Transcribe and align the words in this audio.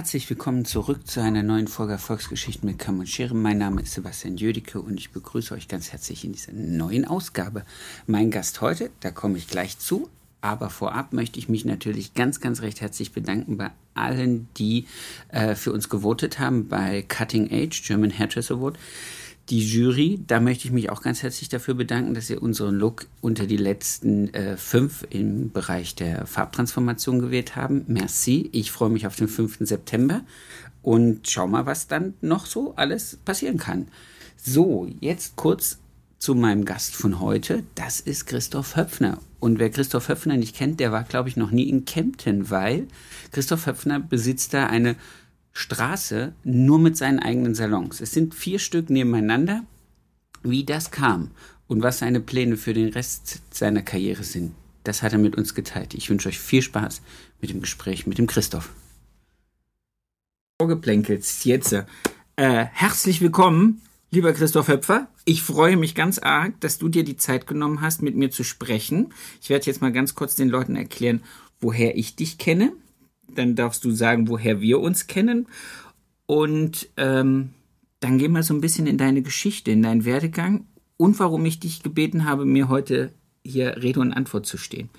Herzlich 0.00 0.30
willkommen 0.30 0.64
zurück 0.64 1.06
zu 1.06 1.20
einer 1.20 1.42
neuen 1.42 1.68
Folge 1.68 1.92
Erfolgsgeschichten 1.92 2.66
mit 2.66 2.78
Kamm 2.78 3.00
und 3.00 3.06
Schere. 3.06 3.34
Mein 3.34 3.58
Name 3.58 3.82
ist 3.82 3.92
Sebastian 3.92 4.38
Jödicke 4.38 4.80
und 4.80 4.98
ich 4.98 5.10
begrüße 5.10 5.52
euch 5.52 5.68
ganz 5.68 5.92
herzlich 5.92 6.24
in 6.24 6.32
dieser 6.32 6.54
neuen 6.54 7.04
Ausgabe. 7.04 7.66
Mein 8.06 8.30
Gast 8.30 8.62
heute, 8.62 8.88
da 9.00 9.10
komme 9.10 9.36
ich 9.36 9.46
gleich 9.46 9.78
zu, 9.78 10.08
aber 10.40 10.70
vorab 10.70 11.12
möchte 11.12 11.38
ich 11.38 11.50
mich 11.50 11.66
natürlich 11.66 12.14
ganz, 12.14 12.40
ganz 12.40 12.62
recht 12.62 12.80
herzlich 12.80 13.12
bedanken 13.12 13.58
bei 13.58 13.72
allen, 13.92 14.48
die 14.56 14.86
äh, 15.28 15.54
für 15.54 15.70
uns 15.70 15.90
gewotet 15.90 16.38
haben 16.38 16.68
bei 16.68 17.02
Cutting 17.02 17.50
Age 17.52 17.82
German 17.86 18.18
Hairdress 18.18 18.50
Award 18.50 18.78
die 19.50 19.66
Jury, 19.66 20.20
da 20.26 20.38
möchte 20.38 20.66
ich 20.66 20.72
mich 20.72 20.90
auch 20.90 21.02
ganz 21.02 21.22
herzlich 21.22 21.48
dafür 21.48 21.74
bedanken, 21.74 22.14
dass 22.14 22.30
ihr 22.30 22.40
unseren 22.40 22.76
Look 22.76 23.06
unter 23.20 23.46
die 23.46 23.56
letzten 23.56 24.32
äh, 24.32 24.56
fünf 24.56 25.04
im 25.10 25.50
Bereich 25.50 25.96
der 25.96 26.26
Farbtransformation 26.26 27.18
gewählt 27.18 27.56
haben. 27.56 27.84
Merci. 27.88 28.48
Ich 28.52 28.70
freue 28.70 28.90
mich 28.90 29.06
auf 29.08 29.16
den 29.16 29.26
5. 29.26 29.58
September 29.60 30.22
und 30.82 31.28
schau 31.28 31.48
mal, 31.48 31.66
was 31.66 31.88
dann 31.88 32.14
noch 32.20 32.46
so 32.46 32.74
alles 32.76 33.18
passieren 33.24 33.58
kann. 33.58 33.88
So, 34.36 34.88
jetzt 35.00 35.34
kurz 35.34 35.78
zu 36.20 36.34
meinem 36.34 36.64
Gast 36.64 36.94
von 36.94 37.18
heute. 37.18 37.64
Das 37.74 37.98
ist 37.98 38.26
Christoph 38.26 38.76
Höpfner. 38.76 39.18
Und 39.40 39.58
wer 39.58 39.70
Christoph 39.70 40.08
Höpfner 40.08 40.36
nicht 40.36 40.54
kennt, 40.54 40.78
der 40.78 40.92
war, 40.92 41.02
glaube 41.02 41.28
ich, 41.28 41.36
noch 41.36 41.50
nie 41.50 41.68
in 41.68 41.86
Kempten, 41.86 42.50
weil 42.50 42.86
Christoph 43.32 43.66
Höpfner 43.66 43.98
besitzt 43.98 44.54
da 44.54 44.66
eine 44.66 44.96
Straße 45.52 46.32
nur 46.44 46.78
mit 46.78 46.96
seinen 46.96 47.18
eigenen 47.18 47.54
Salons. 47.54 48.00
Es 48.00 48.12
sind 48.12 48.34
vier 48.34 48.58
Stück 48.58 48.90
nebeneinander. 48.90 49.64
Wie 50.42 50.64
das 50.64 50.90
kam 50.90 51.30
und 51.66 51.82
was 51.82 51.98
seine 51.98 52.20
Pläne 52.20 52.56
für 52.56 52.72
den 52.72 52.88
Rest 52.88 53.42
seiner 53.50 53.82
Karriere 53.82 54.24
sind, 54.24 54.54
das 54.84 55.02
hat 55.02 55.12
er 55.12 55.18
mit 55.18 55.36
uns 55.36 55.54
geteilt. 55.54 55.92
Ich 55.94 56.08
wünsche 56.08 56.28
euch 56.28 56.38
viel 56.38 56.62
Spaß 56.62 57.02
mit 57.40 57.50
dem 57.50 57.60
Gespräch 57.60 58.06
mit 58.06 58.18
dem 58.18 58.26
Christoph. 58.26 58.70
Vorgeplänkelt, 60.58 61.26
jetzt. 61.44 61.72
Äh, 61.72 61.84
herzlich 62.36 63.20
willkommen, 63.20 63.82
lieber 64.10 64.32
Christoph 64.32 64.68
Höpfer. 64.68 65.08
Ich 65.26 65.42
freue 65.42 65.76
mich 65.76 65.94
ganz 65.94 66.18
arg, 66.18 66.58
dass 66.60 66.78
du 66.78 66.88
dir 66.88 67.04
die 67.04 67.16
Zeit 67.16 67.46
genommen 67.46 67.82
hast, 67.82 68.00
mit 68.00 68.16
mir 68.16 68.30
zu 68.30 68.44
sprechen. 68.44 69.12
Ich 69.42 69.50
werde 69.50 69.66
jetzt 69.66 69.82
mal 69.82 69.92
ganz 69.92 70.14
kurz 70.14 70.36
den 70.36 70.48
Leuten 70.48 70.76
erklären, 70.76 71.22
woher 71.60 71.96
ich 71.96 72.16
dich 72.16 72.38
kenne 72.38 72.72
dann 73.34 73.56
darfst 73.56 73.84
du 73.84 73.90
sagen, 73.90 74.28
woher 74.28 74.60
wir 74.60 74.80
uns 74.80 75.06
kennen. 75.06 75.46
Und 76.26 76.88
ähm, 76.96 77.50
dann 78.00 78.18
gehen 78.18 78.32
wir 78.32 78.42
so 78.42 78.54
ein 78.54 78.60
bisschen 78.60 78.86
in 78.86 78.98
deine 78.98 79.22
Geschichte, 79.22 79.70
in 79.70 79.82
deinen 79.82 80.04
Werdegang 80.04 80.66
und 80.96 81.18
warum 81.18 81.44
ich 81.46 81.60
dich 81.60 81.82
gebeten 81.82 82.24
habe, 82.24 82.44
mir 82.44 82.68
heute 82.68 83.12
hier 83.44 83.82
Rede 83.82 84.00
und 84.00 84.12
Antwort 84.12 84.46
zu 84.46 84.58
stehen. 84.58 84.90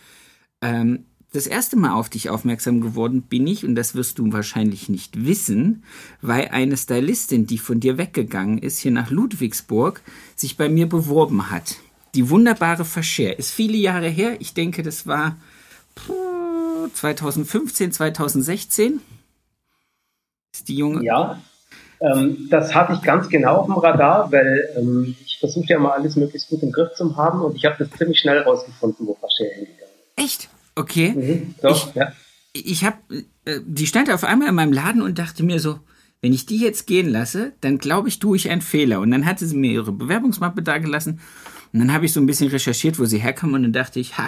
Ähm, 0.61 1.05
das 1.33 1.47
erste 1.47 1.77
Mal 1.77 1.93
auf 1.93 2.09
dich 2.09 2.29
aufmerksam 2.29 2.81
geworden 2.81 3.21
bin 3.21 3.47
ich, 3.47 3.63
und 3.63 3.75
das 3.75 3.95
wirst 3.95 4.19
du 4.19 4.33
wahrscheinlich 4.33 4.89
nicht 4.89 5.25
wissen, 5.25 5.83
weil 6.21 6.49
eine 6.49 6.75
Stylistin, 6.75 7.45
die 7.45 7.57
von 7.57 7.79
dir 7.79 7.97
weggegangen 7.97 8.57
ist, 8.57 8.79
hier 8.79 8.91
nach 8.91 9.11
Ludwigsburg, 9.11 10.01
sich 10.35 10.57
bei 10.57 10.67
mir 10.67 10.89
beworben 10.89 11.49
hat. 11.49 11.77
Die 12.15 12.29
wunderbare 12.29 12.83
Fascher. 12.83 13.39
Ist 13.39 13.51
viele 13.51 13.77
Jahre 13.77 14.09
her. 14.09 14.35
Ich 14.39 14.53
denke, 14.53 14.83
das 14.83 15.07
war. 15.07 15.37
Puh, 15.95 16.40
2015, 16.89 17.91
2016? 17.91 19.01
Ist 20.53 20.67
die 20.67 20.75
junge? 20.75 21.03
Ja, 21.03 21.41
ähm, 22.01 22.47
das 22.49 22.73
hatte 22.73 22.93
ich 22.93 23.01
ganz 23.01 23.29
genau 23.29 23.57
auf 23.57 23.65
dem 23.67 23.75
Radar, 23.75 24.31
weil 24.31 24.69
ähm, 24.77 25.15
ich 25.23 25.37
versuche 25.39 25.67
ja 25.67 25.79
mal 25.79 25.91
alles 25.91 26.15
möglichst 26.15 26.49
gut 26.49 26.63
im 26.63 26.71
Griff 26.71 26.93
zu 26.95 27.15
haben 27.15 27.41
und 27.41 27.55
ich 27.55 27.65
habe 27.65 27.75
das 27.77 27.89
ziemlich 27.97 28.19
schnell 28.19 28.39
rausgefunden, 28.39 29.05
wo 29.05 29.15
Fasche 29.15 29.43
hingegangen 29.43 29.93
ist. 30.17 30.23
Echt? 30.23 30.49
Okay. 30.75 31.11
Mhm, 31.11 31.55
doch, 31.61 31.89
ich, 31.89 31.95
ja. 31.95 32.11
Ich 32.53 32.83
habe, 32.83 32.97
äh, 33.45 33.59
die 33.65 33.87
stand 33.87 34.11
auf 34.11 34.23
einmal 34.23 34.49
in 34.49 34.55
meinem 34.55 34.73
Laden 34.73 35.01
und 35.01 35.19
dachte 35.19 35.43
mir 35.43 35.59
so, 35.59 35.79
wenn 36.21 36.33
ich 36.33 36.45
die 36.45 36.59
jetzt 36.59 36.85
gehen 36.85 37.09
lasse, 37.09 37.53
dann 37.61 37.77
glaube 37.77 38.07
ich, 38.07 38.19
tue 38.19 38.35
ich 38.35 38.49
einen 38.49 38.61
Fehler. 38.61 38.99
Und 38.99 39.11
dann 39.11 39.25
hatte 39.25 39.45
sie 39.45 39.57
mir 39.57 39.71
ihre 39.71 39.91
Bewerbungsmappe 39.91 40.61
da 40.61 40.77
gelassen. 40.77 41.19
Und 41.73 41.79
dann 41.79 41.93
habe 41.93 42.05
ich 42.05 42.13
so 42.13 42.19
ein 42.19 42.27
bisschen 42.27 42.49
recherchiert, 42.49 42.99
wo 42.99 43.05
sie 43.05 43.17
herkommen. 43.17 43.55
Und 43.55 43.63
dann 43.63 43.73
dachte 43.73 43.99
ich, 43.99 44.17
ha, 44.17 44.27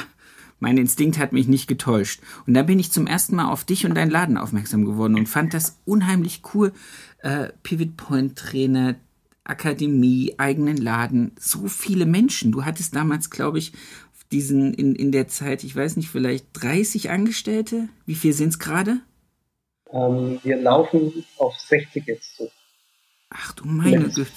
mein 0.63 0.77
Instinkt 0.77 1.17
hat 1.17 1.33
mich 1.33 1.49
nicht 1.49 1.67
getäuscht. 1.67 2.21
Und 2.47 2.53
da 2.53 2.63
bin 2.63 2.79
ich 2.79 2.89
zum 2.89 3.05
ersten 3.05 3.35
Mal 3.35 3.51
auf 3.51 3.65
dich 3.65 3.85
und 3.85 3.95
deinen 3.95 4.09
Laden 4.09 4.37
aufmerksam 4.37 4.85
geworden 4.85 5.15
und 5.15 5.27
fand 5.27 5.53
das 5.53 5.77
unheimlich 5.83 6.41
cool. 6.53 6.71
Äh, 7.17 7.49
Pivot 7.63 7.97
Point 7.97 8.37
Trainer, 8.37 8.95
Akademie, 9.43 10.35
eigenen 10.37 10.77
Laden, 10.77 11.33
so 11.37 11.67
viele 11.67 12.05
Menschen. 12.05 12.53
Du 12.53 12.63
hattest 12.63 12.95
damals, 12.95 13.29
glaube 13.29 13.59
ich, 13.59 13.73
diesen 14.31 14.73
in, 14.73 14.95
in 14.95 15.11
der 15.11 15.27
Zeit, 15.27 15.65
ich 15.65 15.75
weiß 15.75 15.97
nicht, 15.97 16.07
vielleicht 16.07 16.45
30 16.53 17.09
Angestellte. 17.09 17.89
Wie 18.05 18.15
viel 18.15 18.31
sind 18.31 18.49
es 18.49 18.59
gerade? 18.59 19.01
Ähm, 19.91 20.39
wir 20.43 20.55
laufen 20.55 21.25
auf 21.39 21.59
60 21.59 22.07
jetzt 22.07 22.37
zu. 22.37 22.49
Ach 23.29 23.51
du 23.51 23.65
meine 23.65 24.07
Güte. 24.07 24.31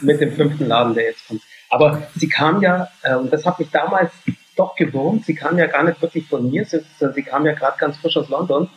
Mit 0.00 0.20
dem 0.20 0.32
fünften 0.36 0.68
Laden, 0.68 0.94
der 0.94 1.06
jetzt 1.06 1.26
kommt. 1.26 1.42
Aber 1.70 2.06
sie 2.14 2.28
kam 2.28 2.62
ja, 2.62 2.88
äh, 3.02 3.16
und 3.16 3.32
das 3.32 3.44
hat 3.44 3.58
mich 3.58 3.70
damals 3.70 4.12
doch 4.60 4.76
gewurmt. 4.76 5.24
Sie 5.24 5.34
kam 5.34 5.58
ja 5.58 5.66
gar 5.66 5.82
nicht 5.82 6.00
wirklich 6.02 6.26
von 6.28 6.50
mir, 6.50 6.64
sie, 6.64 6.80
sie 7.14 7.22
kam 7.22 7.46
ja 7.46 7.52
gerade 7.52 7.78
ganz 7.78 7.96
frisch 7.96 8.16
aus 8.16 8.28
London. 8.28 8.68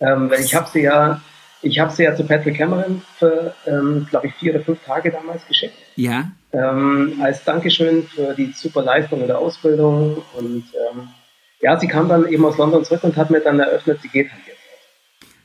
Ähm, 0.00 0.30
weil 0.30 0.40
ich 0.40 0.54
habe 0.54 0.68
sie 0.72 0.82
ja, 0.82 1.20
ich 1.62 1.78
habe 1.78 1.92
sie 1.92 2.04
ja 2.04 2.14
zu 2.14 2.24
Patrick 2.24 2.56
Cameron 2.56 3.02
für, 3.18 3.54
ähm, 3.66 4.06
glaube 4.10 4.26
ich, 4.26 4.34
vier 4.34 4.54
oder 4.54 4.64
fünf 4.64 4.84
Tage 4.84 5.10
damals 5.10 5.46
geschickt. 5.46 5.74
Ja. 5.96 6.30
Ähm, 6.52 7.20
als 7.22 7.44
Dankeschön 7.44 8.04
für 8.04 8.34
die 8.34 8.52
super 8.52 8.82
Leistung 8.82 9.20
in 9.20 9.26
der 9.26 9.38
Ausbildung. 9.38 10.22
Und 10.36 10.64
ähm, 10.74 11.08
ja, 11.60 11.78
sie 11.78 11.88
kam 11.88 12.08
dann 12.08 12.28
eben 12.28 12.44
aus 12.44 12.58
London 12.58 12.84
zurück 12.84 13.04
und 13.04 13.16
hat 13.16 13.30
mir 13.30 13.40
dann 13.40 13.60
eröffnet, 13.60 14.00
sie 14.02 14.08
geht 14.08 14.30
halt 14.30 14.42
jetzt. 14.46 14.58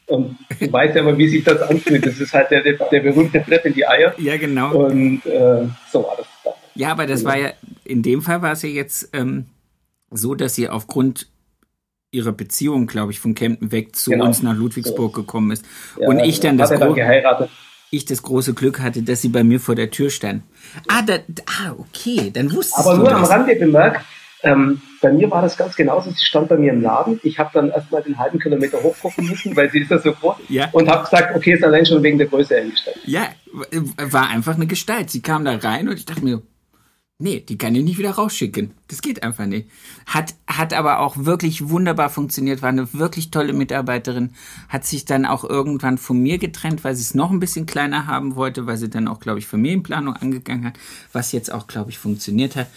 Und 0.08 0.38
du 0.60 0.72
weißt 0.72 0.96
ja 0.96 1.02
immer, 1.02 1.18
wie 1.18 1.30
sich 1.30 1.44
das 1.44 1.62
anfühlt. 1.62 2.06
Das 2.06 2.20
ist 2.20 2.34
halt 2.34 2.52
der, 2.52 2.62
der, 2.64 2.74
der 2.74 3.00
berühmte 3.00 3.40
Brett 3.40 3.66
in 3.66 3.74
die 3.74 3.88
Eier. 3.88 4.14
Ja, 4.18 4.38
genau. 4.38 4.74
Und 4.74 5.26
äh, 5.26 5.68
so 5.92 6.04
war 6.04 6.16
das 6.18 6.28
dann. 6.44 6.54
Ja, 6.76 6.92
aber 6.92 7.06
das 7.06 7.22
genau. 7.22 7.32
war 7.32 7.40
ja, 7.40 7.50
in 7.84 8.02
dem 8.02 8.22
Fall 8.22 8.42
war 8.42 8.54
es 8.54 8.62
ja 8.64 8.70
jetzt 8.70 9.10
ähm, 9.14 9.46
so, 10.12 10.36
dass 10.36 10.56
sie 10.56 10.70
aufgrund 10.70 11.28
ihrer 12.12 12.32
Beziehung, 12.32 12.88
glaube 12.88 13.12
ich, 13.12 13.20
von 13.20 13.36
Kempten 13.36 13.72
weg 13.72 13.96
zu 13.96 14.12
genau. 14.12 14.26
uns 14.26 14.42
nach 14.42 14.56
Ludwigsburg 14.56 15.16
so. 15.16 15.22
gekommen 15.22 15.52
ist. 15.52 15.66
Ja, 16.00 16.08
und 16.08 16.20
ich 16.20 16.40
dann 16.40 16.58
das 16.58 16.70
dann 16.70 16.96
ich 17.92 18.06
das 18.06 18.22
große 18.22 18.54
Glück 18.54 18.80
hatte, 18.82 19.02
dass 19.02 19.22
sie 19.22 19.30
bei 19.30 19.44
mir 19.44 19.60
vor 19.60 19.76
der 19.76 19.90
Tür 19.90 20.10
stand. 20.10 20.44
Ah, 20.88 21.02
da, 21.02 21.16
ah 21.46 21.74
okay, 21.78 22.30
dann 22.32 22.52
wusste 22.54 22.78
Aber 22.78 22.98
nur 22.98 23.12
am 23.12 23.24
Rande 23.24 23.56
bemerkt, 23.56 24.06
ähm, 24.44 24.82
bei 25.02 25.12
mir 25.12 25.30
war 25.32 25.42
das 25.42 25.58
ganz 25.58 25.76
genauso. 25.76 26.10
Sie 26.12 26.24
stand 26.24 26.50
bei 26.50 26.58
mir 26.58 26.72
im 26.72 26.82
Laden. 26.82 27.20
Ich 27.24 27.40
habe 27.40 27.50
dann 27.54 27.72
erstmal 27.72 28.04
den 28.04 28.18
halben 28.18 28.40
Kilometer 28.40 28.82
hochgucken 28.82 29.28
müssen, 29.28 29.56
weil 29.56 29.70
sie 29.70 29.80
ist 29.80 29.92
ja 29.92 30.00
so 30.00 30.14
groß. 30.14 30.36
Ja. 30.48 30.70
Und 30.72 30.90
habe 30.90 31.04
gesagt, 31.04 31.36
okay, 31.36 31.54
ist 31.54 31.64
allein 31.64 31.86
schon 31.86 32.02
wegen 32.04 32.18
der 32.18 32.28
Größe 32.28 32.56
eingestellt. 32.56 33.00
Ja, 33.06 33.28
war 33.98 34.30
einfach 34.30 34.56
eine 34.56 34.68
Gestalt. 34.68 35.10
Sie 35.10 35.22
kam 35.22 35.46
da 35.46 35.56
rein 35.56 35.90
und 35.90 35.98
ich 35.98 36.06
dachte 36.06 36.24
mir, 36.24 36.42
Nee, 37.22 37.42
die 37.42 37.58
kann 37.58 37.76
ich 37.76 37.84
nicht 37.84 37.98
wieder 37.98 38.12
rausschicken. 38.12 38.72
Das 38.88 39.02
geht 39.02 39.24
einfach 39.24 39.46
nicht. 39.46 39.70
Hat, 40.06 40.36
hat 40.48 40.74
aber 40.74 41.00
auch 41.00 41.18
wirklich 41.18 41.68
wunderbar 41.68 42.10
funktioniert, 42.10 42.62
war 42.62 42.70
eine 42.70 42.94
wirklich 42.94 43.30
tolle 43.30 43.52
Mitarbeiterin, 43.52 44.32
hat 44.70 44.86
sich 44.86 45.04
dann 45.04 45.26
auch 45.26 45.44
irgendwann 45.44 45.98
von 45.98 46.18
mir 46.18 46.38
getrennt, 46.38 46.86
weil 46.86 46.96
sie 46.96 47.02
es 47.02 47.16
noch 47.16 47.30
ein 47.30 47.42
bisschen 47.42 47.66
kleiner 47.66 48.08
haben 48.08 48.36
wollte, 48.38 48.68
weil 48.68 48.78
sie 48.78 48.90
dann 48.90 49.10
auch, 49.10 49.20
glaube 49.20 49.40
ich, 49.40 49.48
Familienplanung 49.48 50.16
angegangen 50.16 50.64
hat, 50.64 50.80
was 51.12 51.34
jetzt 51.34 51.52
auch, 51.52 51.68
glaube 51.68 51.90
ich, 51.90 51.98
funktioniert 51.98 52.56
hat. 52.56 52.70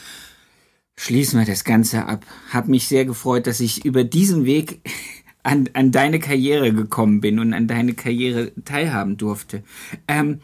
Schließen 0.96 1.38
wir 1.38 1.46
das 1.46 1.62
Ganze 1.62 2.06
ab. 2.06 2.26
Hab 2.52 2.66
mich 2.66 2.88
sehr 2.88 3.04
gefreut, 3.04 3.46
dass 3.46 3.60
ich 3.60 3.84
über 3.84 4.02
diesen 4.02 4.44
Weg 4.44 4.80
an, 5.44 5.70
an 5.74 5.92
deine 5.92 6.18
Karriere 6.18 6.72
gekommen 6.72 7.20
bin 7.20 7.38
und 7.38 7.54
an 7.54 7.68
deine 7.68 7.94
Karriere 7.94 8.50
teilhaben 8.64 9.18
durfte. 9.18 9.62
Ähm, 10.08 10.40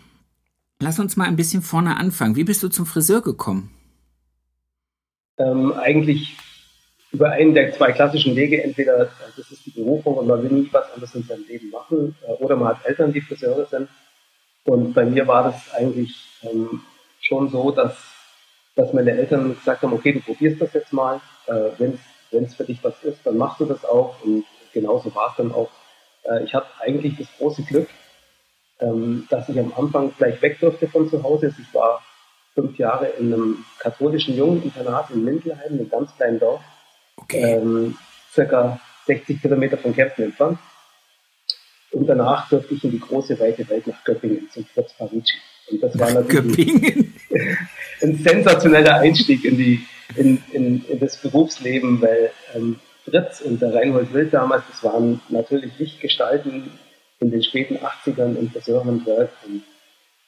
lass 0.80 1.00
uns 1.00 1.16
mal 1.16 1.26
ein 1.26 1.36
bisschen 1.36 1.62
vorne 1.62 1.96
anfangen. 1.96 2.36
Wie 2.36 2.44
bist 2.44 2.62
du 2.62 2.68
zum 2.68 2.86
Friseur 2.86 3.22
gekommen? 3.22 3.70
Ähm, 5.38 5.72
eigentlich 5.74 6.36
über 7.10 7.30
einen 7.30 7.54
der 7.54 7.72
zwei 7.72 7.92
klassischen 7.92 8.36
Wege, 8.36 8.62
entweder 8.62 9.02
äh, 9.02 9.08
das 9.36 9.50
ist 9.50 9.64
die 9.64 9.70
Berufung 9.70 10.14
und 10.14 10.26
man 10.26 10.42
will 10.42 10.50
nie 10.50 10.68
was 10.72 10.92
anderes 10.92 11.14
in 11.14 11.22
seinem 11.22 11.46
Leben 11.46 11.70
machen, 11.70 12.16
äh, 12.26 12.32
oder 12.32 12.56
man 12.56 12.68
hat 12.68 12.84
Eltern, 12.84 13.12
die 13.12 13.20
Friseure 13.20 13.66
sind. 13.66 13.88
Und 14.64 14.92
bei 14.92 15.04
mir 15.04 15.26
war 15.26 15.44
das 15.44 15.72
eigentlich 15.74 16.14
ähm, 16.42 16.82
schon 17.20 17.48
so, 17.48 17.70
dass, 17.70 17.96
dass 18.76 18.92
meine 18.92 19.12
Eltern 19.12 19.54
gesagt 19.54 19.82
haben, 19.82 19.94
okay, 19.94 20.12
du 20.12 20.20
probierst 20.20 20.60
das 20.60 20.74
jetzt 20.74 20.92
mal, 20.92 21.20
äh, 21.46 21.70
wenn 21.78 22.44
es 22.44 22.54
für 22.54 22.64
dich 22.64 22.84
was 22.84 23.02
ist, 23.02 23.20
dann 23.24 23.38
machst 23.38 23.60
du 23.60 23.64
das 23.64 23.84
auch. 23.84 24.22
Und 24.22 24.44
genauso 24.74 25.14
war 25.14 25.30
es 25.30 25.36
dann 25.36 25.52
auch. 25.52 25.70
Äh, 26.24 26.44
ich 26.44 26.54
hatte 26.54 26.68
eigentlich 26.80 27.16
das 27.16 27.28
große 27.38 27.62
Glück, 27.62 27.88
ähm, 28.80 29.26
dass 29.30 29.48
ich 29.48 29.58
am 29.58 29.72
Anfang 29.76 30.12
gleich 30.18 30.40
weg 30.42 30.60
durfte 30.60 30.86
von 30.88 31.08
zu 31.08 31.22
Hause. 31.22 31.54
Ich 31.58 31.74
war 31.74 32.02
fünf 32.58 32.76
Jahre 32.76 33.06
in 33.18 33.32
einem 33.32 33.64
katholischen 33.78 34.36
Jungeninternat 34.36 35.10
in 35.10 35.24
Mindelheim, 35.24 35.74
einem 35.74 35.88
ganz 35.88 36.14
kleinen 36.16 36.40
Dorf, 36.40 36.60
okay. 37.16 37.40
ähm, 37.40 37.96
circa 38.32 38.80
60 39.06 39.40
Kilometer 39.40 39.78
von 39.78 39.94
Kempten 39.94 40.24
entfernt. 40.24 40.58
Und 41.92 42.06
danach 42.06 42.48
durfte 42.48 42.74
ich 42.74 42.82
in 42.82 42.90
die 42.90 43.00
große, 43.00 43.38
weite 43.38 43.68
Welt 43.68 43.86
nach 43.86 44.02
Göppingen 44.02 44.48
zum 44.50 44.66
Fritz 44.66 44.92
Parigi. 44.94 45.34
Und 45.70 45.82
das 45.82 45.98
war 45.98 46.10
natürlich 46.12 46.68
ein 48.02 48.16
sensationeller 48.16 48.96
Einstieg 48.96 49.44
in, 49.44 49.56
die, 49.56 49.86
in, 50.16 50.42
in, 50.52 50.84
in 50.86 50.98
das 50.98 51.16
Berufsleben, 51.16 52.02
weil 52.02 52.30
ähm, 52.54 52.80
Fritz 53.04 53.40
und 53.40 53.62
der 53.62 53.72
Reinhold 53.72 54.12
Wild 54.12 54.34
damals, 54.34 54.64
das 54.68 54.82
waren 54.82 55.20
natürlich 55.28 55.78
Lichtgestalten 55.78 56.72
in 57.20 57.30
den 57.30 57.42
späten 57.42 57.78
80ern 57.78 58.36
im 58.36 58.50
Friseurhandwerk. 58.50 59.30
Und 59.46 59.62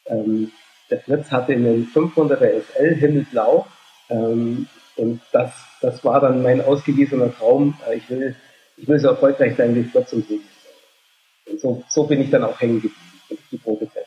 ähm, 0.06 0.52
der 0.90 1.00
Fritz 1.00 1.30
hatte 1.30 1.52
einen 1.52 1.86
500er 1.94 2.62
SL 2.62 2.94
himmelblau. 2.94 3.66
Ähm, 4.08 4.66
und 4.96 5.20
das, 5.32 5.52
das 5.80 6.04
war 6.04 6.20
dann 6.20 6.42
mein 6.42 6.60
ausgewiesener 6.60 7.34
Traum. 7.34 7.74
Äh, 7.88 7.96
ich 7.96 8.10
will, 8.10 8.36
ich 8.76 8.88
will 8.88 8.98
so 8.98 9.08
erfolgreich 9.08 9.56
sein 9.56 9.74
wie 9.74 9.84
Fritz 9.84 10.12
und 10.12 10.26
Sieg. 10.28 10.42
Und 11.46 11.60
so, 11.60 11.84
so 11.88 12.04
bin 12.04 12.20
ich 12.20 12.30
dann 12.30 12.44
auch 12.44 12.60
hängen 12.60 12.82
geblieben, 12.82 12.96
die 13.50 13.58
Probezeit. 13.58 14.06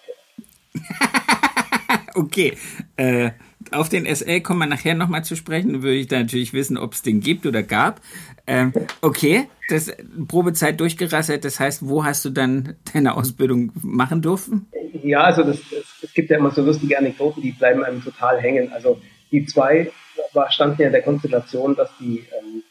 okay. 2.15 2.57
Äh, 2.95 3.31
auf 3.73 3.89
den 3.89 4.05
SL 4.05 4.41
kommen 4.41 4.59
wir 4.59 4.67
nachher 4.67 4.95
nochmal 4.95 5.23
zu 5.23 5.35
sprechen. 5.35 5.83
Würde 5.83 5.97
ich 5.97 6.07
da 6.07 6.19
natürlich 6.19 6.53
wissen, 6.53 6.77
ob 6.77 6.93
es 6.93 7.01
den 7.01 7.19
gibt 7.19 7.45
oder 7.45 7.63
gab. 7.63 8.01
Ähm, 8.47 8.73
okay, 9.01 9.47
das 9.69 9.91
Probezeit 10.27 10.79
durchgerasselt. 10.79 11.45
Das 11.45 11.59
heißt, 11.59 11.87
wo 11.87 12.03
hast 12.03 12.23
du 12.25 12.29
dann 12.29 12.75
deine 12.93 13.15
Ausbildung 13.15 13.71
machen 13.81 14.21
dürfen? 14.21 14.67
Ja, 15.03 15.21
also 15.21 15.43
das, 15.43 15.59
es 16.01 16.13
gibt 16.13 16.29
ja 16.29 16.37
immer 16.37 16.51
so 16.51 16.63
lustige 16.63 16.97
Anekdoten, 16.97 17.41
die 17.41 17.51
bleiben 17.51 17.83
einem 17.83 18.03
total 18.03 18.39
hängen. 18.39 18.71
Also 18.71 19.01
die 19.31 19.45
zwei 19.45 19.91
war, 20.33 20.51
standen 20.51 20.81
ja 20.81 20.87
in 20.87 20.93
der 20.93 21.01
Konstellation, 21.01 21.75
dass 21.75 21.89
die 21.99 22.19
ähm, 22.19 22.63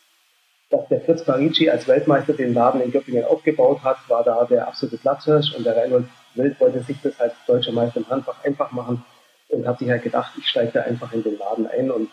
dass 0.70 0.88
der 0.88 1.02
Fritz 1.02 1.22
Parigi 1.22 1.68
als 1.68 1.86
Weltmeister 1.86 2.32
den 2.32 2.54
Laden 2.54 2.80
in 2.80 2.90
Göppingen 2.90 3.24
aufgebaut 3.24 3.84
hat, 3.84 3.98
war 4.08 4.24
da 4.24 4.46
der 4.46 4.66
absolute 4.66 4.96
Platzhirsch 4.96 5.54
und 5.54 5.66
der 5.66 5.76
Reinhold 5.76 6.06
Wild 6.34 6.58
wollte 6.60 6.82
sich 6.82 6.96
das 7.02 7.20
als 7.20 7.34
deutscher 7.46 7.72
Meister 7.72 8.00
im 8.00 8.08
Handbach 8.08 8.42
einfach 8.42 8.72
machen 8.72 9.04
und 9.52 9.66
hat 9.66 9.78
sich 9.78 9.88
halt 9.88 10.02
gedacht, 10.02 10.32
ich 10.38 10.48
steige 10.48 10.72
da 10.72 10.80
einfach 10.82 11.12
in 11.12 11.22
den 11.22 11.38
Laden 11.38 11.66
ein 11.66 11.90
und 11.90 12.10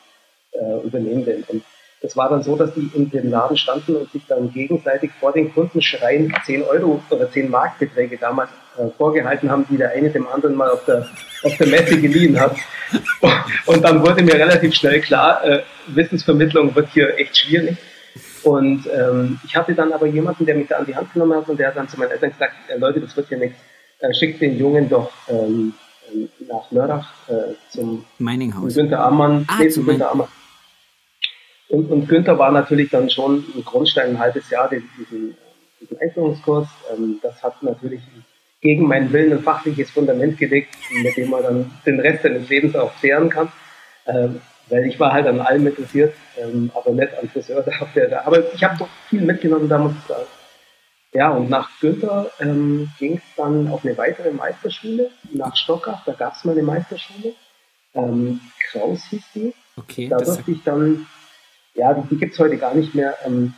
äh, 0.52 0.86
übernehme 0.86 1.24
den. 1.24 1.44
Und 1.44 1.64
das 2.02 2.16
war 2.16 2.30
dann 2.30 2.44
so, 2.44 2.56
dass 2.56 2.74
die 2.74 2.90
in 2.94 3.10
dem 3.10 3.30
Laden 3.30 3.58
standen 3.58 3.96
und 3.96 4.12
sich 4.12 4.22
dann 4.28 4.54
gegenseitig 4.54 5.12
vor 5.20 5.34
den 5.34 5.54
Kunden 5.54 5.82
schreien 5.82 6.34
10 6.46 6.64
Euro 6.64 7.02
oder 7.10 7.30
10 7.30 7.50
Markbeträge 7.50 8.18
damals 8.18 8.50
äh, 8.78 8.88
vorgehalten 8.98 9.52
haben, 9.52 9.66
die 9.70 9.78
der 9.78 9.92
eine 9.92 10.10
dem 10.10 10.28
anderen 10.28 10.56
mal 10.56 10.70
auf 10.70 10.86
der, 10.86 11.08
auf 11.44 11.58
der 11.58 11.68
Messe 11.68 12.00
geliehen 12.00 12.40
hat. 12.40 12.56
Und 13.66 13.84
dann 13.84 14.02
wurde 14.02 14.24
mir 14.24 14.36
relativ 14.36 14.76
schnell 14.76 15.02
klar, 15.02 15.44
äh, 15.44 15.62
Wissensvermittlung 15.88 16.74
wird 16.76 16.90
hier 16.90 17.18
echt 17.18 17.38
schwierig. 17.38 17.78
Und 18.44 18.88
ähm, 18.88 19.40
ich 19.46 19.56
hatte 19.56 19.76
dann 19.76 19.92
aber 19.92 20.06
jemanden, 20.06 20.46
der 20.46 20.56
mich 20.56 20.68
da 20.68 20.78
an 20.78 20.86
die 20.86 20.96
Hand 20.96 21.12
genommen 21.12 21.36
hat 21.36 21.50
und 21.50 21.60
der 21.60 21.68
hat 21.68 21.76
dann 21.76 21.90
zu 21.90 22.00
meinen 22.00 22.12
Eltern 22.12 22.32
gesagt, 22.32 22.54
äh, 22.70 22.78
Leute, 22.78 23.02
das 23.02 23.16
wird 23.18 23.28
hier 23.28 23.38
nichts, 23.38 23.58
äh, 24.00 24.14
schickt 24.14 24.42
den 24.42 24.58
Jungen 24.58 24.90
doch 24.90 25.12
ähm 25.28 25.74
nach 26.48 26.72
Lörrach 26.72 27.14
äh, 27.28 27.54
zum 27.70 28.06
Mininghaus. 28.18 28.76
Günther 28.76 29.04
Ammann. 29.04 29.46
Ah, 29.48 29.58
nee, 29.60 29.70
zum 29.70 29.86
Günther 29.86 30.12
Ammann. 30.12 30.28
Und, 31.70 31.92
und 31.92 32.08
Günther 32.08 32.38
war 32.38 32.52
natürlich 32.52 32.90
dann 32.90 33.10
schon 33.10 33.44
ein 33.56 33.64
Grundstein, 33.64 34.12
ein 34.12 34.20
halbes 34.20 34.50
Jahr, 34.50 34.70
diesen, 34.70 35.36
diesen 35.80 36.00
Einführungskurs. 36.00 36.68
Ähm, 36.92 37.20
das 37.22 37.42
hat 37.44 37.62
natürlich 37.62 38.02
gegen 38.62 38.88
meinen 38.88 39.14
Willen 39.14 39.32
ein 39.32 39.44
fachliches 39.44 39.92
Fundament 39.92 40.38
gelegt, 40.38 40.76
mit 41.04 41.16
dem 41.16 41.30
man 41.30 41.44
dann 41.44 41.72
den 41.86 42.00
Rest 42.00 42.24
seines 42.24 42.50
Lebens 42.50 42.76
auch 42.76 42.92
zehren 43.00 43.30
kann. 43.30 43.52
Ähm, 44.06 44.42
weil 44.70 44.86
ich 44.86 45.00
war 45.00 45.14
halt 45.14 45.28
an 45.28 45.40
allem 45.40 45.68
interessiert, 45.68 46.14
ähm, 46.38 46.72
aber 46.76 46.92
nicht 46.92 47.18
an 47.18 47.28
Friseur. 47.30 47.66
Aber 48.26 48.54
ich 48.54 48.64
habe 48.64 48.78
doch 48.78 48.90
viel 49.10 49.22
mitgenommen, 49.22 49.68
da 49.68 49.80
muss 49.80 49.94
ich 49.94 50.08
sagen. 50.08 50.28
Ja, 51.12 51.32
und 51.32 51.50
nach 51.50 51.70
Günther 51.80 52.30
ähm, 52.40 52.90
ging 53.00 53.18
es 53.18 53.24
dann 53.36 53.68
auf 53.70 53.84
eine 53.84 53.98
weitere 53.98 54.32
Meisterschule, 54.32 55.10
nach 55.34 55.56
Stockach, 55.56 56.04
da 56.06 56.14
gab 56.14 56.36
es 56.36 56.44
mal 56.46 56.52
eine 56.52 56.62
Meisterschule. 56.62 57.34
Ähm, 57.96 58.40
Kraus 58.70 59.04
hieß 59.10 59.24
die. 59.34 59.54
Okay, 59.76 60.08
da 60.08 60.18
durfte 60.18 60.52
ich 60.52 60.64
dann, 60.64 61.08
ja, 61.74 61.94
die, 61.96 62.08
die 62.10 62.18
gibt 62.18 62.34
es 62.34 62.40
heute 62.40 62.58
gar 62.58 62.76
nicht 62.76 62.94
mehr. 62.94 63.18
Ähm, 63.26 63.56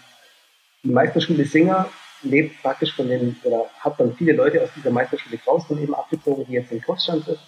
die 0.84 0.92
Meisterschule 0.92 1.44
Singer 1.44 1.90
lebt 2.24 2.62
praktisch 2.62 2.96
von 2.96 3.10
den, 3.10 3.36
oder 3.44 3.66
hat 3.80 4.00
dann 4.00 4.16
viele 4.16 4.32
Leute 4.34 4.64
aus 4.64 4.70
dieser 4.76 4.92
Meisterschule 4.92 5.38
Kraus 5.38 5.68
dann 5.68 5.82
eben 5.82 5.94
abgezogen, 5.94 6.46
die 6.48 6.54
jetzt 6.54 6.72
in 6.72 6.82
Kursstand 6.82 7.28
ist. 7.28 7.42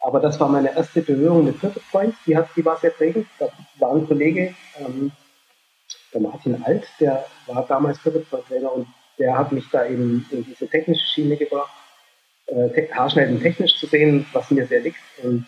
Aber 0.00 0.18
das 0.18 0.40
war 0.40 0.48
meine 0.48 0.74
erste 0.74 1.02
Berührung 1.02 1.44
mit 1.44 1.60
Pivot 1.60 1.82
Point. 1.92 2.14
Die, 2.26 2.36
hat, 2.36 2.48
die 2.56 2.64
war 2.64 2.78
sehr 2.78 2.90
prägend. 2.90 3.26
Da 3.38 3.48
war 3.78 3.94
ein 3.94 4.08
Kollege, 4.08 4.54
ähm, 4.78 5.12
der 6.12 6.20
Martin 6.20 6.62
Alt, 6.64 6.88
der 6.98 7.24
war 7.46 7.64
damals 7.66 7.98
Pivot 7.98 8.28
Point 8.28 8.46
Trainer 8.46 8.72
und 8.72 8.88
der 9.20 9.38
hat 9.38 9.52
mich 9.52 9.64
da 9.70 9.86
eben 9.86 10.26
in 10.32 10.44
diese 10.44 10.66
technische 10.66 11.06
Schiene 11.06 11.36
gebracht, 11.36 11.70
äh, 12.46 12.88
Haarschneiden 12.92 13.40
technisch 13.40 13.78
zu 13.78 13.86
sehen, 13.86 14.26
was 14.32 14.50
mir 14.50 14.66
sehr 14.66 14.80
liegt. 14.80 14.98
Und 15.22 15.46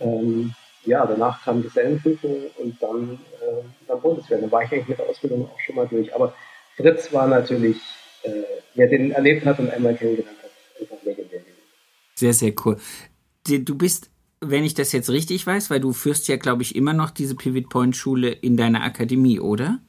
ähm, 0.00 0.52
ja, 0.84 1.06
danach 1.06 1.44
kam 1.44 1.62
Gesellenprüfung 1.62 2.46
und 2.58 2.82
dann, 2.82 3.20
äh, 3.40 3.62
dann 3.86 4.00
Bundeswehr. 4.00 4.38
Dann 4.38 4.50
war 4.50 4.64
ich 4.64 4.72
eigentlich 4.72 4.88
mit 4.88 4.98
der 4.98 5.08
Ausbildung 5.08 5.48
auch 5.48 5.60
schon 5.60 5.76
mal 5.76 5.86
durch. 5.86 6.12
Aber 6.12 6.34
Fritz 6.76 7.12
war 7.12 7.28
natürlich, 7.28 7.76
äh, 8.24 8.42
wer 8.74 8.88
den 8.88 9.12
erlebt 9.12 9.46
hat 9.46 9.60
und 9.60 9.70
einmal 9.70 9.94
kennengelernt 9.94 10.38
hat, 10.42 10.50
einfach 10.80 11.04
legendär. 11.04 11.40
Sehr, 12.16 12.32
sehr 12.32 12.52
cool 12.64 12.78
du 13.46 13.76
bist, 13.76 14.10
wenn 14.40 14.64
ich 14.64 14.74
das 14.74 14.92
jetzt 14.92 15.10
richtig 15.10 15.46
weiß, 15.46 15.70
weil 15.70 15.80
du 15.80 15.92
führst 15.92 16.28
ja, 16.28 16.36
glaube 16.36 16.62
ich, 16.62 16.76
immer 16.76 16.92
noch 16.92 17.10
diese 17.10 17.34
Pivot 17.34 17.68
Point 17.68 17.96
Schule 17.96 18.30
in 18.30 18.56
deiner 18.56 18.82
Akademie, 18.82 19.40
oder? 19.40 19.80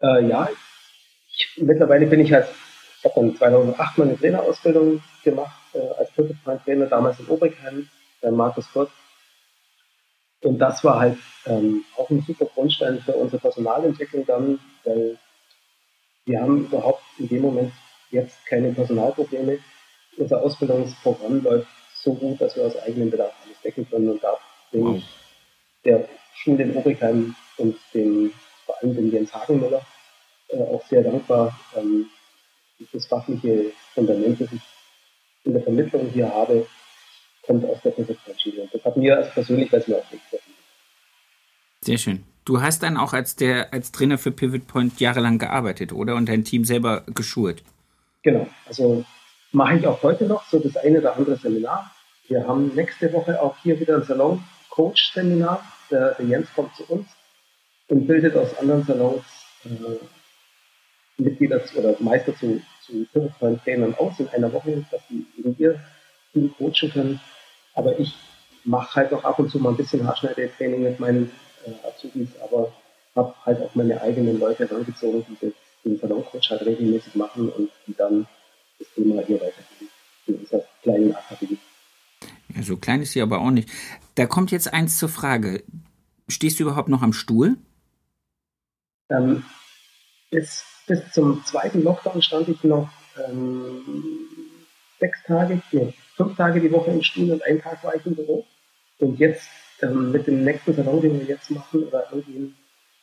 Äh, 0.00 0.28
ja, 0.28 0.48
mittlerweile 1.56 2.06
bin 2.06 2.20
ich 2.20 2.32
halt, 2.32 2.48
ich 2.98 3.04
habe 3.04 3.14
dann 3.20 3.36
2008 3.36 3.98
meine 3.98 4.18
Trainerausbildung 4.18 5.02
gemacht 5.22 5.60
äh, 5.74 5.78
als 5.98 6.10
Pivot 6.12 6.42
Point 6.44 6.64
Trainer, 6.64 6.86
damals 6.86 7.18
in 7.20 7.26
Obrigheim, 7.26 7.88
bei 8.20 8.30
Markus 8.30 8.66
Furt. 8.66 8.90
Und 10.42 10.58
das 10.58 10.84
war 10.84 11.00
halt 11.00 11.18
ähm, 11.46 11.84
auch 11.96 12.08
ein 12.10 12.22
super 12.22 12.46
Grundstein 12.46 13.00
für 13.00 13.12
unsere 13.12 13.40
Personalentwicklung 13.40 14.26
dann, 14.26 14.60
weil 14.84 15.18
wir 16.24 16.40
haben 16.40 16.66
überhaupt 16.66 17.02
in 17.18 17.28
dem 17.28 17.42
Moment 17.42 17.72
jetzt 18.10 18.44
keine 18.46 18.72
Personalprobleme. 18.72 19.58
Unser 20.16 20.42
Ausbildungsprogramm 20.42 21.42
läuft 21.42 21.68
so 21.94 22.14
gut, 22.14 22.40
dass 22.40 22.56
wir 22.56 22.64
aus 22.64 22.76
eigenem 22.78 23.10
Bedarf 23.10 23.32
alles 23.44 23.60
decken 23.62 23.88
können. 23.88 24.10
Und 24.10 24.22
da 24.22 24.36
bin 24.70 24.96
ich 24.96 25.08
der 25.84 26.08
Schule 26.34 26.64
in 26.64 26.76
Obrigheim 26.76 27.34
und 27.58 27.76
dem, 27.94 28.32
vor 28.64 28.76
allem 28.80 28.94
dem 28.94 29.10
Jens 29.10 29.32
Hagenmüller 29.32 29.82
äh, 30.48 30.62
auch 30.62 30.84
sehr 30.86 31.02
dankbar. 31.02 31.58
Ähm, 31.76 32.06
das 32.92 33.06
fachliche 33.06 33.72
Fundament, 33.94 34.40
das 34.40 34.52
ich 34.52 34.60
in 35.44 35.52
der 35.52 35.62
Vermittlung 35.62 36.10
hier 36.12 36.28
habe, 36.28 36.66
kommt 37.42 37.64
aus 37.64 37.80
der 37.82 37.92
Physikmaschine. 37.92 38.62
Und 38.62 38.74
das 38.74 38.84
hat 38.84 38.96
mir 38.96 39.16
als 39.16 39.32
persönlich 39.32 39.72
als 39.72 39.88
mir 39.88 39.96
auch 39.96 40.04
sehr 40.10 40.40
Sehr 41.80 41.98
schön. 41.98 42.24
Du 42.44 42.60
hast 42.60 42.82
dann 42.82 42.96
auch 42.96 43.12
als 43.12 43.36
der 43.36 43.72
als 43.72 43.92
Trainer 43.92 44.18
für 44.18 44.30
Pivot 44.30 44.66
Point 44.66 45.00
jahrelang 45.00 45.38
gearbeitet, 45.38 45.92
oder? 45.92 46.14
Und 46.16 46.28
dein 46.28 46.44
Team 46.44 46.64
selber 46.64 47.02
geschult. 47.06 47.62
Genau. 48.22 48.46
Also 48.66 49.04
mache 49.52 49.78
ich 49.78 49.86
auch 49.86 50.02
heute 50.02 50.26
noch 50.26 50.44
so 50.44 50.58
das 50.58 50.76
eine 50.76 50.98
oder 50.98 51.16
andere 51.16 51.36
Seminar. 51.36 51.90
Wir 52.28 52.46
haben 52.46 52.74
nächste 52.74 53.12
Woche 53.12 53.40
auch 53.40 53.56
hier 53.62 53.78
wieder 53.78 53.96
ein 53.96 54.02
Salon-Coach-Seminar. 54.02 55.64
Der, 55.90 56.14
der, 56.14 56.26
Jens 56.26 56.48
kommt 56.54 56.74
zu 56.74 56.84
uns 56.84 57.06
und 57.88 58.06
bildet 58.06 58.36
aus 58.36 58.58
anderen 58.58 58.84
Salons 58.84 59.24
äh, 59.64 59.68
Mitglieder 61.18 61.62
oder 61.76 61.96
Meister 62.00 62.34
zu, 62.36 62.60
zu 62.82 63.06
Trainern 63.64 63.94
aus 63.94 64.20
in 64.20 64.28
einer 64.28 64.52
Woche, 64.52 64.84
dass 64.90 65.00
die 65.08 65.26
eben 65.38 65.56
ihr 65.58 65.80
Team 66.32 66.54
coachen 66.56 66.90
können. 66.92 67.20
Aber 67.74 67.98
ich 67.98 68.14
mache 68.64 68.96
halt 68.96 69.12
auch 69.12 69.24
ab 69.24 69.38
und 69.38 69.50
zu 69.50 69.58
mal 69.58 69.70
ein 69.70 69.76
bisschen 69.76 70.06
Haarschneidetraining 70.06 70.82
mit 70.82 71.00
meinen 71.00 71.30
äh, 71.64 71.86
Azubis, 71.86 72.28
aber 72.42 72.72
habe 73.14 73.34
halt 73.44 73.60
auch 73.62 73.74
meine 73.74 74.00
eigenen 74.00 74.38
Leute 74.38 74.68
herangezogen, 74.68 75.24
die 75.28 75.52
den 75.84 75.98
Saloncoach 75.98 76.50
halt 76.50 76.62
regelmäßig 76.62 77.14
machen 77.14 77.48
und 77.48 77.70
die 77.86 77.94
dann 77.94 78.26
das 78.78 78.88
Thema 78.94 79.22
hier 79.22 79.36
weitergeben 79.36 79.90
in 80.26 80.34
unserer 80.34 80.64
kleinen 80.82 81.14
Akademie. 81.14 81.58
Ja, 82.54 82.62
so 82.62 82.76
klein 82.76 83.02
ist 83.02 83.12
sie 83.12 83.22
aber 83.22 83.40
auch 83.40 83.50
nicht. 83.50 83.70
Da 84.16 84.26
kommt 84.26 84.50
jetzt 84.50 84.72
eins 84.72 84.98
zur 84.98 85.08
Frage. 85.08 85.64
Stehst 86.28 86.58
du 86.58 86.64
überhaupt 86.64 86.88
noch 86.88 87.02
am 87.02 87.12
Stuhl? 87.12 87.56
Ähm, 89.08 89.44
bis, 90.30 90.64
bis 90.86 91.12
zum 91.12 91.44
zweiten 91.44 91.82
Lockdown 91.82 92.22
stand 92.22 92.48
ich 92.48 92.62
noch 92.64 92.88
ähm, 93.28 93.82
sechs 95.00 95.22
Tage, 95.24 95.60
nee, 95.72 95.94
fünf 96.16 96.36
Tage 96.36 96.60
die 96.60 96.72
Woche 96.72 96.90
im 96.90 97.02
Stuhl 97.02 97.30
und 97.30 97.42
einen 97.44 97.60
Tag 97.60 97.82
war 97.84 97.94
ich 97.94 98.06
im 98.06 98.14
Büro. 98.14 98.46
Und 98.98 99.18
jetzt 99.18 99.48
ähm, 99.82 100.12
mit 100.12 100.26
dem 100.26 100.44
nächsten 100.44 100.74
Salon, 100.74 101.00
den 101.00 101.20
wir 101.20 101.26
jetzt 101.26 101.50
machen 101.50 101.84
oder 101.84 102.10
angehen, 102.12 102.56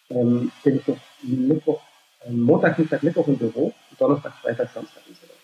ähm, 0.09 0.51
bin 0.63 0.77
ich 0.77 0.87
noch 0.87 0.97
Mittwoch, 1.21 1.81
ähm, 2.25 2.41
Montag, 2.41 2.77
Dienstag, 2.77 3.03
Mittwoch 3.03 3.27
im 3.27 3.37
Büro 3.37 3.73
Donnerstag, 3.99 4.33
Freitag, 4.41 4.71
Samstag 4.73 5.03
im 5.07 5.15
Salon. 5.15 5.35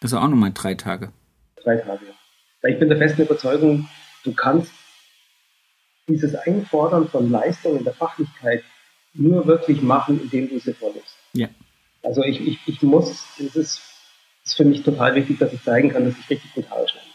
Das 0.00 0.10
sind 0.10 0.18
auch 0.18 0.28
nochmal 0.28 0.52
drei 0.52 0.74
Tage. 0.74 1.12
Drei 1.62 1.76
Tage, 1.76 2.06
ja. 2.06 2.12
Weil 2.60 2.72
ich 2.72 2.78
bin 2.78 2.88
der 2.88 2.98
festen 2.98 3.22
Überzeugung, 3.22 3.88
du 4.24 4.32
kannst 4.32 4.72
dieses 6.08 6.34
Einfordern 6.34 7.08
von 7.08 7.30
Leistung 7.30 7.78
in 7.78 7.84
der 7.84 7.94
Fachlichkeit 7.94 8.62
nur 9.14 9.46
wirklich 9.46 9.82
machen, 9.82 10.20
indem 10.22 10.48
du 10.48 10.58
sie 10.58 10.72
vornimmst. 10.72 11.16
Ja. 11.34 11.48
Also 12.02 12.22
ich, 12.22 12.40
ich, 12.46 12.58
ich 12.66 12.82
muss, 12.82 13.24
es 13.38 13.56
ist, 13.56 13.80
ist 14.44 14.56
für 14.56 14.64
mich 14.64 14.82
total 14.82 15.14
wichtig, 15.14 15.38
dass 15.38 15.52
ich 15.52 15.62
zeigen 15.62 15.90
kann, 15.90 16.04
dass 16.04 16.18
ich 16.18 16.30
richtig 16.30 16.52
gut 16.54 16.68
Haare 16.70 16.88
schneide. 16.88 17.06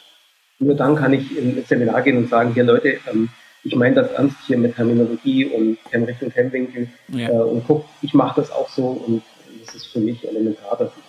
Nur 0.59 0.75
dann 0.75 0.95
kann 0.95 1.13
ich 1.13 1.38
in 1.38 1.57
ein 1.57 1.65
Seminar 1.65 2.01
gehen 2.01 2.17
und 2.17 2.29
sagen, 2.29 2.53
hier 2.53 2.63
Leute, 2.63 3.00
ähm, 3.12 3.29
ich 3.63 3.75
meine 3.75 3.95
das 3.95 4.12
ernst 4.12 4.38
hier 4.47 4.57
mit 4.57 4.75
Terminologie 4.75 5.45
und 5.45 5.77
Richtung 5.93 6.31
Kennwinkel 6.31 6.89
ja. 7.09 7.29
äh, 7.29 7.43
und 7.43 7.65
guck, 7.67 7.86
ich 8.01 8.13
mache 8.13 8.41
das 8.41 8.51
auch 8.51 8.69
so 8.69 8.88
und 8.88 9.24
das 9.65 9.75
ist 9.75 9.88
für 9.88 10.00
mich 10.00 10.25
elementar, 10.27 10.77
dass 10.77 10.91
ich, 10.97 11.03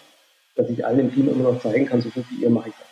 dass 0.56 0.68
ich 0.68 0.84
allen 0.84 1.00
im 1.00 1.14
Team 1.14 1.28
immer 1.28 1.52
noch 1.52 1.62
zeigen 1.62 1.86
kann, 1.86 2.02
so 2.02 2.08
gut 2.10 2.24
wie 2.30 2.42
ihr 2.42 2.50
mache 2.50 2.70
ich 2.70 2.74
das. 2.74 2.88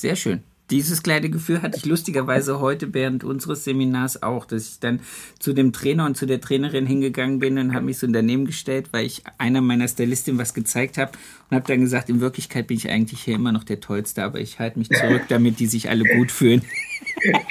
Sehr 0.00 0.16
schön. 0.16 0.42
Dieses 0.70 1.02
kleine 1.02 1.30
Gefühl 1.30 1.62
hatte 1.62 1.78
ich 1.78 1.86
lustigerweise 1.86 2.60
heute 2.60 2.92
während 2.92 3.24
unseres 3.24 3.64
Seminars 3.64 4.22
auch, 4.22 4.44
dass 4.44 4.68
ich 4.68 4.80
dann 4.80 5.00
zu 5.38 5.54
dem 5.54 5.72
Trainer 5.72 6.04
und 6.04 6.16
zu 6.16 6.26
der 6.26 6.42
Trainerin 6.42 6.86
hingegangen 6.86 7.38
bin 7.38 7.56
und 7.56 7.74
habe 7.74 7.86
mich 7.86 7.98
so 7.98 8.06
daneben 8.06 8.44
gestellt, 8.44 8.88
weil 8.92 9.06
ich 9.06 9.22
einer 9.38 9.62
meiner 9.62 9.88
Stylistinnen 9.88 10.38
was 10.38 10.52
gezeigt 10.52 10.98
habe 10.98 11.12
und 11.48 11.56
habe 11.56 11.66
dann 11.66 11.80
gesagt, 11.80 12.10
in 12.10 12.20
Wirklichkeit 12.20 12.66
bin 12.66 12.76
ich 12.76 12.90
eigentlich 12.90 13.22
hier 13.22 13.34
immer 13.34 13.52
noch 13.52 13.64
der 13.64 13.80
Tollste, 13.80 14.22
aber 14.22 14.40
ich 14.40 14.58
halte 14.58 14.78
mich 14.78 14.90
zurück, 14.90 15.22
damit 15.28 15.58
die 15.58 15.66
sich 15.66 15.88
alle 15.88 16.04
gut 16.04 16.30
fühlen. 16.30 16.62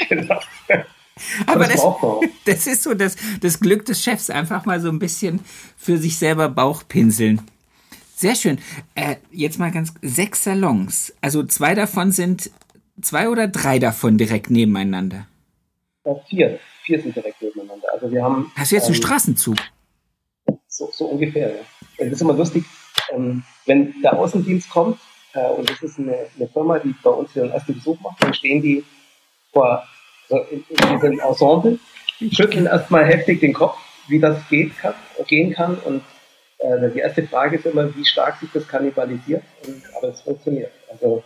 genau. 0.09 0.39
Aber 1.47 1.67
das, 1.67 1.81
das, 2.45 2.67
ist 2.67 2.83
so 2.83 2.93
das, 2.93 3.15
das 3.41 3.59
Glück 3.59 3.85
des 3.85 4.03
Chefs, 4.03 4.29
einfach 4.29 4.65
mal 4.65 4.79
so 4.79 4.89
ein 4.89 4.99
bisschen 4.99 5.39
für 5.75 5.97
sich 5.97 6.17
selber 6.17 6.47
Bauch 6.47 6.83
pinseln. 6.87 7.41
Sehr 8.15 8.35
schön. 8.35 8.57
Äh, 8.95 9.15
jetzt 9.31 9.59
mal 9.59 9.71
ganz 9.71 9.93
sechs 10.01 10.43
Salons. 10.43 11.13
Also 11.21 11.43
zwei 11.43 11.75
davon 11.75 12.11
sind 12.11 12.51
zwei 13.01 13.29
oder 13.29 13.47
drei 13.47 13.79
davon 13.79 14.17
direkt 14.17 14.49
nebeneinander? 14.49 15.27
Ja, 16.05 16.15
vier. 16.27 16.59
Vier 16.83 17.01
sind 17.01 17.15
direkt 17.15 17.41
nebeneinander. 17.41 17.87
Also 17.93 18.11
wir 18.11 18.23
haben. 18.23 18.51
Hast 18.55 18.71
du 18.71 18.75
jetzt 18.75 18.85
ähm, 18.85 18.93
einen 18.93 19.03
Straßenzug? 19.03 19.57
So, 20.67 20.89
so 20.91 21.05
ungefähr, 21.05 21.49
ja. 21.49 21.61
Das 21.97 22.07
ist 22.13 22.21
immer 22.21 22.33
lustig, 22.33 22.63
ähm, 23.11 23.43
wenn 23.65 23.93
der 24.01 24.17
Außendienst 24.17 24.69
kommt, 24.69 24.99
äh, 25.33 25.49
und 25.49 25.69
das 25.69 25.81
ist 25.81 25.99
eine, 25.99 26.15
eine, 26.35 26.47
Firma, 26.47 26.79
die 26.79 26.93
bei 27.03 27.09
uns 27.09 27.35
ihren 27.35 27.51
ersten 27.51 27.73
Besuch 27.73 27.99
macht, 28.01 28.23
dann 28.23 28.33
stehen 28.33 28.61
die 28.61 28.83
vor 29.51 29.83
so 30.29 30.37
in, 30.51 30.63
in 30.69 30.75
diesem 30.75 31.19
Ensemble, 31.19 31.79
schütteln 32.31 32.65
erstmal 32.65 33.05
heftig 33.05 33.39
den 33.39 33.53
Kopf, 33.53 33.77
wie 34.07 34.19
das 34.19 34.37
geht 34.49 34.77
kann, 34.77 34.93
gehen 35.27 35.53
kann. 35.53 35.77
Und 35.79 36.03
äh, 36.59 36.89
die 36.91 36.99
erste 36.99 37.23
Frage 37.27 37.57
ist 37.57 37.65
immer, 37.65 37.93
wie 37.95 38.05
stark 38.05 38.39
sich 38.39 38.49
das 38.53 38.67
kannibalisiert. 38.67 39.43
Und, 39.65 39.81
aber 39.95 40.09
es 40.09 40.21
funktioniert. 40.21 40.71
Also 40.89 41.23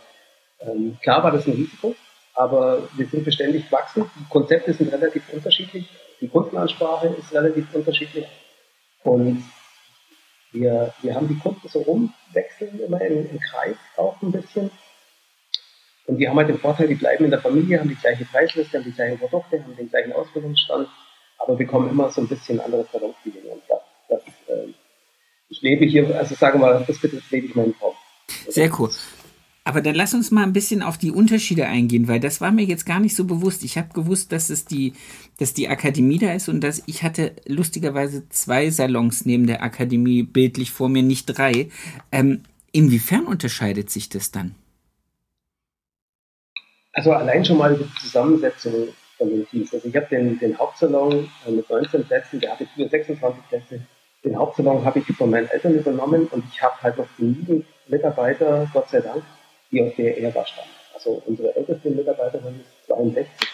ähm, 0.66 0.98
klar 1.02 1.22
war 1.22 1.30
das 1.30 1.46
ein 1.46 1.52
Risiko, 1.52 1.94
aber 2.34 2.88
wir 2.96 3.06
sind 3.06 3.24
beständig 3.24 3.66
gewachsen. 3.66 4.10
Die 4.18 4.28
Konzepte 4.28 4.72
sind 4.72 4.92
relativ 4.92 5.22
unterschiedlich. 5.32 5.88
Die 6.20 6.28
Kundenansprache 6.28 7.08
ist 7.08 7.32
relativ 7.32 7.66
unterschiedlich. 7.74 8.26
Und 9.02 9.44
wir, 10.52 10.92
wir 11.02 11.14
haben 11.14 11.28
die 11.28 11.38
Kunden 11.38 11.66
so 11.68 11.80
rumwechseln 11.80 12.80
immer 12.80 13.00
im, 13.00 13.28
im 13.28 13.40
Kreis 13.40 13.76
auch 13.96 14.20
ein 14.22 14.32
bisschen. 14.32 14.70
Und 16.06 16.18
die 16.18 16.28
haben 16.28 16.36
halt 16.36 16.48
den 16.48 16.58
Vorteil, 16.58 16.88
die 16.88 16.94
bleiben 16.94 17.24
in 17.24 17.30
der 17.30 17.40
Familie, 17.40 17.78
haben 17.80 17.88
die 17.88 17.94
gleiche 17.94 18.24
Preisliste, 18.24 18.78
haben 18.78 18.84
die 18.84 18.92
gleichen 18.92 19.18
Produkte, 19.18 19.62
haben 19.62 19.76
den 19.76 19.88
gleichen 19.88 20.12
Ausbildungsstand, 20.12 20.88
aber 21.38 21.54
bekommen 21.54 21.90
immer 21.90 22.10
so 22.10 22.20
ein 22.20 22.28
bisschen 22.28 22.60
andere 22.60 22.84
Produktfeeling. 22.84 23.44
Und 23.50 23.62
das, 23.68 23.80
das, 24.08 24.20
äh, 24.48 24.72
ich 25.48 25.62
lebe 25.62 25.84
hier, 25.86 26.16
also 26.18 26.34
sagen 26.34 26.60
wir 26.60 26.66
mal, 26.66 26.84
das 26.86 26.98
betrifft 26.98 27.30
lebe 27.30 27.46
ich 27.46 27.54
meinen 27.54 27.76
Traum. 27.78 27.94
Sehr 28.48 28.70
cool. 28.78 28.90
Aber 29.64 29.80
dann 29.80 29.94
lass 29.94 30.12
uns 30.12 30.32
mal 30.32 30.42
ein 30.42 30.52
bisschen 30.52 30.82
auf 30.82 30.98
die 30.98 31.12
Unterschiede 31.12 31.66
eingehen, 31.66 32.08
weil 32.08 32.18
das 32.18 32.40
war 32.40 32.50
mir 32.50 32.64
jetzt 32.64 32.84
gar 32.84 32.98
nicht 32.98 33.14
so 33.14 33.24
bewusst. 33.24 33.62
Ich 33.62 33.78
habe 33.78 33.92
gewusst, 33.94 34.32
dass 34.32 34.50
es 34.50 34.64
die, 34.64 34.94
dass 35.38 35.54
die 35.54 35.68
Akademie 35.68 36.18
da 36.18 36.32
ist 36.32 36.48
und 36.48 36.60
dass 36.62 36.82
ich 36.86 37.04
hatte 37.04 37.36
lustigerweise 37.46 38.28
zwei 38.28 38.70
Salons 38.70 39.24
neben 39.24 39.46
der 39.46 39.62
Akademie 39.62 40.24
bildlich 40.24 40.72
vor 40.72 40.88
mir, 40.88 41.04
nicht 41.04 41.26
drei. 41.26 41.68
Ähm, 42.10 42.42
inwiefern 42.72 43.24
unterscheidet 43.26 43.88
sich 43.88 44.08
das 44.08 44.32
dann? 44.32 44.56
Also 46.92 47.12
allein 47.12 47.44
schon 47.44 47.58
mal 47.58 47.76
die 47.76 47.88
Zusammensetzung 48.00 48.88
von 49.16 49.30
den 49.30 49.46
Teams. 49.48 49.72
Also 49.72 49.88
ich 49.88 49.94
habe 49.94 50.06
den, 50.10 50.38
den 50.40 50.58
Hauptsalon 50.58 51.28
äh, 51.46 51.50
mit 51.52 51.70
19 51.70 52.04
Plätzen, 52.04 52.40
der 52.40 52.52
hatte 52.52 52.66
früher 52.74 52.88
26 52.88 53.48
Plätze. 53.48 53.80
Den 54.24 54.36
Hauptsalon 54.36 54.84
habe 54.84 54.98
ich 54.98 55.16
von 55.16 55.30
meinen 55.30 55.48
Eltern 55.48 55.74
übernommen 55.74 56.26
und 56.26 56.44
ich 56.52 56.60
habe 56.60 56.74
halt 56.82 56.98
noch 56.98 57.08
genügend 57.16 57.64
Mitarbeiter, 57.88 58.68
Gott 58.72 58.90
sei 58.90 59.00
Dank, 59.00 59.22
die 59.72 59.82
aus 59.82 59.92
der 59.96 60.18
Ära 60.18 60.46
stammen. 60.46 60.70
Also 60.94 61.22
unsere 61.26 61.56
älteste 61.56 61.90
Mitarbeiterin 61.90 62.60
ist 62.60 62.86
62 62.86 63.48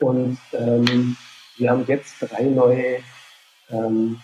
und 0.00 0.38
ähm, 0.52 1.16
wir 1.56 1.70
haben 1.70 1.84
jetzt 1.86 2.14
drei 2.20 2.42
neue, 2.44 3.00
ähm, 3.70 4.20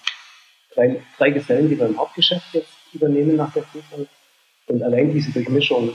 drei, 0.74 1.02
drei 1.18 1.30
Gesellen, 1.30 1.68
die 1.68 1.78
wir 1.78 1.86
im 1.86 1.98
Hauptgeschäft 1.98 2.54
jetzt 2.54 2.72
übernehmen 2.92 3.36
nach 3.36 3.52
der 3.52 3.62
Prüfung. 3.62 4.06
Und 4.68 4.82
allein 4.82 5.12
diese 5.12 5.32
Durchmischung 5.32 5.90
äh, 5.90 5.94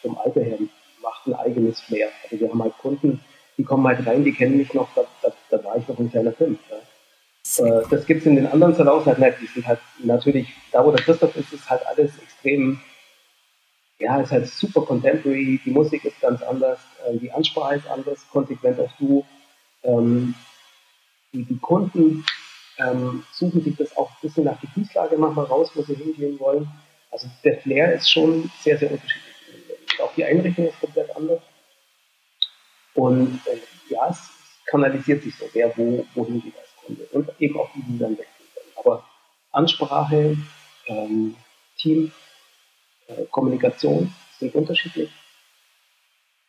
vom 0.00 0.16
Alter 0.18 0.42
her 0.42 0.58
macht 1.02 1.26
ein 1.26 1.34
eigenes 1.34 1.80
Flair. 1.80 2.08
Also 2.22 2.40
wir 2.40 2.48
haben 2.48 2.62
halt 2.62 2.78
Kunden, 2.78 3.20
die 3.58 3.64
kommen 3.64 3.86
halt 3.86 4.06
rein, 4.06 4.24
die 4.24 4.32
kennen 4.32 4.58
mich 4.58 4.72
noch, 4.74 4.88
da, 4.94 5.04
da, 5.22 5.32
da 5.50 5.64
war 5.64 5.76
ich 5.76 5.88
noch 5.88 5.98
ein 5.98 6.10
kleiner 6.10 6.32
Fünf. 6.32 6.58
Ja. 6.70 7.66
Äh, 7.66 7.82
das 7.90 8.06
gibt 8.06 8.20
es 8.20 8.26
in 8.26 8.36
den 8.36 8.46
anderen 8.46 8.74
Salons 8.74 9.06
halt 9.06 9.18
nicht. 9.18 9.40
Die 9.40 9.46
sind 9.46 9.66
halt 9.66 9.80
natürlich, 9.98 10.48
da 10.70 10.84
wo 10.84 10.92
der 10.92 11.04
Christoph 11.04 11.34
ist, 11.36 11.52
ist 11.52 11.68
halt 11.68 11.84
alles 11.86 12.16
extrem 12.22 12.80
ja, 13.98 14.20
ist 14.20 14.32
halt 14.32 14.46
super 14.48 14.82
contemporary, 14.82 15.60
die 15.64 15.70
Musik 15.70 16.04
ist 16.04 16.20
ganz 16.20 16.42
anders, 16.42 16.78
äh, 17.06 17.16
die 17.16 17.32
Ansprache 17.32 17.76
ist 17.76 17.88
anders, 17.88 18.26
konsequent 18.30 18.78
auch 18.78 18.92
du. 18.98 19.24
Ähm, 19.82 20.34
die, 21.32 21.44
die, 21.44 21.58
Kunden 21.58 22.24
ähm, 22.78 23.24
suchen 23.32 23.62
sich 23.62 23.76
das 23.76 23.96
auch 23.96 24.10
ein 24.10 24.16
bisschen 24.20 24.44
nach 24.44 24.58
Fußlage 24.74 25.16
manchmal 25.16 25.46
raus, 25.46 25.70
wo 25.74 25.82
sie 25.82 25.94
hingehen 25.94 26.38
wollen. 26.40 26.68
Also 27.10 27.28
der 27.44 27.58
Flair 27.58 27.94
ist 27.94 28.10
schon 28.10 28.50
sehr, 28.60 28.78
sehr 28.78 28.90
unterschiedlich. 28.90 29.22
Auch 30.02 30.12
die 30.14 30.24
Einrichtung 30.24 30.66
ist 30.66 30.80
komplett 30.80 31.14
anders. 31.16 31.40
Und 32.94 33.40
äh, 33.46 33.92
ja, 33.92 34.08
es 34.10 34.18
kanalisiert 34.66 35.22
sich 35.22 35.34
so, 35.36 35.46
wer 35.52 35.74
wo, 35.76 36.04
wohin 36.14 36.42
geht 36.42 36.58
als 36.58 36.68
Kunde. 36.84 37.06
Und 37.12 37.30
eben 37.38 37.58
auch 37.58 37.70
die, 37.74 37.82
die 37.82 37.98
dann 37.98 38.18
wechseln. 38.18 38.46
Aber 38.76 39.04
Ansprache, 39.52 40.36
ähm, 40.86 41.34
Team, 41.78 42.12
Kommunikation 43.30 44.12
sind 44.38 44.54
unterschiedlich. 44.54 45.10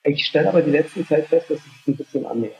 Ich 0.03 0.25
stelle 0.25 0.49
aber 0.49 0.61
die 0.61 0.71
letzte 0.71 1.05
Zeit 1.05 1.27
fest, 1.27 1.49
dass 1.49 1.59
es 1.59 1.87
ein 1.87 1.97
bisschen 1.97 2.25
annähert. 2.25 2.55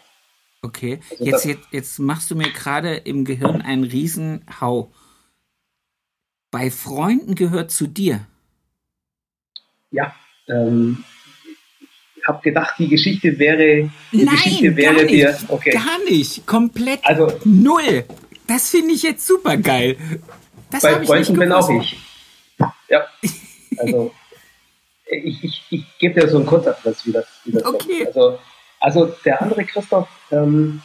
Okay, 0.62 1.00
also 1.12 1.24
jetzt, 1.24 1.46
jetzt, 1.46 1.68
jetzt 1.72 2.00
machst 2.00 2.30
du 2.32 2.36
mir 2.36 2.52
gerade 2.52 2.96
im 2.96 3.24
Gehirn 3.24 3.62
einen 3.62 3.84
Riesenhau. 3.84 4.92
Bei 6.52 6.72
Freunden 6.72 7.36
gehört 7.36 7.72
zu 7.72 7.88
dir. 7.88 8.26
Ja, 9.92 10.16
ähm, 10.48 11.04
ich 12.16 12.28
habe 12.28 12.42
gedacht, 12.42 12.76
die 12.80 12.90
Geschichte 12.90 13.38
wäre. 13.40 13.90
Die 14.12 14.24
Nein, 14.24 14.36
Geschichte 14.36 14.76
wäre 14.76 14.96
gar 14.96 15.04
nicht, 15.04 15.14
dir. 15.14 15.38
Okay. 15.48 15.70
Gar 15.72 16.04
nicht. 16.10 16.46
Komplett 16.46 17.00
also, 17.04 17.32
null. 17.46 18.06
Das 18.48 18.70
finde 18.70 18.94
ich 18.94 19.04
jetzt 19.04 19.26
super 19.26 19.58
geil. 19.58 19.98
Das 20.70 20.82
bei 20.82 21.06
Freunden 21.06 21.38
bin 21.38 21.52
auch 21.52 21.70
ich. 21.70 21.98
Ja. 22.90 23.08
Also 23.80 24.12
ich, 25.10 25.44
ich, 25.44 25.64
ich 25.70 25.98
gebe 26.00 26.20
dir 26.20 26.28
so 26.28 26.38
einen 26.38 26.46
Kurzabriss, 26.46 27.06
wie 27.06 27.12
das, 27.12 27.28
wie 27.46 27.52
das 27.52 27.66
okay. 27.66 28.06
kommt. 28.06 28.08
Also, 28.08 28.40
also 28.80 29.06
der 29.26 29.42
andere 29.42 29.64
Christoph, 29.66 30.08
ähm, 30.32 30.82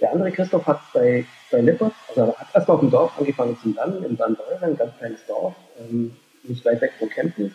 der 0.00 0.12
andere 0.12 0.32
Christoph 0.32 0.66
hat 0.66 0.80
bei, 0.92 1.24
bei 1.50 1.60
Lippert, 1.60 1.92
also 2.08 2.36
hat 2.36 2.48
erstmal 2.54 2.76
auf 2.76 2.80
dem 2.80 2.90
Dorf 2.90 3.12
angefangen 3.18 3.58
zu 3.60 3.70
lernen, 3.70 4.04
in 4.04 4.16
Bandeuren, 4.16 4.62
ein 4.62 4.76
ganz 4.76 4.96
kleines 4.98 5.20
Dorf, 5.26 5.54
ähm, 5.78 6.16
nicht 6.42 6.64
weit 6.64 6.80
weg 6.80 6.92
von 6.98 7.10
Kempten, 7.10 7.54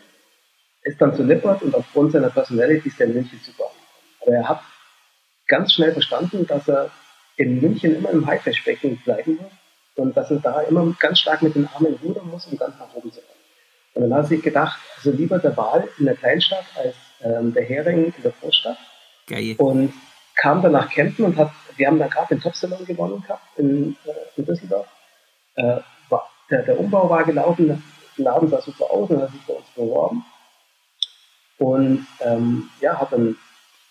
ist 0.84 1.02
dann 1.02 1.16
zu 1.16 1.24
Lippert 1.24 1.64
und 1.64 1.74
aufgrund 1.74 2.12
seiner 2.12 2.30
Personality 2.30 2.90
ist 2.90 3.00
der 3.00 3.08
in 3.08 3.14
München 3.16 3.40
super. 3.44 3.72
Aber 4.22 4.32
er 4.32 4.48
hat 4.48 4.62
ganz 5.48 5.74
schnell 5.74 5.92
verstanden, 5.92 6.46
dass 6.48 6.68
er 6.68 6.92
in 7.38 7.60
München 7.60 7.96
immer 7.96 8.12
im 8.12 8.26
Haifischbecken 8.26 8.98
bleiben 8.98 9.38
muss 9.38 9.52
und 9.96 10.16
dass 10.16 10.32
er 10.32 10.38
da 10.38 10.62
immer 10.62 10.96
ganz 11.00 11.20
stark 11.20 11.42
mit 11.42 11.56
den 11.56 11.68
Armen 11.68 12.00
rudern 12.04 12.30
muss, 12.30 12.46
um 12.46 12.58
ganz 12.58 12.78
nach 12.80 12.94
oben 12.94 13.12
zu 13.12 13.22
kommen. 13.22 13.35
Und 13.96 14.10
dann 14.10 14.14
hat 14.14 14.28
sich 14.28 14.42
gedacht, 14.42 14.80
also 14.98 15.12
lieber 15.12 15.40
der 15.40 15.56
Wal 15.56 15.88
in 15.98 16.06
der 16.06 16.16
Kleinstadt 16.16 16.66
als 16.76 16.96
ähm, 17.22 17.54
der 17.54 17.64
Hering 17.64 18.14
in 18.16 18.24
der 18.24 18.34
Großstadt. 18.42 18.78
Geil. 19.28 19.56
Und 19.58 19.94
kam 20.36 20.62
dann 20.62 20.74
nach 20.74 20.90
Kempten 20.90 21.26
und 21.26 21.38
hat, 21.38 21.52
wir 21.78 21.88
haben 21.88 21.98
dann 21.98 22.10
gerade 22.10 22.36
den 22.36 22.42
Top-Salon 22.42 22.86
gewonnen 22.86 23.24
gehabt 23.26 23.44
in, 23.58 23.96
äh, 24.06 24.12
in 24.36 24.46
Düsseldorf. 24.46 24.88
Äh, 25.56 25.78
war, 26.10 26.30
der, 26.52 26.64
der, 26.64 26.80
Umbau 26.80 27.10
war 27.10 27.24
gelaufen, 27.24 27.68
der 27.68 27.80
Laden 28.18 28.50
sah 28.50 28.62
super 28.62 28.92
aus 28.92 29.10
und 29.10 29.22
hat 29.22 29.32
sich 29.32 29.42
bei 29.48 29.54
uns 29.54 29.68
beworben. 29.76 30.26
Und 31.58 32.06
ähm, 32.20 32.70
ja, 32.82 33.00
hat 33.00 33.14
dann 33.14 33.38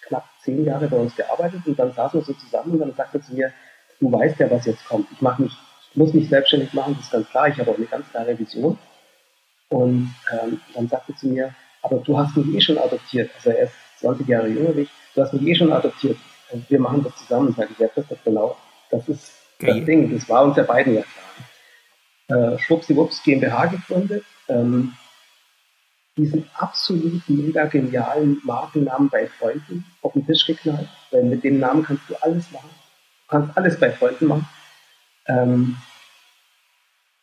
knapp 0.02 0.28
zehn 0.42 0.66
Jahre 0.66 0.86
bei 0.86 0.98
uns 0.98 1.16
gearbeitet 1.16 1.62
und 1.66 1.78
dann 1.78 1.92
saßen 1.92 2.20
wir 2.20 2.24
so 2.24 2.34
zusammen 2.34 2.72
und 2.72 2.80
dann 2.80 2.94
sagte 2.94 3.18
er 3.18 3.22
zu 3.22 3.34
mir, 3.34 3.52
du 4.00 4.12
weißt 4.12 4.38
ja, 4.38 4.50
was 4.50 4.66
jetzt 4.66 4.84
kommt. 4.86 5.10
Ich 5.12 5.22
mache 5.22 5.42
mich, 5.42 5.52
ich 5.90 5.96
muss 5.96 6.12
mich 6.12 6.28
selbstständig 6.28 6.74
machen, 6.74 6.94
das 6.96 7.06
ist 7.06 7.12
ganz 7.12 7.30
klar, 7.30 7.48
ich 7.48 7.58
habe 7.58 7.70
auch 7.70 7.78
eine 7.78 7.86
ganz 7.86 8.10
klare 8.10 8.38
Vision. 8.38 8.78
Und 9.68 10.14
ähm, 10.32 10.60
dann 10.74 10.88
sagte 10.88 11.14
zu 11.14 11.28
mir, 11.28 11.54
aber 11.82 11.98
du 11.98 12.16
hast 12.18 12.36
mich 12.36 12.54
eh 12.54 12.60
schon 12.60 12.78
adoptiert. 12.78 13.30
Also 13.36 13.50
er 13.50 13.64
ist 13.64 13.74
20 14.00 14.26
Jahre 14.28 14.48
jünger 14.48 14.76
wie 14.76 14.82
ich. 14.82 14.90
Du 15.14 15.22
hast 15.22 15.32
mich 15.32 15.42
eh 15.46 15.54
schon 15.54 15.72
adoptiert. 15.72 16.16
wir 16.68 16.80
machen 16.80 17.02
das 17.04 17.16
zusammen, 17.16 17.54
sage 17.54 17.70
ich, 17.72 17.78
ja, 17.78 17.88
das 17.94 18.06
genau. 18.24 18.56
Das 18.90 19.08
ist 19.08 19.32
Geil. 19.58 19.78
das 19.78 19.86
Ding, 19.86 20.12
das 20.12 20.28
war 20.28 20.44
uns 20.44 20.56
ja 20.56 20.62
beiden 20.62 20.94
ja 20.94 21.02
klar. 21.02 22.54
Äh, 22.54 22.58
Schwuppsiwupps 22.58 23.22
GmbH 23.22 23.66
gegründet, 23.66 24.24
ähm, 24.48 24.94
diesen 26.16 26.48
absolut 26.54 27.22
mega 27.28 27.66
genialen 27.66 28.40
Markennamen 28.44 29.08
bei 29.08 29.26
Freunden 29.26 29.84
auf 30.02 30.12
den 30.12 30.24
Tisch 30.26 30.46
geknallt, 30.46 30.88
weil 31.10 31.24
mit 31.24 31.42
dem 31.44 31.58
Namen 31.58 31.82
kannst 31.82 32.08
du 32.08 32.14
alles 32.22 32.50
machen. 32.52 32.70
Du 32.70 33.30
kannst 33.30 33.56
alles 33.56 33.78
bei 33.78 33.90
Freunden 33.90 34.26
machen. 34.26 34.48
Ähm, 35.26 35.76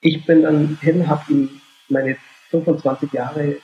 ich 0.01 0.25
bin 0.25 0.43
dann 0.43 0.77
hin, 0.81 1.07
habe 1.07 1.31
ihm 1.31 1.61
meine 1.87 2.17
25 2.51 3.11
Jahre 3.13 3.57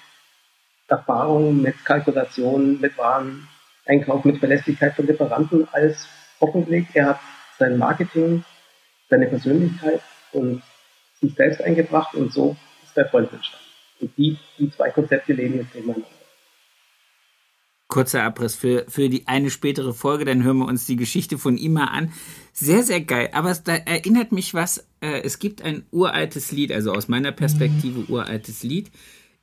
Erfahrung 0.87 1.61
mit 1.61 1.83
Kalkulation, 1.85 2.79
mit 2.79 2.97
Wareneinkauf, 2.97 4.23
mit 4.23 4.39
Verlässlichkeit 4.39 4.95
von 4.95 5.05
Lieferanten 5.05 5.67
alles 5.71 6.07
offengelegt. 6.39 6.95
Er 6.95 7.07
hat 7.07 7.19
sein 7.59 7.77
Marketing, 7.77 8.43
seine 9.09 9.27
Persönlichkeit 9.27 10.01
und 10.31 10.63
sich 11.19 11.33
selbst 11.35 11.61
eingebracht 11.61 12.15
und 12.15 12.31
so 12.31 12.55
ist 12.83 12.95
der 12.95 13.09
Freund 13.09 13.31
entstanden. 13.33 13.65
Und 13.99 14.17
die, 14.17 14.37
die 14.57 14.71
zwei 14.71 14.89
Konzepte 14.91 15.33
leben 15.33 15.57
jetzt 15.57 15.75
nebeneinander. 15.75 16.16
Kurzer 17.87 18.23
Abriss 18.23 18.55
für, 18.55 18.85
für 18.89 19.07
die 19.07 19.27
eine 19.27 19.49
spätere 19.49 19.93
Folge, 19.93 20.25
dann 20.25 20.43
hören 20.43 20.57
wir 20.57 20.67
uns 20.67 20.85
die 20.85 20.97
Geschichte 20.97 21.37
von 21.37 21.57
ihm 21.57 21.73
mal 21.73 21.85
an. 21.85 22.11
Sehr, 22.51 22.83
sehr 22.83 23.01
geil. 23.01 23.29
Aber 23.31 23.53
da 23.53 23.75
erinnert 23.75 24.31
mich 24.31 24.53
was, 24.53 24.85
äh, 24.99 25.21
es 25.21 25.39
gibt 25.39 25.61
ein 25.61 25.85
uraltes 25.91 26.51
Lied, 26.51 26.71
also 26.71 26.91
aus 26.91 27.07
meiner 27.07 27.31
Perspektive 27.31 28.05
uraltes 28.11 28.63
Lied. 28.63 28.91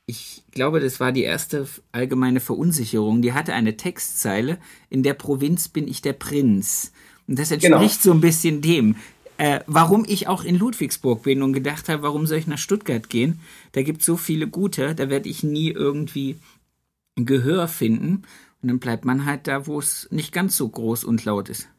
Ich 0.05 0.43
glaube, 0.51 0.79
das 0.79 0.99
war 0.99 1.11
die 1.11 1.23
erste 1.23 1.67
allgemeine 1.91 2.39
Verunsicherung. 2.39 3.23
Die 3.23 3.33
hatte 3.33 3.53
eine 3.53 3.77
Textzeile, 3.77 4.59
in 4.89 5.01
der 5.01 5.15
Provinz 5.15 5.67
bin 5.67 5.87
ich 5.87 6.03
der 6.03 6.13
Prinz. 6.13 6.91
Und 7.27 7.39
das 7.39 7.49
entspricht 7.49 8.03
genau. 8.03 8.03
so 8.03 8.11
ein 8.11 8.21
bisschen 8.21 8.61
dem 8.61 8.95
äh, 9.37 9.59
warum 9.67 10.05
ich 10.07 10.27
auch 10.27 10.43
in 10.43 10.57
Ludwigsburg 10.57 11.23
bin 11.23 11.41
und 11.41 11.53
gedacht 11.53 11.89
habe, 11.89 12.03
warum 12.03 12.25
soll 12.25 12.37
ich 12.37 12.47
nach 12.47 12.57
Stuttgart 12.57 13.09
gehen? 13.09 13.39
Da 13.73 13.81
gibt 13.81 13.99
es 13.99 14.05
so 14.05 14.17
viele 14.17 14.47
gute, 14.47 14.95
da 14.95 15.09
werde 15.09 15.29
ich 15.29 15.43
nie 15.43 15.71
irgendwie 15.71 16.37
Gehör 17.15 17.67
finden. 17.67 18.23
Und 18.61 18.69
dann 18.69 18.79
bleibt 18.79 19.05
man 19.05 19.25
halt 19.25 19.47
da, 19.47 19.67
wo 19.67 19.79
es 19.79 20.07
nicht 20.11 20.31
ganz 20.31 20.57
so 20.57 20.67
groß 20.67 21.03
und 21.03 21.23
laut 21.25 21.49
ist. 21.49 21.69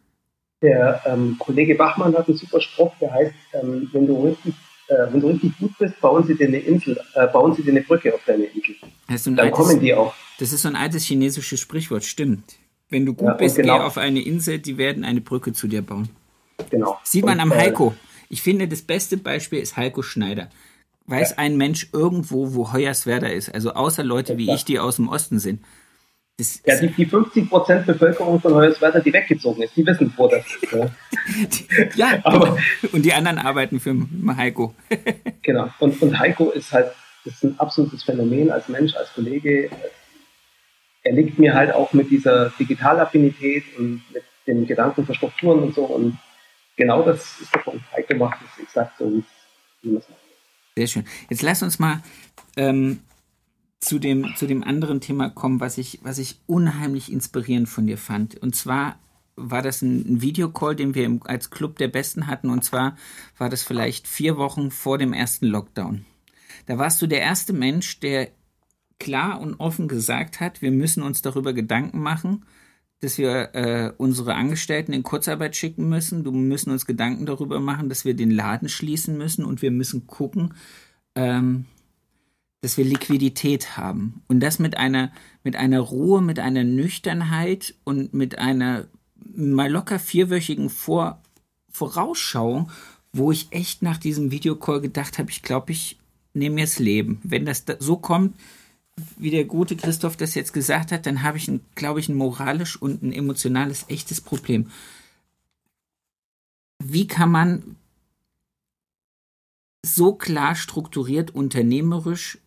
Der 0.63 1.03
ähm, 1.05 1.37
Kollege 1.39 1.75
Bachmann 1.75 2.17
hat 2.17 2.29
einen 2.29 2.39
super 2.39 2.61
Spruch, 2.61 2.93
der 3.01 3.13
heißt, 3.13 3.35
ähm, 3.53 3.89
wenn, 3.93 4.07
du 4.07 4.25
richtig, 4.25 4.55
äh, 4.89 5.13
wenn 5.13 5.21
du 5.21 5.29
richtig 5.29 5.59
gut 5.59 5.77
bist, 5.79 6.01
bauen 6.01 6.25
sie 6.27 6.35
dir 6.35 6.47
eine 6.47 6.59
Insel, 6.59 6.99
äh, 7.15 7.27
bauen 7.27 7.55
sie 7.55 7.63
dir 7.63 7.73
eine 7.73 7.83
Brücke 7.83 8.15
auf 8.15 8.21
deine 8.27 8.45
Insel. 8.45 8.75
So 9.17 9.31
dann 9.31 9.41
altes, 9.41 9.57
kommen 9.57 9.81
die 9.81 9.93
auch. 9.95 10.15
Das 10.39 10.53
ist 10.53 10.63
so 10.63 10.69
ein 10.69 10.77
altes 10.77 11.05
chinesisches 11.05 11.61
Sprichwort, 11.61 12.05
stimmt. 12.05 12.57
Wenn 12.89 13.05
du 13.05 13.15
gut 13.15 13.29
ja, 13.29 13.35
bist, 13.35 13.57
genau. 13.57 13.79
geh 13.79 13.85
auf 13.85 13.99
eine 13.99 14.21
Insel, 14.21 14.59
die 14.59 14.79
werden 14.79 15.05
eine 15.05 15.21
Brücke 15.21 15.53
zu 15.53 15.67
dir 15.67 15.83
bauen. 15.83 16.09
Genau. 16.71 16.99
Sieht 17.03 17.25
man 17.25 17.35
und, 17.35 17.41
am 17.41 17.53
äh, 17.53 17.57
Heiko. 17.57 17.95
Ich 18.29 18.43
finde, 18.43 18.69
das 18.69 18.83
beste 18.83 19.17
Beispiel 19.17 19.59
ist 19.59 19.77
Heiko 19.77 20.03
Schneider. 20.03 20.49
Weiß 21.07 21.31
ja. 21.31 21.39
ein 21.39 21.57
Mensch 21.57 21.89
irgendwo, 21.93 22.55
wo 22.55 22.73
Hoyerswerda 22.73 23.29
ist? 23.29 23.55
Also 23.55 23.73
außer 23.73 24.03
Leute 24.03 24.39
wie 24.39 24.53
ich, 24.53 24.65
die 24.65 24.79
aus 24.79 24.97
dem 24.97 25.09
Osten 25.09 25.39
sind. 25.39 25.63
Das 26.39 26.61
ja, 26.67 26.79
die, 26.79 26.89
die 26.89 27.07
50% 27.07 27.85
Bevölkerung 27.85 28.41
von 28.41 28.55
Hoyerswerda, 28.55 29.01
die 29.01 29.13
weggezogen 29.13 29.63
ist, 29.63 29.75
die 29.75 29.87
wissen, 29.87 30.13
wo 30.17 30.29
das 30.29 30.45
ist. 30.45 30.73
Ja, 30.73 30.91
ja 31.95 32.21
aber, 32.25 32.59
und 32.93 33.05
die 33.05 33.13
anderen 33.15 33.39
arbeiten 33.39 33.81
für 33.81 33.97
Heiko. 34.37 34.75
genau. 35.43 35.71
Und, 35.79 36.03
und 36.03 36.19
Heiko 36.19 36.51
ist 36.51 36.73
halt 36.73 36.93
ist 37.27 37.43
ein 37.43 37.59
absolutes 37.59 38.05
Phänomen 38.05 38.51
als 38.51 38.69
Mensch, 38.69 38.95
als 38.95 39.13
Kollege. 39.13 39.71
Er 41.03 41.13
liegt 41.13 41.39
mir 41.39 41.55
halt 41.55 41.75
auch 41.75 41.93
mit 41.93 42.11
dieser 42.11 42.51
Digitalaffinität 42.51 43.65
und 43.79 44.03
mit 44.13 44.23
den 44.47 44.67
Gedanken 44.67 45.07
für 45.07 45.15
Strukturen 45.15 45.63
und 45.63 45.75
so. 45.75 45.85
Und 45.85 46.19
genau 46.77 47.03
das 47.03 47.41
ist 47.41 47.55
der 47.55 47.61
Punkt. 47.61 47.83
Heiko 47.93 48.15
macht 48.15 48.39
es 48.45 48.63
exakt 48.63 48.99
so, 48.99 49.23
wie 49.83 49.89
man 49.89 49.99
es 49.99 50.09
macht. 50.09 50.26
Sehr 50.77 50.87
schön. 50.87 51.05
Jetzt 51.31 51.43
lass 51.43 51.63
uns 51.63 51.79
mal 51.79 52.03
ähm, 52.57 53.01
zu, 53.81 53.99
dem, 53.99 54.35
zu 54.37 54.47
dem 54.47 54.63
anderen 54.63 55.01
Thema 55.01 55.31
kommen, 55.31 55.61
was 55.61 55.79
ich, 55.79 56.01
was 56.03 56.19
ich 56.19 56.39
unheimlich 56.47 57.11
inspirierend 57.11 57.69
von 57.69 57.87
dir 57.87 57.97
fand. 57.97 58.37
Und 58.37 58.55
zwar 58.55 58.99
war 59.37 59.63
das 59.63 59.83
ein, 59.83 60.21
Videocall, 60.21 60.77
den 60.77 60.95
wir 60.95 61.05
im, 61.05 61.23
als 61.25 61.51
Club 61.51 61.79
der 61.79 61.89
Besten 61.89 62.27
hatten. 62.27 62.51
Und 62.51 62.63
zwar 62.63 62.97
war 63.39 63.49
das 63.49 63.63
vielleicht 63.63 64.07
vier 64.07 64.37
Wochen 64.37 64.71
vor 64.71 64.99
dem 64.99 65.13
ersten 65.13 65.47
Lockdown. 65.47 66.05
Da 66.67 66.79
warst 66.79 67.01
du 67.01 67.07
der 67.07 67.21
erste 67.21 67.53
Mensch, 67.53 68.01
der 68.01 68.29
klar 68.99 69.41
und 69.41 69.61
offen 69.61 69.89
gesagt 69.89 70.41
hat, 70.41 70.63
wir 70.63 70.71
müssen 70.71 71.03
uns 71.03 71.23
darüber 71.23 71.53
Gedanken 71.53 72.01
machen, 72.01 72.45
dass 73.01 73.19
wir 73.19 73.55
äh, 73.55 73.93
unsere 73.99 74.35
Angestellten 74.35 74.93
in 74.93 75.03
Kurzarbeit 75.03 75.55
schicken 75.55 75.89
müssen. 75.89 76.25
Du 76.25 76.33
müssen 76.33 76.71
uns 76.71 76.87
Gedanken 76.87 77.27
darüber 77.27 77.61
machen, 77.61 77.89
dass 77.89 78.05
wir 78.05 78.15
den 78.15 78.31
Laden 78.31 78.69
schließen 78.69 79.19
müssen 79.19 79.45
und 79.45 79.63
wir 79.63 79.71
müssen 79.71 80.07
gucken, 80.07 80.55
ähm, 81.15 81.67
dass 82.63 82.79
wir 82.79 82.85
Liquidität 82.85 83.77
haben. 83.77 84.23
Und 84.29 84.41
das 84.41 84.59
mit 84.59 84.79
einer, 84.79 85.13
mit 85.45 85.57
einer 85.57 85.81
Ruhe, 85.81 86.23
mit 86.23 86.39
einer 86.39 86.65
Nüchternheit 86.65 87.75
und 87.85 88.15
mit 88.15 88.39
einer 88.39 88.87
mal 89.35 89.71
locker 89.71 89.99
vierwöchigen 89.99 90.71
Vor 90.71 91.21
Vorausschau, 91.69 92.69
wo 93.13 93.31
ich 93.33 93.49
echt 93.51 93.83
nach 93.83 93.99
diesem 93.99 94.31
Videocall 94.31 94.81
gedacht 94.81 95.19
habe, 95.19 95.31
ich 95.31 95.43
glaube, 95.43 95.73
ich 95.73 95.99
nehme 96.33 96.57
mir 96.57 96.65
das 96.65 96.79
Leben. 96.79 97.21
Wenn 97.23 97.45
das 97.45 97.67
da 97.67 97.77
so 97.79 97.97
kommt, 97.99 98.35
wie 99.17 99.31
der 99.31 99.45
gute 99.45 99.77
Christoph 99.77 100.17
das 100.17 100.35
jetzt 100.35 100.53
gesagt 100.53 100.93
hat, 100.93 101.07
dann 101.07 101.23
habe 101.23 101.39
ich, 101.39 101.51
glaube 101.75 102.01
ich, 102.01 102.09
ein 102.09 102.17
moralisch 102.17 102.81
und 102.81 103.03
ein 103.03 103.13
emotionales, 103.13 103.85
echtes 103.89 104.21
Problem. 104.21 104.71
Wie 106.83 107.07
kann 107.07 107.31
man 107.31 107.77
so 109.85 110.15
klar 110.15 110.55
strukturiert 110.55 111.35
unternehmerisch 111.35 112.39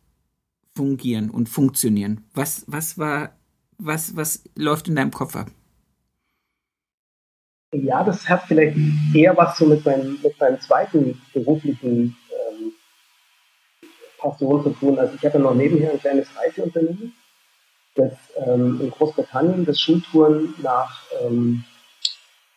fungieren 0.75 1.29
und 1.29 1.49
funktionieren? 1.49 2.25
Was, 2.33 2.63
was 2.67 2.97
war, 2.97 3.35
was, 3.77 4.15
was 4.15 4.43
läuft 4.55 4.87
in 4.87 4.95
deinem 4.95 5.11
Kopf 5.11 5.35
ab? 5.35 5.51
Ja, 7.71 8.03
das 8.03 8.27
hat 8.27 8.43
vielleicht 8.47 8.77
eher 9.13 9.37
was 9.37 9.57
so 9.57 9.65
mit 9.67 9.85
meinem, 9.85 10.19
mit 10.23 10.39
meinem 10.39 10.59
zweiten 10.59 11.21
beruflichen 11.33 12.17
Passion 14.19 14.63
zu 14.63 14.69
tun. 14.71 14.99
Also 14.99 15.13
ich 15.15 15.25
habe 15.25 15.39
noch 15.39 15.53
nebenher 15.53 15.91
ein 15.91 15.99
kleines 15.99 16.27
Reiseunternehmen, 16.35 17.13
das 17.95 18.13
ähm, 18.37 18.79
in 18.81 18.91
Großbritannien 18.91 19.65
das 19.65 19.79
Schultouren 19.79 20.53
nach, 20.61 21.03
ähm, 21.21 21.63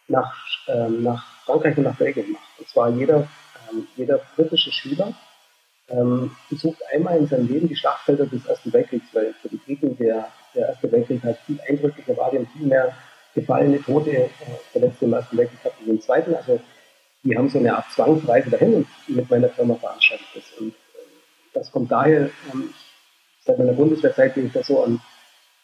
nach, 0.08 0.34
ähm, 0.68 1.02
nach 1.02 1.24
Frankreich 1.44 1.76
und 1.76 1.84
nach 1.84 1.96
Belgien 1.96 2.32
macht. 2.32 2.58
Und 2.58 2.68
zwar 2.68 2.90
jeder, 2.90 3.28
ähm, 3.70 3.86
jeder 3.96 4.20
britische 4.36 4.72
Schüler 4.72 5.14
ähm, 5.88 6.30
besucht 6.48 6.78
einmal 6.92 7.18
in 7.18 7.26
seinem 7.26 7.48
Leben 7.48 7.68
die 7.68 7.76
Schlachtfelder 7.76 8.26
des 8.26 8.46
Ersten 8.46 8.72
Weltkriegs, 8.72 9.06
weil 9.12 9.34
für 9.40 9.48
die 9.48 9.56
Briten 9.56 9.96
der, 9.96 10.28
der 10.54 10.68
Erste 10.68 10.90
Weltkrieg 10.92 11.22
halt 11.22 11.38
viel 11.46 11.60
eindrücklicher 11.68 12.16
war, 12.16 12.30
die 12.30 12.38
haben 12.38 12.48
viel 12.56 12.66
mehr 12.66 12.94
gefallene 13.34 13.82
Tote 13.82 14.10
äh, 14.10 14.30
Verletzte 14.72 15.04
im 15.06 15.12
Ersten 15.12 15.36
Weltkrieg 15.36 15.62
gehabt 15.62 15.80
als 15.80 15.88
im 15.88 16.00
Zweiten. 16.00 16.34
Also 16.34 16.60
die 17.24 17.36
haben 17.36 17.48
so 17.48 17.58
eine 17.58 17.76
Art 17.76 17.90
Zwangsreise 17.92 18.50
dahin 18.50 18.74
und 18.74 18.86
mit 19.08 19.30
meiner 19.30 19.48
Firma 19.48 19.74
veranstaltet 19.76 20.26
das. 20.34 20.44
Und 20.58 20.74
das 21.52 21.70
kommt 21.70 21.90
daher, 21.90 22.30
ähm, 22.52 22.72
seit 23.44 23.58
meiner 23.58 23.72
Bundeswehrzeit 23.72 24.34
bin 24.34 24.46
ich 24.46 24.52
da 24.52 24.62
so 24.62 24.84
an, 24.84 25.00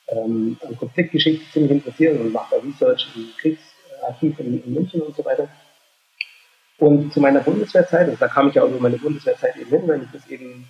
ähm, 0.08 0.58
an 0.66 0.76
Konfliktgeschichte 0.76 1.50
ziemlich 1.52 1.72
interessiert 1.72 2.18
und 2.18 2.32
mache 2.32 2.56
da 2.56 2.62
Research 2.62 3.08
im 3.14 3.30
Kriegsarchiv 3.38 4.38
in, 4.40 4.62
in, 4.62 4.74
München 4.74 5.02
und 5.02 5.16
so 5.16 5.24
weiter. 5.24 5.48
Und 6.78 7.12
zu 7.12 7.20
meiner 7.20 7.40
Bundeswehrzeit, 7.40 8.08
also 8.08 8.18
da 8.18 8.28
kam 8.28 8.48
ich 8.48 8.54
ja 8.54 8.62
auch 8.62 8.68
über 8.68 8.80
meine 8.80 8.98
Bundeswehrzeit 8.98 9.56
eben 9.56 9.70
hin, 9.70 9.88
weil 9.88 10.02
ich 10.02 10.10
das 10.12 10.26
eben, 10.28 10.68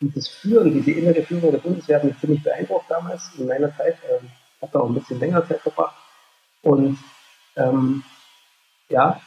dieses 0.00 0.28
Führen, 0.28 0.72
diese 0.72 0.90
innere 0.90 1.22
Führung 1.22 1.52
der 1.52 1.58
Bundeswehr 1.58 1.98
hat 1.98 2.04
mich 2.04 2.18
ziemlich 2.18 2.42
beeindruckt 2.42 2.90
damals 2.90 3.30
in 3.38 3.46
meiner 3.46 3.74
Zeit. 3.76 3.96
Ähm, 4.10 4.28
habe 4.60 4.72
da 4.72 4.80
auch 4.80 4.88
ein 4.88 4.94
bisschen 4.94 5.20
länger 5.20 5.46
Zeit 5.46 5.60
verbracht. 5.60 5.96
Und 6.62 6.98
ähm, 7.56 8.02
ja, 8.88 9.20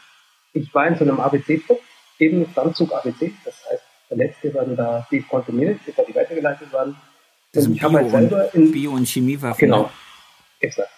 ich 0.53 0.73
war 0.73 0.87
in 0.87 0.95
so 0.95 1.03
einem 1.03 1.19
ABC-Trupp, 1.19 1.79
eben 2.19 2.45
Sandzug 2.53 2.93
ABC, 2.93 3.33
das 3.43 3.55
heißt 3.69 3.83
Verletzte 4.07 4.53
werden 4.53 4.75
da 4.75 5.07
dekontaminiert, 5.11 5.79
bevor 5.85 6.05
die 6.05 6.15
weitergeleitet 6.15 6.71
werden. 6.71 6.95
Das 7.53 7.67
und 7.67 7.75
ich 7.75 7.83
habe 7.83 7.97
halt 7.97 8.11
selber 8.11 8.53
in 8.53 8.71
Bio- 8.71 8.91
und 8.91 9.07
Chemiewaffen. 9.07 9.59
Genau, 9.59 9.89
exakt. 10.59 10.89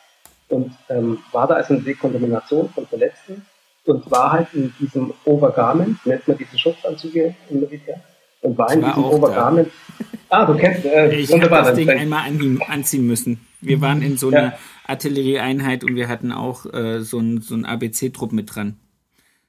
Und 0.49 0.71
ähm, 0.89 1.19
war 1.31 1.47
da 1.47 1.55
also 1.55 1.73
eine 1.73 1.83
Dekontamination 1.83 2.69
von 2.69 2.87
Verletzten 2.87 3.45
und 3.85 4.09
war 4.11 4.31
halt 4.33 4.47
in 4.53 4.73
diesem 4.79 5.13
Overgarment, 5.25 6.05
nennt 6.05 6.27
man 6.27 6.37
diese 6.37 6.57
Schutzanzüge 6.57 7.35
im 7.49 7.59
Militär, 7.61 8.01
und 8.41 8.57
war 8.57 8.71
in 8.71 8.81
war 8.81 8.89
diesem 8.89 9.05
Overgarment. 9.05 9.69
Da. 9.69 10.05
Ah, 10.29 10.45
du 10.45 10.55
kennst, 10.57 10.85
äh, 10.85 11.15
ich 11.15 11.29
wunderbar. 11.29 11.63
das 11.63 11.75
Ding 11.75 11.89
einmal 11.89 12.27
an, 12.27 12.61
anziehen 12.67 13.07
müssen. 13.07 13.47
Wir 13.61 13.79
waren 13.81 14.01
in 14.01 14.17
so 14.17 14.27
einer 14.27 14.43
ja. 14.43 14.59
Artillerieeinheit 14.85 15.83
und 15.83 15.95
wir 15.95 16.09
hatten 16.09 16.31
auch 16.31 16.65
äh, 16.73 17.01
so 17.01 17.19
einen 17.19 17.41
so 17.41 17.55
ABC-Trupp 17.55 18.33
mit 18.33 18.53
dran. 18.53 18.77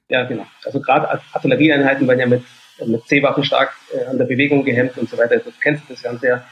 Ja, 0.09 0.23
genau. 0.23 0.45
Also 0.65 0.79
gerade 0.79 1.19
Artillerieeinheiten 1.33 2.07
waren 2.07 2.19
ja 2.19 2.25
mit 2.25 2.43
mit 2.85 3.07
C-Waffen 3.07 3.43
stark 3.43 3.73
äh, 3.93 4.05
an 4.05 4.17
der 4.17 4.25
Bewegung 4.25 4.63
gehemmt 4.63 4.97
und 4.97 5.09
so 5.09 5.17
weiter. 5.17 5.37
Das 5.37 5.59
kennst 5.61 5.83
du 5.87 5.93
das 5.93 6.03
Ganze 6.03 6.27
ja. 6.27 6.43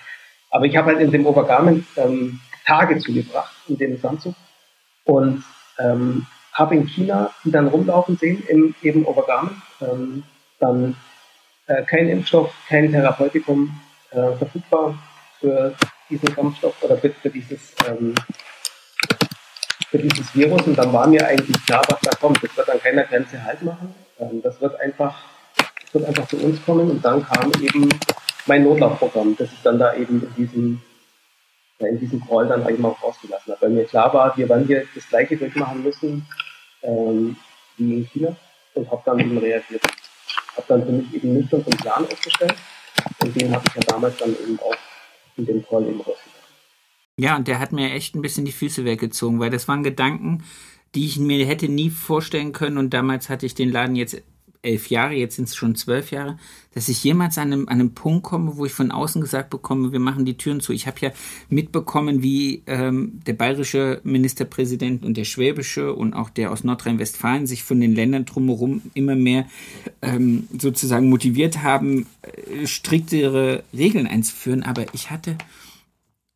Aber 0.49 0.65
ich 0.65 0.75
habe 0.77 0.87
halt 0.91 0.99
in 0.99 1.11
dem 1.11 1.25
Obergarment 1.25 1.85
ähm, 1.97 2.39
Tage 2.65 2.97
zugebracht, 2.99 3.53
in 3.67 3.77
dem 3.77 3.97
Sandzug. 3.97 4.35
Und 5.05 5.43
Ähm, 5.79 6.25
habe 6.53 6.75
in 6.75 6.87
China 6.87 7.29
die 7.43 7.51
dann 7.51 7.67
rumlaufen 7.67 8.17
sehen, 8.17 8.43
im 8.47 8.73
eben 8.81 9.05
Overgamen. 9.05 9.61
Ähm, 9.79 10.23
dann 10.59 10.95
äh, 11.67 11.83
kein 11.83 12.09
Impfstoff, 12.09 12.51
kein 12.67 12.91
Therapeutikum 12.91 13.79
äh, 14.09 14.31
verfügbar 14.37 14.97
für 15.39 15.75
diesen 16.09 16.33
Kampfstoff 16.33 16.81
oder 16.81 16.97
für, 16.97 17.11
für 17.11 17.29
dieses 17.29 17.75
ähm, 17.87 18.15
für 19.89 19.99
dieses 19.99 20.35
Virus 20.35 20.63
und 20.63 20.75
dann 20.77 20.91
war 20.91 21.07
mir 21.07 21.27
eigentlich 21.27 21.63
klar, 21.67 21.83
was 21.87 22.01
da 22.01 22.11
kommt. 22.15 22.43
Das 22.43 22.57
wird 22.57 22.69
an 22.69 22.79
keiner 22.81 23.03
Grenze 23.03 23.43
Halt 23.43 23.61
machen. 23.61 23.93
Ähm, 24.19 24.41
das 24.41 24.59
wird 24.59 24.79
einfach, 24.81 25.15
wird 25.97 26.07
einfach 26.07 26.27
zu 26.27 26.37
uns 26.37 26.63
kommen 26.63 26.89
und 26.89 27.03
dann 27.03 27.23
kam 27.23 27.51
eben 27.61 27.89
mein 28.45 28.63
Notlaufprogramm, 28.63 29.35
das 29.37 29.51
ich 29.51 29.61
dann 29.63 29.79
da 29.79 29.95
eben 29.95 30.21
in 30.21 30.35
diesem, 30.35 30.81
in 31.79 31.99
diesem 31.99 32.25
Call 32.25 32.47
dann 32.47 32.63
eigentlich 32.63 32.79
mal 32.79 32.95
rausgelassen 33.03 33.53
habe. 33.53 33.61
Weil 33.61 33.69
mir 33.71 33.85
klar 33.85 34.13
war, 34.13 34.37
wir 34.37 34.47
werden 34.47 34.67
hier 34.67 34.85
das 34.93 35.07
Gleiche 35.09 35.37
durchmachen 35.37 35.83
müssen 35.83 36.25
ähm, 36.83 37.35
wie 37.77 37.95
in 37.95 38.05
China 38.05 38.35
und 38.75 38.89
habe 38.89 39.01
dann 39.05 39.19
eben 39.19 39.37
reagiert. 39.37 39.83
Habe 40.55 40.67
dann 40.67 40.85
für 40.85 40.91
mich 40.91 41.13
eben 41.13 41.33
nüchtern 41.33 41.63
einen 41.65 41.77
Plan 41.77 42.05
aufgestellt 42.05 42.55
und 43.21 43.41
den 43.41 43.53
habe 43.53 43.63
ich 43.67 43.75
ja 43.75 43.81
damals 43.91 44.17
dann 44.17 44.31
eben 44.31 44.59
auch 44.59 44.75
in 45.35 45.45
dem 45.45 45.65
Call 45.65 45.83
eben 45.83 45.97
rausgelassen. 45.97 46.31
Ja, 47.19 47.35
und 47.35 47.47
der 47.47 47.59
hat 47.59 47.71
mir 47.71 47.91
echt 47.93 48.15
ein 48.15 48.21
bisschen 48.21 48.45
die 48.45 48.51
Füße 48.51 48.85
weggezogen, 48.85 49.39
weil 49.39 49.49
das 49.49 49.67
waren 49.67 49.81
Gedanken, 49.81 50.43
die 50.93 51.05
ich 51.05 51.17
mir 51.17 51.45
hätte 51.45 51.67
nie 51.67 51.89
vorstellen 51.89 52.53
können. 52.53 52.77
Und 52.77 52.91
damals 52.91 53.29
hatte 53.29 53.45
ich 53.47 53.55
den 53.55 53.71
Laden 53.71 53.95
jetzt 53.95 54.21
elf 54.67 54.89
Jahre, 54.89 55.13
jetzt 55.13 55.37
sind 55.37 55.47
es 55.47 55.55
schon 55.55 55.75
zwölf 55.75 56.11
Jahre, 56.11 56.37
dass 56.73 56.89
ich 56.89 57.03
jemals 57.03 57.37
an 57.37 57.51
einem, 57.51 57.67
an 57.67 57.79
einem 57.79 57.93
Punkt 57.93 58.23
komme, 58.23 58.57
wo 58.57 58.65
ich 58.65 58.73
von 58.73 58.91
außen 58.91 59.21
gesagt 59.21 59.49
bekomme, 59.49 59.91
wir 59.91 59.99
machen 59.99 60.25
die 60.25 60.37
Türen 60.37 60.59
zu. 60.59 60.73
Ich 60.73 60.85
habe 60.85 60.97
ja 61.01 61.11
mitbekommen, 61.49 62.21
wie 62.21 62.63
ähm, 62.67 63.19
der 63.25 63.33
bayerische 63.33 64.01
Ministerpräsident 64.03 65.03
und 65.03 65.17
der 65.17 65.23
schwäbische 65.23 65.93
und 65.93 66.13
auch 66.13 66.29
der 66.29 66.51
aus 66.51 66.63
Nordrhein-Westfalen 66.63 67.47
sich 67.47 67.63
von 67.63 67.79
den 67.79 67.95
Ländern 67.95 68.25
drumherum 68.25 68.81
immer 68.93 69.15
mehr 69.15 69.47
ähm, 70.01 70.47
sozusagen 70.57 71.09
motiviert 71.09 71.63
haben, 71.63 72.05
äh, 72.21 72.67
striktere 72.67 73.63
Regeln 73.75 74.05
einzuführen. 74.05 74.63
Aber 74.63 74.85
ich 74.93 75.09
hatte 75.09 75.37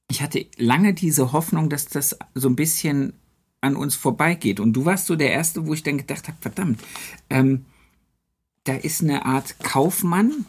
ich 0.09 0.21
hatte 0.21 0.45
lange 0.57 0.93
diese 0.93 1.31
Hoffnung, 1.31 1.69
dass 1.69 1.85
das 1.85 2.17
so 2.35 2.49
ein 2.49 2.55
bisschen 2.55 3.13
an 3.61 3.75
uns 3.75 3.95
vorbeigeht. 3.95 4.59
Und 4.59 4.73
du 4.73 4.85
warst 4.85 5.07
so 5.07 5.15
der 5.15 5.31
Erste, 5.31 5.65
wo 5.65 5.73
ich 5.73 5.83
dann 5.83 5.97
gedacht 5.97 6.27
habe, 6.27 6.37
verdammt, 6.41 6.81
ähm, 7.29 7.65
da 8.63 8.75
ist 8.75 9.01
eine 9.01 9.25
Art 9.25 9.59
Kaufmann, 9.59 10.45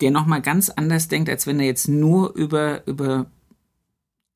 der 0.00 0.10
nochmal 0.10 0.42
ganz 0.42 0.70
anders 0.70 1.08
denkt, 1.08 1.28
als 1.28 1.46
wenn 1.46 1.60
er 1.60 1.66
jetzt 1.66 1.88
nur 1.88 2.34
über, 2.34 2.86
über, 2.86 3.26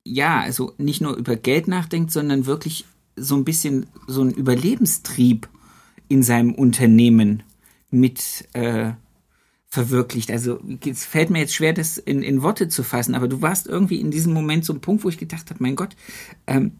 ja, 0.03 0.39
also 0.41 0.73
nicht 0.77 1.01
nur 1.01 1.15
über 1.15 1.35
Geld 1.35 1.67
nachdenkt, 1.67 2.11
sondern 2.11 2.45
wirklich 2.45 2.85
so 3.15 3.35
ein 3.35 3.45
bisschen 3.45 3.87
so 4.07 4.21
ein 4.21 4.31
Überlebenstrieb 4.31 5.47
in 6.09 6.23
seinem 6.23 6.53
Unternehmen 6.53 7.43
mit 7.89 8.47
äh, 8.53 8.93
verwirklicht. 9.65 10.31
Also 10.31 10.59
es 10.85 11.05
fällt 11.05 11.29
mir 11.29 11.39
jetzt 11.39 11.55
schwer, 11.55 11.73
das 11.73 11.97
in, 11.97 12.21
in 12.21 12.41
Worte 12.41 12.67
zu 12.67 12.83
fassen, 12.83 13.15
aber 13.15 13.27
du 13.27 13.41
warst 13.41 13.67
irgendwie 13.67 13.99
in 13.99 14.11
diesem 14.11 14.33
Moment 14.33 14.65
so 14.65 14.73
ein 14.73 14.81
Punkt, 14.81 15.03
wo 15.03 15.09
ich 15.09 15.17
gedacht 15.17 15.49
habe, 15.49 15.63
mein 15.63 15.75
Gott, 15.75 15.95
ähm, 16.47 16.73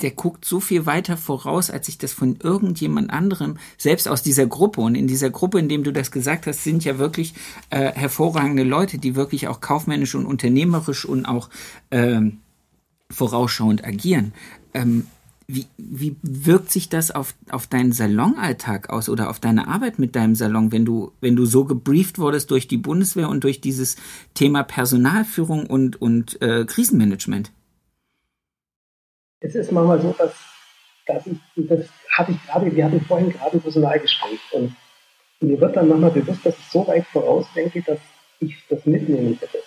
der 0.00 0.12
guckt 0.12 0.44
so 0.44 0.60
viel 0.60 0.86
weiter 0.86 1.16
voraus, 1.16 1.70
als 1.70 1.88
ich 1.88 1.98
das 1.98 2.12
von 2.12 2.36
irgendjemand 2.40 3.10
anderem, 3.10 3.56
selbst 3.76 4.08
aus 4.08 4.22
dieser 4.22 4.46
Gruppe. 4.46 4.80
Und 4.80 4.94
in 4.94 5.08
dieser 5.08 5.30
Gruppe, 5.30 5.58
in 5.58 5.68
dem 5.68 5.82
du 5.82 5.92
das 5.92 6.12
gesagt 6.12 6.46
hast, 6.46 6.62
sind 6.62 6.84
ja 6.84 6.98
wirklich 6.98 7.34
äh, 7.70 7.92
hervorragende 7.92 8.62
Leute, 8.62 8.98
die 8.98 9.16
wirklich 9.16 9.48
auch 9.48 9.60
kaufmännisch 9.60 10.14
und 10.14 10.26
unternehmerisch 10.26 11.04
und 11.04 11.26
auch 11.26 11.48
ähm, 11.90 12.38
vorausschauend 13.10 13.84
agieren. 13.84 14.32
Ähm, 14.72 15.06
wie, 15.50 15.66
wie 15.78 16.14
wirkt 16.22 16.70
sich 16.70 16.90
das 16.90 17.10
auf, 17.10 17.34
auf 17.50 17.66
deinen 17.66 17.92
Salonalltag 17.92 18.90
aus 18.90 19.08
oder 19.08 19.30
auf 19.30 19.40
deine 19.40 19.66
Arbeit 19.66 19.98
mit 19.98 20.14
deinem 20.14 20.34
Salon, 20.34 20.72
wenn 20.72 20.84
du, 20.84 21.12
wenn 21.22 21.36
du 21.36 21.46
so 21.46 21.64
gebrieft 21.64 22.18
wurdest 22.18 22.50
durch 22.50 22.68
die 22.68 22.76
Bundeswehr 22.76 23.30
und 23.30 23.44
durch 23.44 23.62
dieses 23.62 23.96
Thema 24.34 24.62
Personalführung 24.62 25.66
und, 25.66 26.00
und 26.00 26.40
äh, 26.42 26.66
Krisenmanagement? 26.66 27.50
Es 29.40 29.54
ist 29.54 29.72
manchmal 29.72 30.00
so, 30.00 30.14
dass, 30.18 30.34
dass 31.06 31.26
ich, 31.26 31.38
das 31.56 31.86
hatte 32.10 32.32
ich 32.32 32.46
gerade, 32.46 32.74
wir 32.74 32.84
hatten 32.84 33.00
vorhin 33.00 33.30
gerade 33.30 33.56
ein 33.56 33.62
Personalgespräch 33.62 34.40
und 34.52 34.74
mir 35.40 35.60
wird 35.60 35.76
dann 35.76 35.88
manchmal 35.88 36.10
bewusst, 36.10 36.44
dass 36.44 36.58
ich 36.58 36.66
so 36.66 36.86
weit 36.86 37.06
vorausdenke, 37.06 37.82
dass 37.82 37.98
ich 38.40 38.56
das 38.68 38.84
mitnehmen 38.86 39.40
werde. 39.40 39.58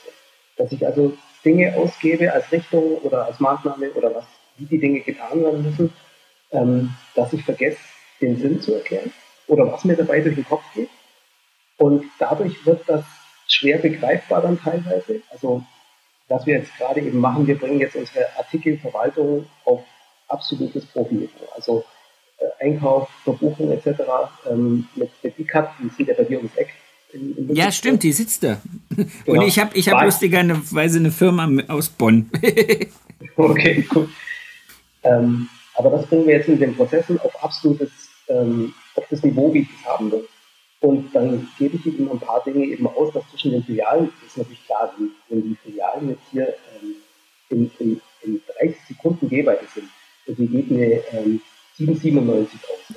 Dass 0.58 0.72
ich 0.72 0.86
also 0.86 1.18
Dinge 1.46 1.76
ausgebe 1.76 2.32
als 2.32 2.52
Richtung 2.52 2.98
oder 3.00 3.26
als 3.26 3.40
Maßnahme 3.40 3.92
oder 3.92 4.14
was 4.14 4.26
wie 4.58 4.66
die 4.66 4.80
Dinge 4.80 5.00
getan 5.00 5.42
werden 5.42 5.64
müssen, 5.64 5.94
ähm, 6.52 6.94
dass 7.16 7.34
ich 7.34 7.44
vergesse, 7.44 7.80
den 8.20 8.38
Sinn 8.38 8.62
zu 8.62 8.76
erklären 8.76 9.12
oder 9.48 9.72
was 9.72 9.86
mir 9.86 9.96
dabei 9.96 10.20
durch 10.20 10.36
den 10.36 10.46
Kopf 10.46 10.64
geht. 10.76 10.90
Und 11.78 12.06
dadurch 12.20 12.66
wird 12.66 12.88
das 12.88 13.04
schwer 13.48 13.80
begreifbar 13.80 14.42
dann 14.42 14.60
teilweise. 14.60 15.22
Also, 15.32 15.64
was 16.32 16.46
wir 16.46 16.58
jetzt 16.58 16.76
gerade 16.78 17.02
eben 17.02 17.20
machen, 17.20 17.46
wir 17.46 17.58
bringen 17.58 17.80
jetzt 17.80 17.96
unsere 17.96 18.26
Artikelverwaltung 18.38 19.46
auf 19.66 19.82
absolutes 20.30 20.86
Profiniveau. 20.86 21.48
Also 21.56 21.84
äh, 22.38 22.66
Einkauf, 22.66 23.10
Verbuchung 23.24 23.72
etc. 23.72 24.02
Ähm, 24.50 24.88
mit, 24.96 25.12
mit 25.22 25.38
ICAT, 25.38 25.70
die 25.80 25.90
sind 25.90 26.08
ja 26.08 26.16
bei 26.16 26.24
dir 26.24 26.38
ums 26.38 26.56
Eck. 26.56 26.70
In, 27.14 27.38
in 27.38 27.56
ja, 27.56 27.72
stimmt, 27.72 28.04
die 28.04 28.14
sitzt 28.14 28.44
da. 28.44 28.62
Genau. 29.26 29.42
Und 29.42 29.48
ich 29.48 29.60
habe 29.60 29.72
ich 29.78 29.90
hab 29.90 30.02
lustigerweise 30.04 31.00
eine 31.00 31.12
Firma 31.12 31.50
aus 31.68 31.90
Bonn. 31.90 32.30
okay, 33.36 33.82
gut. 33.90 34.10
Ähm, 35.04 35.50
aber 35.76 35.90
das 35.90 36.06
bringen 36.08 36.28
wir 36.28 36.36
jetzt 36.36 36.48
in 36.48 36.60
den 36.60 36.76
Prozessen 36.76 37.20
auf 37.20 37.44
absolutes, 37.44 37.92
ähm, 38.30 38.74
auf 38.96 39.04
das 39.10 39.24
Niveau, 39.24 39.54
wie 39.54 39.62
ich 39.62 39.70
es 39.80 39.86
haben 39.86 40.12
will. 40.12 40.28
Und 40.82 41.14
dann 41.14 41.48
gebe 41.60 41.78
ich 41.78 41.86
eben 41.86 42.10
ein 42.10 42.20
paar 42.20 42.44
Dinge 42.44 42.66
eben 42.66 42.88
aus, 42.88 43.14
dass 43.14 43.24
zwischen 43.30 43.52
den 43.52 43.64
Filialen 43.64 44.12
ist 44.26 44.38
natürlich 44.38 44.66
klar, 44.66 44.92
wenn 45.30 45.44
die 45.44 45.56
Filialen 45.64 46.10
jetzt 46.10 46.24
hier 46.32 46.48
ähm, 46.48 46.96
in, 47.50 47.72
in, 47.80 48.02
in 48.24 48.42
30 48.60 48.76
Sekunden 48.88 49.30
Gehweite 49.30 49.66
sind 49.74 49.90
und 50.26 50.40
die 50.40 50.48
geht 50.48 50.72
mir 50.72 51.04
ähm, 51.14 51.40
7,97 51.78 52.42
aus, 52.42 52.50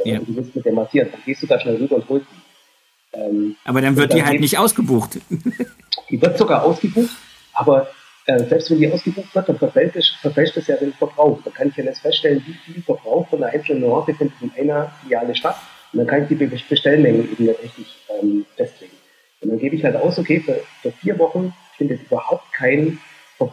ja. 0.05 0.18
und 0.18 0.29
du 0.29 0.37
willst 0.37 0.57
mit 0.57 0.64
der 0.64 0.73
massieren, 0.73 1.09
dann 1.12 1.20
gehst 1.27 1.42
du 1.42 1.47
da 1.47 1.61
schnell 1.61 1.77
rüber 1.77 1.97
und 1.97 2.09
holst 2.09 2.27
die. 2.31 3.18
Ähm, 3.18 3.57
aber 3.64 3.83
dann 3.83 3.97
wird 3.97 4.12
dann 4.12 4.18
die 4.18 4.25
halt 4.25 4.40
nicht 4.40 4.59
ausgebucht. 4.59 5.20
Die 6.11 6.20
wird 6.20 6.37
sogar 6.37 6.62
ausgebucht, 6.62 7.16
aber 7.55 7.88
äh, 8.27 8.38
selbst 8.44 8.70
wenn 8.70 8.79
die 8.79 8.92
ausgebucht 8.92 9.35
wird, 9.35 9.49
dann 9.49 9.59
verfälscht 9.59 9.97
es, 9.97 10.09
verfälscht 10.20 10.57
es 10.59 10.66
ja 10.66 10.77
den 10.77 10.92
Verbrauch. 10.92 11.40
Da 11.42 11.51
kann 11.51 11.68
ich 11.68 11.77
ja 11.77 11.85
jetzt 11.85 12.01
feststellen, 12.01 12.44
wie 12.47 12.53
viel 12.53 12.83
Verbrauch 12.83 13.27
von 13.29 13.42
einer 13.42 13.53
einzelnen 13.53 13.81
Norte 13.81 14.12
findet 14.14 14.37
in 14.42 14.53
einer 14.53 14.92
Filiale 15.03 15.35
statt. 15.35 15.57
Und 15.94 15.98
dann 15.98 16.07
kann 16.07 16.22
ich 16.22 16.28
die 16.28 16.35
Bestellmengen 16.35 17.30
eben 17.33 17.44
nicht 17.44 17.62
richtig 17.62 17.87
ähm, 18.20 18.44
festlegen. 18.57 18.92
Und 19.40 19.50
dann 19.50 19.59
gebe 19.59 19.76
ich 19.76 19.85
halt 19.85 19.96
aus, 19.96 20.18
okay, 20.18 20.40
für, 20.40 20.61
für 20.83 20.92
vier 20.92 21.18
Wochen 21.18 21.54
findet 21.76 22.02
überhaupt 22.02 22.52
kein 22.52 22.98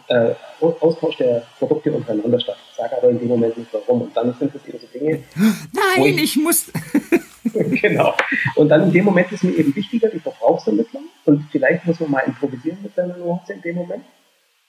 äh, 0.10 0.34
Austausch 0.60 1.18
der 1.18 1.44
Produkte 1.60 1.92
untereinander 1.92 2.40
statt. 2.40 2.58
Ich 2.72 2.78
sage 2.78 2.98
aber 2.98 3.10
in 3.10 3.20
dem 3.20 3.28
Moment 3.28 3.58
nicht 3.58 3.74
warum. 3.74 4.04
Und 4.04 4.18
dann 4.18 4.34
sind 4.40 4.54
das 4.54 4.66
eben 4.68 4.80
so 4.80 4.88
Dinge. 4.88 5.24
Nein, 5.74 6.06
ich, 6.06 6.24
ich 6.24 6.36
muss. 6.38 6.72
genau. 7.54 8.16
Und 8.56 8.70
dann 8.70 8.84
in 8.84 8.92
dem 8.92 9.06
Moment 9.06 9.32
ist 9.32 9.44
mir 9.44 9.54
eben 9.54 9.76
wichtiger 9.76 10.10
die 10.10 10.20
Verbrauchsermittlung. 10.20 11.04
Und 11.26 11.46
vielleicht 11.52 11.86
muss 11.86 12.00
man 12.00 12.12
mal 12.12 12.20
improvisieren 12.22 12.80
mit 12.82 12.96
seiner 12.96 13.18
Nuance 13.18 13.54
in 13.54 13.62
dem 13.62 13.76
Moment 13.76 14.04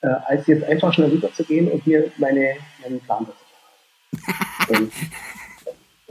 äh, 0.02 0.08
als 0.26 0.46
jetzt 0.46 0.64
einfach 0.64 0.92
schnell 0.92 1.10
rüberzugehen 1.10 1.70
und 1.70 1.86
mir 1.86 2.10
meine, 2.18 2.56
meinen 2.82 3.00
Plan 3.00 3.26
dazu 3.26 3.38
zu 4.66 4.72
und, 4.82 4.92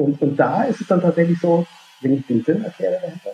und, 0.02 0.22
und 0.22 0.36
da 0.36 0.64
ist 0.64 0.82
es 0.82 0.88
dann 0.88 1.02
tatsächlich 1.02 1.40
so, 1.40 1.66
wenn 2.02 2.18
ich 2.18 2.26
den 2.26 2.44
Sinn 2.44 2.64
erkläre 2.64 3.00
dahinter, 3.02 3.32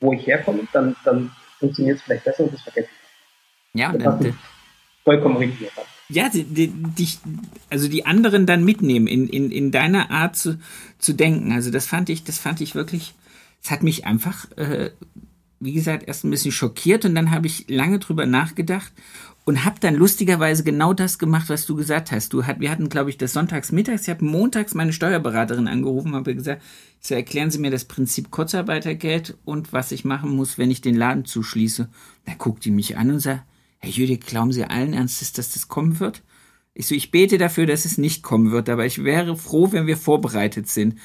wo 0.00 0.12
ich 0.12 0.26
herkomme, 0.26 0.66
dann, 0.72 0.96
dann 1.04 1.30
funktioniert 1.58 1.98
es 1.98 2.02
vielleicht 2.02 2.24
besser 2.24 2.44
und 2.44 2.52
das 2.52 2.62
vergesse 2.62 2.88
ich. 2.90 3.80
Ja, 3.80 3.90
und 3.90 4.02
dann, 4.02 4.38
vollkommen 5.04 5.36
richtig. 5.36 5.70
Ja, 6.08 6.28
die, 6.28 6.44
die, 6.44 7.08
also 7.70 7.88
die 7.88 8.04
anderen 8.04 8.44
dann 8.44 8.64
mitnehmen 8.64 9.06
in, 9.06 9.28
in, 9.28 9.50
in 9.50 9.70
deiner 9.70 10.10
Art 10.10 10.36
zu, 10.36 10.58
zu 10.98 11.14
denken. 11.14 11.52
Also 11.52 11.70
das 11.70 11.86
fand 11.86 12.10
ich, 12.10 12.24
das 12.24 12.38
fand 12.38 12.60
ich 12.60 12.74
wirklich, 12.74 13.14
es 13.62 13.70
hat 13.70 13.82
mich 13.82 14.04
einfach, 14.04 14.50
äh, 14.56 14.90
wie 15.64 15.72
gesagt, 15.72 16.08
erst 16.08 16.24
ein 16.24 16.30
bisschen 16.30 16.52
schockiert 16.52 17.04
und 17.04 17.14
dann 17.14 17.30
habe 17.30 17.46
ich 17.46 17.66
lange 17.68 17.98
drüber 17.98 18.26
nachgedacht 18.26 18.92
und 19.44 19.64
habe 19.64 19.80
dann 19.80 19.94
lustigerweise 19.94 20.64
genau 20.64 20.92
das 20.92 21.18
gemacht, 21.18 21.48
was 21.48 21.66
du 21.66 21.74
gesagt 21.74 22.12
hast. 22.12 22.32
Du 22.32 22.44
hat, 22.44 22.60
wir 22.60 22.70
hatten, 22.70 22.88
glaube 22.88 23.10
ich, 23.10 23.18
das 23.18 23.32
sonntags 23.32 23.72
mittags. 23.72 24.02
Ich 24.02 24.10
habe 24.10 24.24
montags 24.24 24.74
meine 24.74 24.92
Steuerberaterin 24.92 25.68
angerufen, 25.68 26.14
habe 26.14 26.34
gesagt, 26.34 26.62
so 27.00 27.14
erklären 27.14 27.50
Sie 27.50 27.58
mir 27.58 27.70
das 27.70 27.84
Prinzip 27.84 28.30
Kurzarbeitergeld 28.30 29.36
und 29.44 29.72
was 29.72 29.90
ich 29.92 30.04
machen 30.04 30.34
muss, 30.36 30.58
wenn 30.58 30.70
ich 30.70 30.80
den 30.80 30.94
Laden 30.94 31.24
zuschließe. 31.24 31.88
Da 32.26 32.34
guckt 32.34 32.64
die 32.64 32.70
mich 32.70 32.96
an 32.96 33.10
und 33.10 33.20
sagt, 33.20 33.42
Herr 33.78 33.90
Jüdik, 33.90 34.26
glauben 34.26 34.52
Sie 34.52 34.64
allen 34.64 34.94
Ernstes, 34.94 35.32
dass 35.32 35.52
das 35.52 35.66
kommen 35.66 35.98
wird? 35.98 36.22
Ich 36.74 36.86
so, 36.86 36.94
ich 36.94 37.10
bete 37.10 37.36
dafür, 37.36 37.66
dass 37.66 37.84
es 37.84 37.98
nicht 37.98 38.22
kommen 38.22 38.52
wird, 38.52 38.68
aber 38.68 38.86
ich 38.86 39.02
wäre 39.02 39.36
froh, 39.36 39.72
wenn 39.72 39.86
wir 39.86 39.96
vorbereitet 39.96 40.68
sind. 40.68 40.98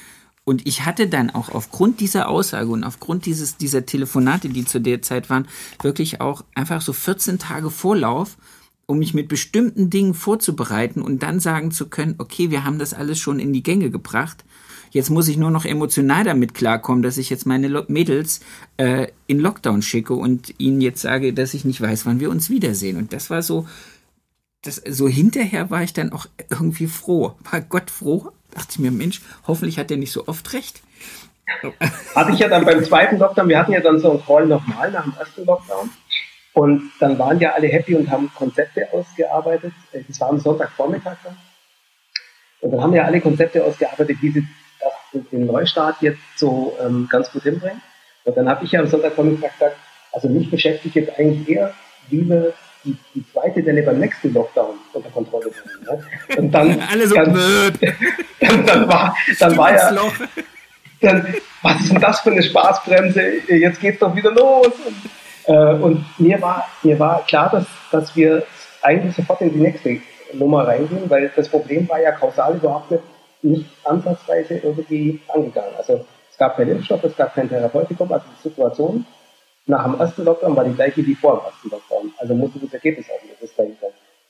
Und 0.48 0.66
ich 0.66 0.86
hatte 0.86 1.08
dann 1.08 1.28
auch 1.28 1.50
aufgrund 1.50 2.00
dieser 2.00 2.26
Aussage 2.30 2.70
und 2.70 2.82
aufgrund 2.82 3.26
dieses, 3.26 3.58
dieser 3.58 3.84
Telefonate, 3.84 4.48
die 4.48 4.64
zu 4.64 4.80
der 4.80 5.02
Zeit 5.02 5.28
waren, 5.28 5.46
wirklich 5.82 6.22
auch 6.22 6.42
einfach 6.54 6.80
so 6.80 6.94
14 6.94 7.38
Tage 7.38 7.70
Vorlauf 7.70 8.38
um 8.86 8.98
mich 8.98 9.12
mit 9.12 9.28
bestimmten 9.28 9.90
Dingen 9.90 10.14
vorzubereiten 10.14 11.02
und 11.02 11.22
dann 11.22 11.40
sagen 11.40 11.70
zu 11.72 11.90
können, 11.90 12.14
okay, 12.16 12.50
wir 12.50 12.64
haben 12.64 12.78
das 12.78 12.94
alles 12.94 13.18
schon 13.18 13.38
in 13.38 13.52
die 13.52 13.62
Gänge 13.62 13.90
gebracht. 13.90 14.46
Jetzt 14.90 15.10
muss 15.10 15.28
ich 15.28 15.36
nur 15.36 15.50
noch 15.50 15.66
emotional 15.66 16.24
damit 16.24 16.54
klarkommen, 16.54 17.02
dass 17.02 17.18
ich 17.18 17.28
jetzt 17.28 17.44
meine 17.44 17.84
Mädels 17.88 18.40
äh, 18.78 19.08
in 19.26 19.40
Lockdown 19.40 19.82
schicke 19.82 20.14
und 20.14 20.54
ihnen 20.56 20.80
jetzt 20.80 21.02
sage, 21.02 21.34
dass 21.34 21.52
ich 21.52 21.66
nicht 21.66 21.82
weiß, 21.82 22.06
wann 22.06 22.18
wir 22.18 22.30
uns 22.30 22.48
wiedersehen. 22.48 22.96
Und 22.96 23.12
das 23.12 23.28
war 23.28 23.42
so, 23.42 23.68
das, 24.62 24.76
so 24.76 25.06
hinterher 25.06 25.68
war 25.68 25.82
ich 25.82 25.92
dann 25.92 26.10
auch 26.10 26.24
irgendwie 26.48 26.86
froh. 26.86 27.34
War 27.50 27.60
Gott 27.60 27.90
froh? 27.90 28.32
Dachte 28.58 28.72
ich 28.72 28.78
mir, 28.80 28.90
Mensch, 28.90 29.20
hoffentlich 29.46 29.78
hat 29.78 29.88
er 29.92 29.98
nicht 29.98 30.10
so 30.10 30.26
oft 30.26 30.52
recht. 30.52 30.82
Hatte 32.16 32.32
ich 32.32 32.40
ja 32.40 32.48
dann 32.48 32.64
beim 32.64 32.82
zweiten 32.82 33.16
Lockdown, 33.18 33.48
wir 33.48 33.56
hatten 33.56 33.70
ja 33.70 33.78
dann 33.78 34.00
so 34.00 34.10
einen 34.10 34.24
Call 34.24 34.46
nochmal 34.46 34.90
nach 34.90 35.04
dem 35.04 35.14
ersten 35.16 35.44
Lockdown. 35.44 35.90
Und 36.54 36.90
dann 36.98 37.16
waren 37.20 37.38
ja 37.38 37.52
alle 37.52 37.68
happy 37.68 37.94
und 37.94 38.10
haben 38.10 38.28
Konzepte 38.34 38.88
ausgearbeitet. 38.92 39.72
Das 40.08 40.20
war 40.20 40.30
am 40.30 40.40
Sonntagvormittag 40.40 41.18
dann. 41.22 41.36
Und 42.60 42.72
dann 42.72 42.82
haben 42.82 42.94
ja 42.94 43.04
alle 43.04 43.20
Konzepte 43.20 43.62
ausgearbeitet, 43.62 44.16
wie 44.22 44.32
sie 44.32 44.48
den 45.30 45.46
Neustart 45.46 46.02
jetzt 46.02 46.18
so 46.34 46.76
ähm, 46.84 47.06
ganz 47.08 47.30
gut 47.30 47.44
hinbringen. 47.44 47.80
Und 48.24 48.36
dann 48.36 48.48
habe 48.48 48.64
ich 48.64 48.72
ja 48.72 48.80
am 48.80 48.88
Sonntagvormittag 48.88 49.52
gesagt, 49.52 49.76
also 50.10 50.28
mich 50.28 50.50
beschäftigt 50.50 50.96
jetzt 50.96 51.16
eigentlich 51.16 51.48
eher, 51.48 51.74
wie 52.08 52.28
wir 52.28 52.54
die, 52.84 52.96
die 53.14 53.24
zweite 53.32 53.64
Welle 53.64 53.82
beim 53.82 53.98
nächsten 53.98 54.32
Lockdown 54.32 54.78
unter 54.92 55.10
Kontrolle 55.10 55.50
bringen. 55.50 55.84
Ne? 55.84 56.38
Und 56.38 56.50
dann, 56.52 56.82
alle 56.90 57.06
so 57.06 57.14
dann, 57.14 57.34
dann, 58.40 58.66
dann, 58.66 58.88
war, 58.88 59.16
dann 59.38 59.56
war 59.56 59.72
ja, 59.72 59.90
dann, 61.00 61.34
was 61.62 61.80
ist 61.80 61.92
denn 61.92 62.00
das 62.00 62.20
für 62.20 62.30
eine 62.30 62.42
Spaßbremse? 62.42 63.22
Jetzt 63.48 63.80
geht's 63.80 63.98
doch 63.98 64.14
wieder 64.14 64.30
los. 64.30 64.68
Und, 65.46 65.54
äh, 65.54 65.74
und 65.74 66.04
mir 66.18 66.40
war, 66.40 66.68
mir 66.82 66.98
war 66.98 67.24
klar, 67.26 67.50
dass, 67.50 67.66
dass 67.90 68.16
wir 68.16 68.44
eigentlich 68.82 69.16
sofort 69.16 69.40
in 69.40 69.52
die 69.52 69.60
nächste 69.60 70.00
Nummer 70.32 70.66
reingehen, 70.66 71.08
weil 71.08 71.30
das 71.34 71.48
Problem 71.48 71.88
war 71.88 72.00
ja 72.00 72.12
kausal 72.12 72.56
überhaupt 72.56 72.90
nicht, 72.90 73.02
nicht 73.42 73.66
ansatzweise 73.84 74.58
irgendwie 74.58 75.20
angegangen. 75.28 75.74
Also 75.76 76.04
es 76.30 76.38
gab 76.38 76.56
keinen 76.56 76.72
Impfstoff, 76.72 77.02
es 77.04 77.16
gab 77.16 77.34
kein 77.34 77.48
Therapeutikum, 77.48 78.12
also 78.12 78.24
die 78.36 78.48
Situation 78.48 79.06
nach 79.68 79.84
dem 79.84 80.00
ersten 80.00 80.24
Lockdown 80.24 80.56
war 80.56 80.64
die 80.64 80.74
gleiche 80.74 81.06
wie 81.06 81.14
vor 81.14 81.36
dem 81.36 81.46
ersten 81.46 81.70
Lockdown. 81.70 82.12
Also 82.18 82.34
musste 82.34 82.58
das 82.58 82.72
Ergebnis 82.72 83.06
auch 83.10 83.40
das 83.40 83.54
sein. 83.54 83.76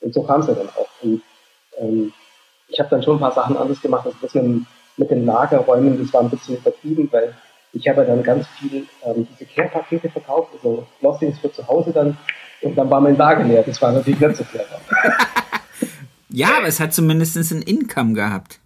Und 0.01 0.13
so 0.13 0.23
kam 0.23 0.41
es 0.41 0.47
ja 0.47 0.53
dann 0.53 0.69
auch. 0.69 0.87
Und 1.01 1.21
ähm, 1.77 2.13
ich 2.67 2.79
habe 2.79 2.89
dann 2.89 3.01
schon 3.01 3.17
ein 3.17 3.19
paar 3.19 3.31
Sachen 3.31 3.57
anders 3.57 3.81
gemacht. 3.81 4.05
Also 4.05 4.17
das 4.21 4.33
mit, 4.33 4.65
mit 4.97 5.11
den 5.11 5.25
Lagerräumen, 5.25 5.97
das 5.99 6.13
war 6.13 6.21
ein 6.21 6.29
bisschen 6.29 6.57
übertrieben, 6.57 7.07
weil 7.11 7.33
ich 7.73 7.87
habe 7.87 8.05
dann 8.05 8.23
ganz 8.23 8.47
viel 8.59 8.85
ähm, 9.05 9.27
diese 9.31 9.45
Care-Pakete 9.45 10.09
verkauft, 10.09 10.51
also 10.55 10.85
Lostings 11.01 11.39
für 11.39 11.51
zu 11.51 11.67
Hause 11.67 11.91
dann. 11.91 12.17
Und 12.61 12.75
dann 12.75 12.89
war 12.89 12.99
mein 12.99 13.15
Lager 13.15 13.43
leer. 13.43 13.63
Das 13.63 13.81
war 13.81 13.91
natürlich 13.91 14.19
nicht 14.19 14.35
so 14.35 14.43
clever. 14.43 14.81
ja, 16.29 16.57
aber 16.57 16.67
es 16.67 16.79
hat 16.79 16.93
zumindest 16.93 17.37
ein 17.51 17.61
Income 17.61 18.13
gehabt. 18.13 18.58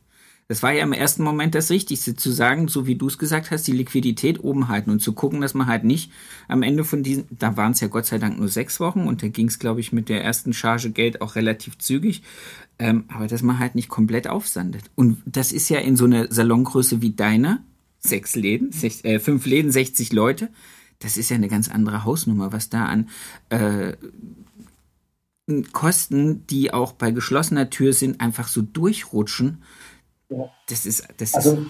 Das 0.47 0.61
war 0.61 0.71
ja 0.71 0.83
im 0.83 0.93
ersten 0.93 1.23
Moment 1.23 1.55
das 1.55 1.69
Richtigste, 1.69 2.15
zu 2.15 2.31
sagen, 2.31 2.67
so 2.67 2.85
wie 2.85 2.95
du 2.95 3.07
es 3.07 3.17
gesagt 3.17 3.51
hast, 3.51 3.65
die 3.67 3.71
Liquidität 3.71 4.43
oben 4.43 4.67
halten 4.67 4.89
und 4.89 4.99
zu 4.99 5.13
gucken, 5.13 5.41
dass 5.41 5.53
man 5.53 5.67
halt 5.67 5.83
nicht 5.83 6.11
am 6.47 6.63
Ende 6.63 6.83
von 6.83 7.01
diesen, 7.01 7.25
da 7.31 7.55
waren 7.55 7.71
es 7.71 7.79
ja 7.79 7.87
Gott 7.87 8.05
sei 8.05 8.17
Dank 8.17 8.37
nur 8.37 8.49
sechs 8.49 8.79
Wochen 8.79 9.07
und 9.07 9.23
da 9.23 9.29
ging 9.29 9.47
es, 9.47 9.59
glaube 9.59 9.79
ich, 9.79 9.93
mit 9.93 10.09
der 10.09 10.23
ersten 10.23 10.53
Charge 10.53 10.91
Geld 10.91 11.21
auch 11.21 11.35
relativ 11.35 11.77
zügig, 11.77 12.23
ähm, 12.77 13.05
aber 13.07 13.27
dass 13.27 13.41
man 13.41 13.59
halt 13.59 13.75
nicht 13.75 13.89
komplett 13.89 14.27
aufsandet. 14.27 14.83
Und 14.95 15.21
das 15.25 15.51
ist 15.51 15.69
ja 15.69 15.79
in 15.79 15.95
so 15.95 16.05
einer 16.05 16.31
Salongröße 16.31 17.01
wie 17.01 17.11
deiner, 17.11 17.63
sechs 17.99 18.35
Läden, 18.35 18.71
sech, 18.71 19.05
äh, 19.05 19.19
fünf 19.19 19.45
Läden, 19.45 19.71
60 19.71 20.11
Leute, 20.11 20.49
das 20.99 21.17
ist 21.17 21.29
ja 21.29 21.35
eine 21.35 21.47
ganz 21.47 21.69
andere 21.69 22.03
Hausnummer, 22.03 22.51
was 22.51 22.69
da 22.69 22.85
an 22.85 23.09
äh, 23.49 23.93
Kosten, 25.73 26.47
die 26.47 26.73
auch 26.73 26.93
bei 26.93 27.11
geschlossener 27.11 27.69
Tür 27.69 27.91
sind, 27.91 28.21
einfach 28.21 28.47
so 28.47 28.61
durchrutschen 28.61 29.61
Das 30.67 30.85
ist, 30.85 31.07
das 31.17 31.33
also, 31.33 31.65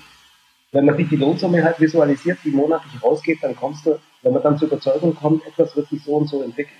wenn 0.71 0.85
man 0.85 0.97
sich 0.97 1.09
die 1.09 1.15
Lohnsumme 1.15 1.63
halt 1.63 1.79
visualisiert, 1.79 2.39
die 2.43 2.51
monatlich 2.51 3.01
rausgeht, 3.01 3.39
dann 3.41 3.55
kommst 3.55 3.85
du, 3.85 3.99
wenn 4.21 4.33
man 4.33 4.41
dann 4.41 4.57
zur 4.57 4.67
Überzeugung 4.67 5.15
kommt, 5.15 5.45
etwas 5.45 5.75
wird 5.75 5.89
sich 5.89 6.03
so 6.03 6.15
und 6.15 6.27
so 6.27 6.41
entwickeln, 6.41 6.77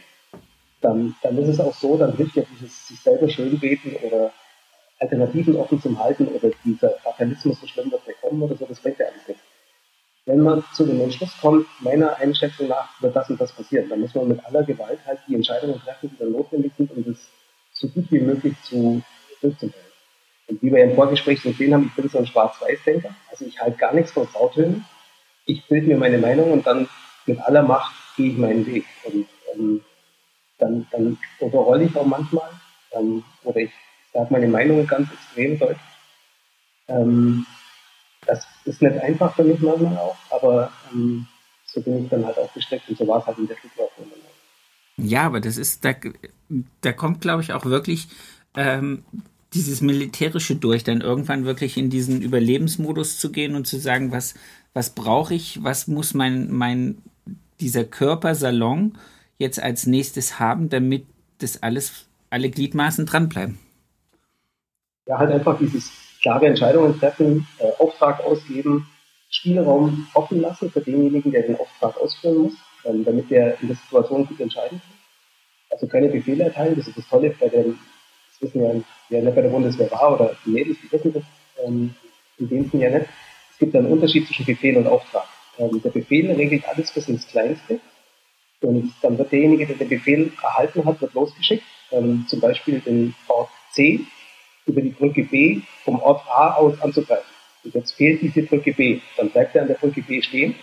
dann, 0.81 1.15
dann 1.21 1.37
ist 1.37 1.47
es 1.47 1.59
auch 1.59 1.73
so, 1.73 1.97
dann 1.97 2.15
hilft 2.15 2.35
ja 2.35 2.43
dieses 2.51 2.87
sich 2.87 2.99
selber 2.99 3.29
schönbeten 3.29 3.95
oder 3.97 4.31
Alternativen 4.99 5.55
offen 5.55 5.81
zum 5.81 6.01
Halten 6.01 6.27
oder 6.27 6.49
dieser 6.63 6.91
Fatalismus, 7.03 7.59
so 7.59 7.67
schlimm 7.67 7.91
wird 7.91 8.05
der 8.07 8.15
kommen 8.15 8.41
oder 8.41 8.55
so, 8.55 8.65
das 8.65 8.79
bringt 8.79 8.99
ja 8.99 9.05
alles 9.05 9.27
nichts. 9.27 9.43
Wenn 10.25 10.39
man 10.39 10.63
zu 10.73 10.85
dem 10.85 11.01
Entschluss 11.01 11.35
kommt, 11.41 11.67
meiner 11.81 12.15
Einschätzung 12.15 12.69
nach 12.69 13.01
wird 13.01 13.15
das 13.15 13.29
und 13.29 13.41
das 13.41 13.51
passieren, 13.51 13.89
dann 13.89 13.99
muss 13.99 14.15
man 14.15 14.29
mit 14.29 14.45
aller 14.45 14.63
Gewalt 14.63 14.99
halt 15.05 15.19
die 15.27 15.35
Entscheidungen 15.35 15.79
treffen, 15.79 16.09
die 16.11 16.17
dann 16.17 16.31
notwendig 16.31 16.71
sind, 16.77 16.91
um 16.91 17.03
das 17.03 17.17
so 17.73 17.89
gut 17.89 18.09
wie 18.09 18.21
möglich 18.21 18.55
zu 18.63 19.01
durchzuführen. 19.41 19.82
Und 20.53 20.61
wie 20.61 20.71
wir 20.71 20.83
im 20.83 20.93
Vorgespräch 20.93 21.41
so 21.41 21.49
gesehen 21.49 21.73
haben, 21.73 21.87
ich 21.87 21.95
bin 21.95 22.09
so 22.09 22.19
ein 22.19 22.27
Schwarz-Weiß-Denker. 22.27 23.09
Also 23.31 23.45
ich 23.45 23.59
halte 23.59 23.77
gar 23.77 23.93
nichts 23.93 24.11
von 24.11 24.27
Grautönen. 24.27 24.85
Ich 25.45 25.67
bilde 25.67 25.87
mir 25.87 25.97
meine 25.97 26.19
Meinung 26.19 26.51
und 26.51 26.67
dann 26.67 26.87
mit 27.25 27.39
aller 27.39 27.63
Macht 27.63 27.93
gehe 28.15 28.31
ich 28.31 28.37
meinen 28.37 28.63
Weg. 28.67 28.85
Und 29.05 29.27
ähm, 29.53 29.81
dann, 30.59 30.85
dann 30.91 31.17
überrolle 31.39 31.85
ich 31.85 31.95
auch 31.95 32.05
manchmal. 32.05 32.49
Ähm, 32.91 33.23
oder 33.43 33.61
ich 33.61 33.71
sage 34.13 34.27
meine 34.29 34.47
Meinung 34.47 34.85
ganz 34.85 35.11
extrem 35.11 35.57
deutlich. 35.57 35.79
Ähm, 36.87 37.47
das 38.27 38.45
ist 38.65 38.81
nicht 38.81 38.97
einfach 38.99 39.35
für 39.35 39.43
mich 39.43 39.59
manchmal 39.59 39.97
auch, 39.97 40.17
aber 40.29 40.71
ähm, 40.91 41.27
so 41.65 41.81
bin 41.81 42.03
ich 42.03 42.09
dann 42.09 42.25
halt 42.25 42.37
auch 42.37 42.53
gesteckt 42.53 42.87
und 42.89 42.97
so 42.97 43.07
war 43.07 43.19
es 43.19 43.25
halt 43.25 43.39
in 43.39 43.47
der 43.47 43.57
Situation. 43.57 44.11
Ja, 44.97 45.23
aber 45.23 45.41
das 45.41 45.57
ist, 45.57 45.83
da, 45.83 45.95
da 46.81 46.93
kommt, 46.93 47.21
glaube 47.21 47.41
ich, 47.41 47.51
auch 47.51 47.65
wirklich 47.65 48.07
ähm, 48.55 49.03
dieses 49.53 49.81
Militärische 49.81 50.55
durch, 50.55 50.83
dann 50.83 51.01
irgendwann 51.01 51.45
wirklich 51.45 51.77
in 51.77 51.89
diesen 51.89 52.21
Überlebensmodus 52.21 53.19
zu 53.19 53.31
gehen 53.31 53.55
und 53.55 53.67
zu 53.67 53.77
sagen, 53.77 54.11
was, 54.11 54.33
was 54.73 54.91
brauche 54.91 55.33
ich, 55.33 55.63
was 55.63 55.87
muss 55.87 56.13
mein, 56.13 56.51
mein, 56.51 56.97
dieser 57.59 57.83
Körpersalon 57.83 58.97
jetzt 59.37 59.61
als 59.61 59.85
nächstes 59.85 60.39
haben, 60.39 60.69
damit 60.69 61.05
das 61.39 61.61
alles, 61.61 62.05
alle 62.29 62.49
Gliedmaßen 62.49 63.05
dranbleiben. 63.05 63.59
Ja, 65.07 65.17
halt 65.17 65.31
einfach 65.31 65.59
dieses 65.59 65.91
klare 66.21 66.47
Entscheidungen 66.47 66.97
treffen, 66.97 67.47
äh, 67.59 67.71
Auftrag 67.79 68.23
ausgeben, 68.23 68.87
Spielraum 69.29 70.07
offen 70.13 70.41
lassen 70.41 70.71
für 70.71 70.81
denjenigen, 70.81 71.31
der 71.31 71.43
den 71.43 71.57
Auftrag 71.57 71.97
ausführen 71.97 72.37
muss, 72.43 72.53
ähm, 72.85 73.03
damit 73.03 73.29
der 73.29 73.59
in 73.61 73.67
der 73.67 73.77
Situation 73.77 74.25
gut 74.25 74.39
entscheiden 74.39 74.79
kann. 74.79 74.97
Also 75.71 75.87
keine 75.87 76.07
Befehle 76.07 76.45
erteilen, 76.45 76.75
das 76.75 76.87
ist 76.87 76.97
das 76.97 77.07
Tolle 77.07 77.35
bei 77.39 77.49
dem 77.49 77.77
wissen 78.43 78.61
ja, 78.61 78.71
wer 79.13 79.21
nicht 79.21 79.35
bei 79.35 79.41
der 79.41 79.49
Bundeswehr 79.49 79.91
war 79.91 80.13
oder 80.15 80.35
die 80.45 80.49
Mädels, 80.49 80.77
die 80.83 80.91
wissen 80.91 81.13
das 81.13 81.23
ähm, 81.63 81.93
in 82.39 82.49
dem 82.49 82.69
Sinne 82.69 82.83
ja 82.83 82.97
nicht. 82.97 83.09
Es 83.51 83.59
gibt 83.59 83.75
einen 83.75 83.85
Unterschied 83.85 84.25
zwischen 84.25 84.45
Befehl 84.45 84.75
und 84.75 84.87
Auftrag. 84.87 85.27
Ähm, 85.59 85.81
der 85.81 85.91
Befehl 85.91 86.29
regelt 86.31 86.67
alles 86.67 86.91
bis 86.91 87.07
ins 87.07 87.27
Kleinste. 87.27 87.79
Und 88.61 88.93
dann 89.01 89.17
wird 89.17 89.31
derjenige, 89.31 89.67
der 89.67 89.75
den 89.75 89.89
Befehl 89.89 90.31
erhalten 90.41 90.83
hat, 90.85 90.99
wird 91.01 91.13
losgeschickt, 91.13 91.63
ähm, 91.91 92.25
zum 92.27 92.39
Beispiel 92.39 92.79
den 92.79 93.13
Ort 93.27 93.49
C 93.71 94.01
über 94.65 94.81
die 94.81 94.89
Brücke 94.89 95.23
B 95.23 95.61
vom 95.83 96.01
Ort 96.01 96.25
A 96.27 96.53
aus 96.53 96.81
anzugreifen. 96.81 97.25
Und 97.63 97.75
jetzt 97.75 97.91
fehlt 97.91 98.21
diese 98.21 98.43
Brücke 98.43 98.73
B. 98.73 98.99
Dann 99.17 99.29
bleibt 99.29 99.55
er 99.55 99.63
an 99.63 99.67
der 99.67 99.75
Brücke 99.75 100.01
B 100.01 100.21
stehen. 100.21 100.55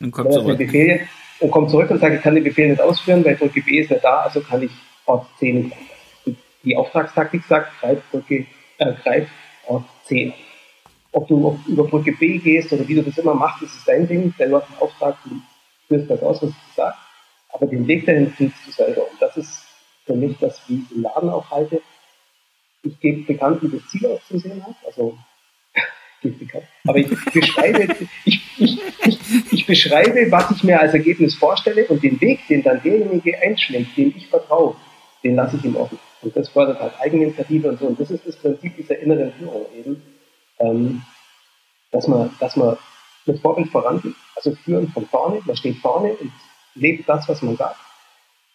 Und 0.00 0.12
kommt 0.12 0.32
zurück. 0.32 0.56
Befehl, 0.56 1.00
und 1.40 1.50
kommt 1.50 1.70
zurück 1.70 1.90
und 1.90 2.00
sagt, 2.00 2.14
ich 2.14 2.22
kann 2.22 2.34
den 2.34 2.44
Befehl 2.44 2.68
nicht 2.68 2.80
ausführen, 2.80 3.24
weil 3.24 3.36
Brücke 3.36 3.60
B 3.60 3.80
ist 3.80 3.90
nicht 3.90 4.02
da, 4.02 4.20
also 4.20 4.40
kann 4.40 4.62
ich 4.62 4.70
Ort 5.06 5.26
C 5.38 5.52
nicht 5.52 5.76
die 6.68 6.76
Auftragstaktik 6.76 7.42
sagt, 7.44 7.80
greif, 7.80 8.02
Brücke, 8.10 8.46
äh, 8.76 8.92
greif 9.02 9.28
auf 9.66 9.82
C. 10.04 10.34
Ob 11.12 11.26
du 11.26 11.58
über 11.66 11.84
Brücke 11.84 12.12
B 12.12 12.38
gehst 12.38 12.72
oder 12.72 12.86
wie 12.86 12.94
du 12.94 13.02
das 13.02 13.16
immer 13.16 13.34
machst, 13.34 13.62
das 13.62 13.74
ist 13.74 13.88
dein 13.88 14.06
Ding. 14.06 14.34
Der 14.38 14.50
hat 14.52 14.66
einen 14.68 14.78
Auftrag, 14.78 15.16
du 15.24 15.40
führst 15.88 16.10
das 16.10 16.22
aus, 16.22 16.42
was 16.42 16.50
ich 16.50 16.74
sage. 16.74 16.94
Aber 17.50 17.66
den 17.66 17.86
Weg 17.86 18.04
dahin 18.04 18.30
findest 18.30 18.66
du 18.66 18.70
selber. 18.70 19.10
Und 19.10 19.20
das 19.20 19.36
ist 19.38 19.66
für 20.04 20.14
mich 20.14 20.36
das, 20.38 20.60
wie 20.68 20.80
ich 20.82 20.88
den 20.88 21.02
Laden 21.02 21.30
auch 21.30 21.50
halte. 21.50 21.80
Ich 22.82 23.00
gebe 23.00 23.22
bekannt, 23.22 23.62
wie 23.62 23.68
das 23.68 23.88
Ziel 23.88 24.06
auszusehen 24.06 24.64
hat. 24.64 24.76
Also. 24.86 25.16
Aber 26.84 26.98
ich 26.98 27.08
beschreibe, 27.32 27.96
ich, 28.24 28.40
ich, 28.58 28.80
ich, 29.06 29.52
ich 29.52 29.66
beschreibe, 29.66 30.30
was 30.30 30.50
ich 30.50 30.64
mir 30.64 30.80
als 30.80 30.92
Ergebnis 30.92 31.34
vorstelle 31.34 31.86
und 31.86 32.02
den 32.02 32.20
Weg, 32.20 32.46
den 32.48 32.62
dann 32.62 32.82
derjenige 32.82 33.38
einschlägt, 33.40 33.96
dem 33.96 34.12
ich 34.16 34.26
vertraue, 34.26 34.74
den 35.22 35.36
lasse 35.36 35.56
ich 35.56 35.64
ihm 35.64 35.76
offen. 35.76 35.98
Und 36.22 36.36
das 36.36 36.48
fördert 36.48 36.80
halt 36.80 36.92
Eigeninitiative 37.00 37.68
und 37.68 37.78
so. 37.78 37.86
Und 37.86 38.00
das 38.00 38.10
ist 38.10 38.26
das 38.26 38.36
Prinzip 38.36 38.76
dieser 38.76 38.98
inneren 38.98 39.32
Führung 39.32 39.66
eben, 39.74 40.02
ähm, 40.58 41.02
dass 41.90 42.08
man, 42.08 42.30
dass 42.40 42.56
man 42.56 42.76
mit 43.26 43.40
Vorbild 43.40 43.68
vorangeht, 43.68 44.14
also 44.34 44.54
führen 44.54 44.88
von 44.88 45.06
vorne, 45.06 45.40
man 45.44 45.56
steht 45.56 45.76
vorne 45.78 46.12
und 46.14 46.32
lebt 46.74 47.08
das, 47.08 47.28
was 47.28 47.42
man 47.42 47.56
sagt, 47.56 47.78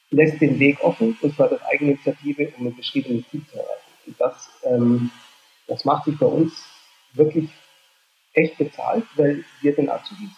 lässt 0.10 0.42
den 0.42 0.60
Weg 0.60 0.84
offen 0.84 1.18
und 1.22 1.36
fördert 1.36 1.62
Eigeninitiative, 1.66 2.54
um 2.58 2.68
ein 2.68 2.76
beschriebenes 2.76 3.28
Ziel 3.30 3.42
zu 3.50 3.58
erreichen. 3.58 3.92
Und 4.08 4.20
das, 4.20 4.50
ähm, 4.64 5.12
das 5.68 5.86
macht 5.86 6.06
sich 6.06 6.18
bei 6.18 6.26
uns 6.26 6.66
wirklich 7.14 7.50
echt 8.34 8.58
bezahlt, 8.58 9.06
weil 9.16 9.44
wir 9.62 9.76
den 9.76 9.90
Azubis 9.90 10.30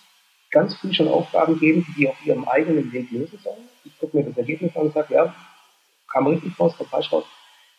ganz 0.52 0.76
früh 0.76 0.94
schon 0.94 1.08
Aufgaben 1.08 1.60
geben, 1.60 1.86
die 1.88 2.02
die 2.02 2.10
auf 2.10 2.26
ihrem 2.26 2.48
eigenen 2.48 2.92
Weg 2.94 3.12
lösen 3.12 3.40
sollen. 3.44 3.68
Ich 3.84 3.98
gucke 4.00 4.18
mir 4.18 4.24
das 4.24 4.38
Ergebnis 4.38 4.76
an 4.76 4.84
und 4.84 4.94
sage, 4.94 5.14
ja, 5.14 5.36
kam 6.16 6.28
richtig 6.28 6.58
raus, 6.58 6.74
kam 6.78 6.88
falsch 6.88 7.12
raus. 7.12 7.26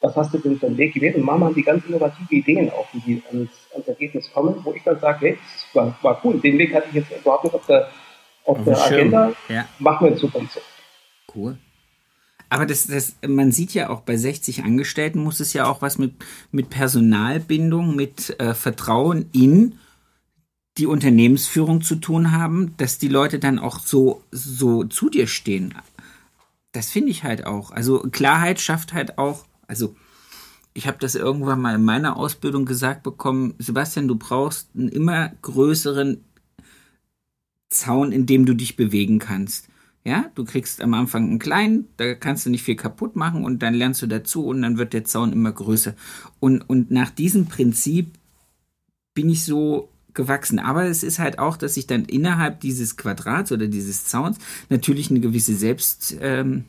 Was 0.03 0.15
hast 0.15 0.35
du 0.35 0.39
denn 0.39 0.59
für 0.59 0.67
einen 0.67 0.77
Weg 0.77 0.93
gewählt? 0.93 1.17
Und 1.17 1.25
manchmal 1.25 1.49
haben 1.49 1.55
die 1.55 1.63
ganz 1.63 1.85
innovative 1.87 2.35
Ideen 2.35 2.71
auch, 2.71 2.87
die 2.93 3.23
ans, 3.31 3.51
ans 3.75 3.89
Ergebnis 3.89 4.31
kommen, 4.31 4.55
wo 4.63 4.75
ich 4.75 4.83
dann 4.85 5.01
sage, 5.01 5.19
hey, 5.27 5.39
das 5.55 5.75
war, 5.75 5.99
war 6.03 6.21
cool, 6.23 6.39
den 6.39 6.59
Weg 6.59 6.75
hatte 6.75 6.89
ich 6.91 6.97
jetzt 6.97 7.11
überhaupt 7.19 7.45
nicht 7.45 7.55
auf 7.55 7.67
der, 7.67 7.89
auf, 8.45 8.63
der 8.63 8.79
Agenda. 8.79 9.33
Ja. 9.49 9.65
Machen 9.79 10.07
wir 10.07 10.13
in 10.13 10.19
Zukunft. 10.19 10.61
Cool. 11.35 11.57
Aber 12.51 12.67
das, 12.67 12.87
das, 12.87 13.17
man 13.27 13.53
sieht 13.53 13.73
ja 13.73 13.89
auch 13.89 14.03
bei 14.03 14.17
60 14.17 14.65
Angestellten 14.65 15.21
muss 15.21 15.41
es 15.41 15.53
ja 15.55 15.67
auch 15.67 15.83
was 15.83 15.99
mit, 15.99 16.13
mit 16.53 16.69
Personalbindung, 16.69 17.97
mit 17.97 18.39
äh, 18.39 18.55
Vertrauen 18.55 19.31
in 19.33 19.79
die 20.77 20.87
Unternehmensführung 20.87 21.81
zu 21.81 21.97
tun 21.97 22.33
haben, 22.33 22.75
dass 22.77 22.99
die 22.99 23.09
Leute 23.09 23.39
dann 23.39 23.59
auch 23.59 23.81
so, 23.81 24.23
so 24.31 24.85
zu 24.85 25.09
dir 25.09 25.27
stehen. 25.27 25.75
Das 26.77 26.91
finde 26.91 27.11
ich 27.11 27.25
halt 27.25 27.47
auch. 27.47 27.71
Also 27.71 28.01
Klarheit 28.01 28.61
schafft 28.61 28.93
halt 28.93 29.17
auch, 29.17 29.47
also 29.67 29.97
ich 30.75 30.87
habe 30.87 30.99
das 31.01 31.15
irgendwann 31.15 31.63
mal 31.63 31.75
in 31.75 31.83
meiner 31.83 32.19
Ausbildung 32.19 32.67
gesagt 32.67 33.03
bekommen, 33.03 33.55
Sebastian, 33.57 34.09
du 34.09 34.17
brauchst 34.17 34.69
einen 34.77 34.91
immer 34.91 35.31
größeren 35.41 36.23
Zaun, 37.71 38.13
in 38.13 38.27
dem 38.27 38.45
du 38.45 38.53
dich 38.53 38.77
bewegen 38.77 39.19
kannst. 39.19 39.71
Ja, 40.05 40.31
du 40.35 40.45
kriegst 40.45 40.83
am 40.83 40.93
Anfang 40.93 41.25
einen 41.25 41.39
kleinen, 41.39 41.89
da 41.97 42.15
kannst 42.15 42.45
du 42.45 42.51
nicht 42.51 42.63
viel 42.63 42.77
kaputt 42.77 43.17
machen 43.17 43.47
und 43.47 43.63
dann 43.63 43.73
lernst 43.73 44.03
du 44.03 44.07
dazu 44.07 44.45
und 44.45 44.61
dann 44.61 44.77
wird 44.77 44.93
der 44.93 45.05
Zaun 45.05 45.33
immer 45.33 45.53
größer. 45.53 45.95
Und, 46.41 46.61
und 46.61 46.91
nach 46.91 47.09
diesem 47.09 47.47
Prinzip 47.47 48.19
bin 49.15 49.31
ich 49.31 49.47
so 49.47 49.89
gewachsen. 50.17 50.59
Aber 50.59 50.85
es 50.85 51.03
ist 51.03 51.19
halt 51.19 51.39
auch, 51.39 51.57
dass 51.57 51.77
ich 51.77 51.87
dann 51.87 52.05
innerhalb 52.05 52.61
dieses 52.61 52.97
Quadrats 52.97 53.53
oder 53.53 53.69
dieses 53.69 54.05
Zauns 54.07 54.39
natürlich 54.69 55.11
eine 55.11 55.21
gewisse 55.21 55.55
Selbst, 55.55 56.17
ähm, 56.21 56.65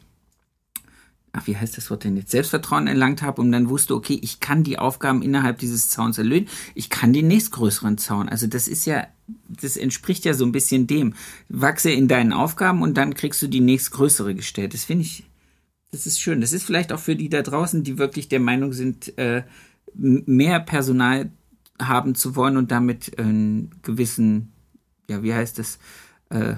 ach, 1.34 1.48
wie 1.48 1.58
heißt 1.58 1.78
das 1.78 1.90
Wort 1.90 2.04
denn 2.04 2.18
jetzt, 2.18 2.32
Selbstvertrauen 2.32 2.86
erlangt 2.88 3.24
habe 3.24 3.42
und 3.42 3.52
dann 3.52 3.70
wusste, 3.70 3.96
okay, 3.96 4.20
ich 4.22 4.40
kann 4.40 4.64
die 4.64 4.78
Aufgaben 4.78 5.24
innerhalb 5.24 5.58
dieses 5.60 5.90
Zauns 5.90 6.18
erlösen, 6.18 6.48
ich 6.76 6.90
kann 6.90 7.14
den 7.14 7.28
nächstgrößeren 7.28 7.98
Zaun. 7.98 8.30
Also 8.30 8.46
das 8.46 8.68
ist 8.68 8.86
ja, 8.86 9.08
das 9.48 9.78
entspricht 9.78 10.26
ja 10.26 10.34
so 10.34 10.46
ein 10.46 10.52
bisschen 10.52 10.86
dem. 10.86 11.16
Wachse 11.50 11.92
in 11.92 12.08
deinen 12.08 12.34
Aufgaben 12.34 12.82
und 12.84 12.98
dann 12.98 13.16
kriegst 13.16 13.42
du 13.42 13.48
die 13.48 13.62
nächstgrößere 13.62 14.36
gestellt. 14.36 14.74
Das 14.74 14.84
finde 14.84 15.04
ich, 15.04 15.24
das 15.92 16.06
ist 16.06 16.20
schön. 16.20 16.42
Das 16.42 16.54
ist 16.54 16.64
vielleicht 16.64 16.92
auch 16.92 17.00
für 17.00 17.16
die 17.16 17.30
da 17.30 17.42
draußen, 17.42 17.84
die 17.84 17.98
wirklich 17.98 18.28
der 18.28 18.40
Meinung 18.40 18.74
sind, 18.74 19.18
äh, 19.18 19.44
mehr 19.94 20.60
Personal 20.60 21.32
haben 21.80 22.16
zu 22.16 22.36
wollen 22.36 22.58
und 22.58 22.72
damit 22.72 23.18
einen 23.20 23.72
gewissen, 23.84 24.52
ja, 25.10 25.24
wie 25.24 25.34
heißt 25.34 25.60
es, 25.60 25.80
äh, 26.30 26.56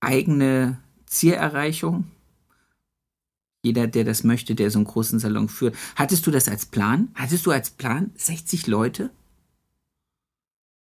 eigene 0.00 0.78
Zielerreichung 1.06 2.04
jeder, 3.62 3.86
der 3.86 4.04
das 4.04 4.24
möchte, 4.24 4.54
der 4.54 4.70
so 4.70 4.78
einen 4.78 4.86
großen 4.86 5.18
Salon 5.18 5.48
führt. 5.48 5.74
Hattest 5.96 6.26
du 6.26 6.30
das 6.30 6.48
als 6.48 6.66
Plan? 6.66 7.08
Hattest 7.14 7.44
du 7.46 7.50
als 7.50 7.70
Plan 7.70 8.10
60 8.16 8.66
Leute? 8.66 9.10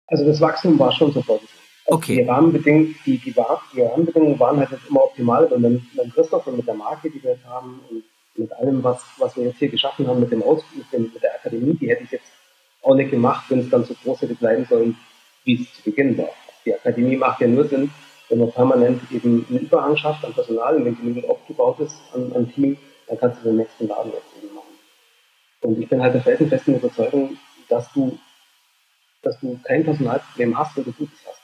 Also 0.06 0.24
das 0.24 0.40
Wachstum 0.40 0.78
war 0.78 0.92
schon 0.92 1.12
so 1.12 1.22
vorgesehen. 1.22 1.50
Also 1.86 1.98
okay. 1.98 2.22
Die 2.22 2.28
Rahmenbedingungen, 2.28 2.94
die, 3.04 3.18
die, 3.18 3.34
die 3.74 3.80
Rahmenbedingungen 3.82 4.38
waren 4.38 4.58
halt 4.58 4.70
jetzt 4.70 4.88
immer 4.88 5.04
optimal. 5.04 5.44
Und 5.46 5.62
mit, 5.62 5.82
mit 5.94 6.14
Christoph 6.14 6.46
und 6.46 6.56
mit 6.56 6.66
der 6.66 6.74
Marke, 6.74 7.10
die 7.10 7.22
wir 7.22 7.32
jetzt 7.32 7.44
haben 7.44 7.80
und 7.90 8.02
mit 8.36 8.52
allem, 8.52 8.82
was, 8.82 9.02
was 9.18 9.36
wir 9.36 9.44
jetzt 9.44 9.58
hier 9.58 9.68
geschaffen 9.68 10.06
haben, 10.06 10.20
mit 10.20 10.30
dem 10.30 10.42
Aus, 10.42 10.62
mit, 10.74 10.90
dem, 10.92 11.02
mit 11.12 11.22
der 11.22 11.34
Akademie, 11.34 11.74
die 11.74 11.88
hätte 11.90 12.04
ich 12.04 12.10
jetzt 12.12 12.26
auch 12.84 12.94
nicht 12.94 13.10
gemacht, 13.10 13.44
wenn 13.48 13.60
es 13.60 13.70
dann 13.70 13.84
so 13.84 13.94
groß 13.94 14.22
hätte 14.22 14.34
bleiben 14.34 14.66
sollen, 14.68 14.96
wie 15.44 15.62
es 15.62 15.74
zu 15.74 15.82
Beginn 15.82 16.16
war. 16.18 16.30
Die 16.64 16.74
Akademie 16.74 17.16
macht 17.16 17.40
ja 17.40 17.46
nur 17.46 17.66
Sinn, 17.66 17.90
wenn 18.28 18.38
man 18.38 18.52
permanent 18.52 19.02
eben 19.10 19.46
einen 19.48 19.60
Überhang 19.60 19.96
schafft 19.96 20.24
an 20.24 20.32
Personal 20.32 20.76
und 20.76 20.84
wenn 20.84 20.96
genügend 20.96 21.28
aufgebaut 21.28 21.80
ist 21.80 21.96
an, 22.14 22.32
an 22.34 22.50
Team, 22.52 22.76
dann 23.06 23.18
kannst 23.18 23.40
du 23.40 23.48
den 23.48 23.58
nächsten 23.58 23.88
Laden 23.88 24.12
jetzt 24.12 24.42
eben 24.42 24.54
machen. 24.54 24.72
Und 25.60 25.78
ich 25.78 25.88
bin 25.88 26.02
halt 26.02 26.14
der 26.14 26.22
felsenfesten 26.22 26.76
Überzeugung, 26.76 27.36
dass 27.68 27.92
du, 27.92 28.18
dass 29.22 29.38
du 29.40 29.58
kein 29.62 29.84
Personalproblem 29.84 30.56
hast, 30.58 30.76
wenn 30.76 30.84
du 30.84 30.92
Gutes 30.92 31.18
hast. 31.26 31.40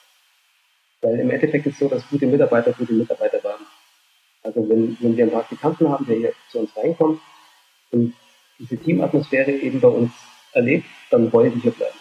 Weil 1.02 1.20
im 1.20 1.30
Endeffekt 1.30 1.66
ist 1.66 1.74
es 1.74 1.78
so, 1.78 1.88
dass 1.88 2.08
gute 2.08 2.26
Mitarbeiter 2.26 2.72
gute 2.72 2.92
Mitarbeiter 2.92 3.42
werden. 3.42 3.66
Also 4.42 4.66
wenn, 4.68 4.96
wenn 5.00 5.16
wir 5.16 5.24
einen 5.24 5.32
Praktikanten 5.32 5.88
haben, 5.88 6.06
der 6.06 6.16
hier 6.16 6.32
zu 6.50 6.60
uns 6.60 6.74
reinkommt 6.76 7.20
und 7.90 8.14
diese 8.58 8.76
Teamatmosphäre 8.76 9.50
eben 9.50 9.80
bei 9.80 9.88
uns 9.88 10.12
erlebt, 10.52 10.86
dann 11.10 11.32
wollen 11.32 11.54
die 11.54 11.60
hier 11.60 11.72
bleiben. 11.72 11.98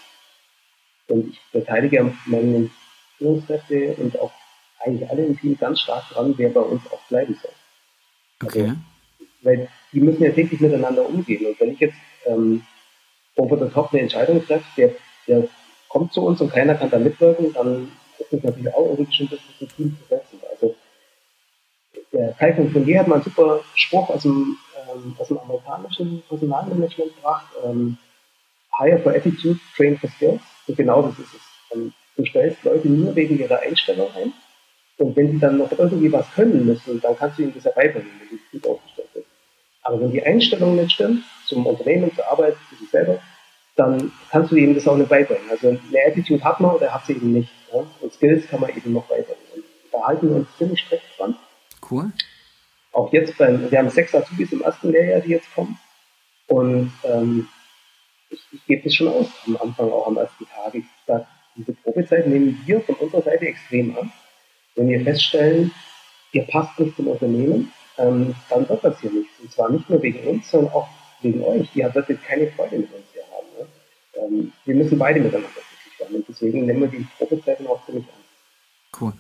Und 1.07 1.29
ich 1.29 1.39
beteilige 1.51 2.13
meine 2.25 2.69
Führungskräfte 3.17 3.95
und 3.97 4.19
auch 4.19 4.31
eigentlich 4.79 5.09
alle 5.09 5.25
im 5.25 5.39
Team 5.39 5.57
ganz 5.57 5.81
stark 5.81 6.07
dran, 6.09 6.33
wer 6.37 6.49
bei 6.49 6.61
uns 6.61 6.81
auch 6.91 7.01
bleiben 7.09 7.37
soll. 7.41 7.51
Okay. 8.43 8.61
Also, 8.61 8.75
weil 9.41 9.69
die 9.91 10.01
müssen 10.01 10.23
ja 10.23 10.31
täglich 10.31 10.59
miteinander 10.59 11.07
umgehen. 11.07 11.45
Und 11.45 11.59
wenn 11.59 11.71
ich 11.71 11.79
jetzt 11.79 11.97
ähm, 12.25 12.63
over 13.35 13.57
the 13.57 13.71
top 13.73 13.91
eine 13.91 14.01
Entscheidung 14.01 14.45
treffe, 14.45 14.65
der, 14.77 14.91
der 15.27 15.47
kommt 15.87 16.13
zu 16.13 16.21
uns 16.21 16.39
und 16.41 16.51
keiner 16.51 16.75
kann 16.75 16.89
da 16.89 16.99
mitwirken, 16.99 17.53
dann 17.53 17.91
ist 18.19 18.33
das 18.33 18.43
natürlich 18.43 18.73
auch 18.73 18.89
irgendwie 18.89 19.13
schon 19.13 19.29
das 19.29 19.39
ein 19.61 19.67
Team 19.69 19.97
zu 19.97 20.07
setzen. 20.07 20.39
Also 20.51 20.75
der 22.11 22.33
Kai 22.33 22.53
von 22.53 22.71
Fournier 22.71 22.99
hat 22.99 23.07
mal 23.07 23.15
einen 23.15 23.23
super 23.23 23.61
Spruch 23.75 24.09
aus 24.09 24.23
dem, 24.23 24.57
ähm, 24.93 25.15
aus 25.17 25.27
dem 25.27 25.37
amerikanischen 25.39 26.21
Personalmanagement 26.27 27.15
gebracht. 27.15 27.47
Ähm, 27.65 27.97
Hire 28.79 28.99
for 28.99 29.13
Attitude, 29.13 29.59
Train 29.75 29.97
for 29.97 30.09
Skills. 30.09 30.41
Und 30.67 30.77
genau 30.77 31.01
das 31.01 31.19
ist 31.19 31.33
es. 31.33 31.41
Ähm, 31.73 31.93
du 32.15 32.25
stellst 32.25 32.63
Leute 32.63 32.87
nur 32.87 33.15
wegen 33.15 33.39
ihrer 33.39 33.59
Einstellung 33.59 34.09
ein 34.15 34.33
und 34.99 35.15
wenn 35.15 35.31
sie 35.31 35.39
dann 35.39 35.57
noch 35.57 35.71
irgendwie 35.71 36.11
was 36.11 36.29
können 36.33 36.65
müssen, 36.65 36.99
dann 36.99 37.17
kannst 37.17 37.39
du 37.39 37.43
ihnen 37.43 37.53
das 37.53 37.63
ja 37.63 37.71
beibringen, 37.71 38.11
wenn 38.19 38.37
sie 38.37 38.59
gut 38.59 38.67
aufgestellt 38.67 39.07
sind. 39.13 39.25
Aber 39.81 40.01
wenn 40.01 40.11
die 40.11 40.21
Einstellung 40.21 40.75
nicht 40.75 40.91
stimmt, 40.91 41.23
zum 41.45 41.65
Unternehmen, 41.65 42.13
zur 42.13 42.29
Arbeit, 42.29 42.55
für 42.69 42.75
sich 42.75 42.89
selber, 42.89 43.19
dann 43.77 44.11
kannst 44.29 44.51
du 44.51 44.57
ihnen 44.57 44.75
das 44.75 44.87
auch 44.87 44.97
nicht 44.97 45.09
beibringen. 45.09 45.49
Also 45.49 45.69
eine 45.69 46.05
Attitude 46.05 46.43
hat 46.43 46.59
man 46.59 46.75
oder 46.75 46.93
hat 46.93 47.05
sie 47.05 47.13
eben 47.13 47.31
nicht. 47.31 47.49
Ja? 47.73 47.85
Und 48.01 48.13
Skills 48.13 48.45
kann 48.47 48.59
man 48.59 48.71
eben 48.71 48.91
noch 48.91 49.05
beibringen. 49.05 49.41
Und 49.55 49.63
da 49.93 50.05
halten 50.05 50.29
wir 50.29 50.35
uns 50.35 50.47
ziemlich 50.57 50.81
strikt 50.81 51.17
dran. 51.17 51.35
Cool. 51.89 52.11
Auch 52.91 53.13
jetzt 53.13 53.37
beim, 53.37 53.71
wir 53.71 53.79
haben 53.79 53.89
sechs 53.89 54.13
Azubis 54.13 54.51
im 54.51 54.61
ersten 54.61 54.91
Lehrjahr, 54.91 55.21
die 55.21 55.31
jetzt 55.31 55.53
kommen. 55.55 55.79
Und 56.47 56.91
ähm, 57.03 57.47
ich, 58.29 58.39
ich 58.51 58.65
gebe 58.65 58.83
das 58.83 58.93
schon 58.93 59.07
aus 59.07 59.27
am 59.47 59.57
Anfang, 59.57 59.91
auch 59.91 60.07
am 60.07 60.17
ersten 60.17 60.45
Tag. 60.45 60.73
Ich 60.75 60.85
sage, 61.05 61.25
diese 61.55 61.73
Probezeit 61.73 62.27
nehmen 62.27 62.61
wir 62.65 62.81
von 62.81 62.95
unserer 62.95 63.23
Seite 63.23 63.47
extrem 63.47 63.97
an. 63.97 64.11
Wenn 64.75 64.89
wir 64.89 65.03
feststellen, 65.03 65.71
ihr 66.31 66.43
passt 66.43 66.79
nicht 66.79 66.95
zum 66.95 67.07
Unternehmen, 67.07 67.71
ähm, 67.97 68.35
dann 68.49 68.69
wird 68.69 68.83
das 68.83 68.99
hier 69.01 69.11
nichts. 69.11 69.39
Und 69.41 69.51
zwar 69.51 69.69
nicht 69.71 69.89
nur 69.89 70.01
wegen 70.01 70.25
uns, 70.27 70.49
sondern 70.49 70.73
auch 70.73 70.87
wegen 71.21 71.43
euch. 71.43 71.67
Ihr 71.75 71.93
werdet 71.93 72.23
keine 72.23 72.47
Freude 72.51 72.77
mit 72.79 72.93
uns 72.93 73.03
hier 73.11 73.23
haben. 73.23 73.47
Ne? 73.57 73.67
Ähm, 74.39 74.53
wir 74.65 74.75
müssen 74.75 74.97
beide 74.97 75.19
miteinander 75.19 75.49
glücklich 75.49 75.99
werden. 75.99 76.15
Und 76.17 76.29
deswegen 76.29 76.65
nehmen 76.65 76.81
wir 76.81 76.87
die 76.87 77.07
Probezeiten 77.17 77.67
auch 77.67 77.85
ziemlich 77.85 78.05
an. 78.05 79.01
Cool. 79.01 79.13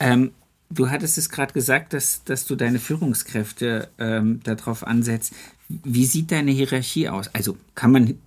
Ähm, 0.00 0.32
du 0.68 0.90
hattest 0.90 1.16
es 1.18 1.30
gerade 1.30 1.52
gesagt, 1.52 1.92
dass, 1.92 2.24
dass 2.24 2.46
du 2.46 2.56
deine 2.56 2.78
Führungskräfte 2.78 3.88
ähm, 3.98 4.40
darauf 4.44 4.86
ansetzt. 4.86 5.34
Wie 5.68 6.04
sieht 6.04 6.30
deine 6.30 6.50
Hierarchie 6.50 7.08
aus? 7.08 7.28
Also 7.34 7.56
kann 7.74 7.92
man 7.92 8.18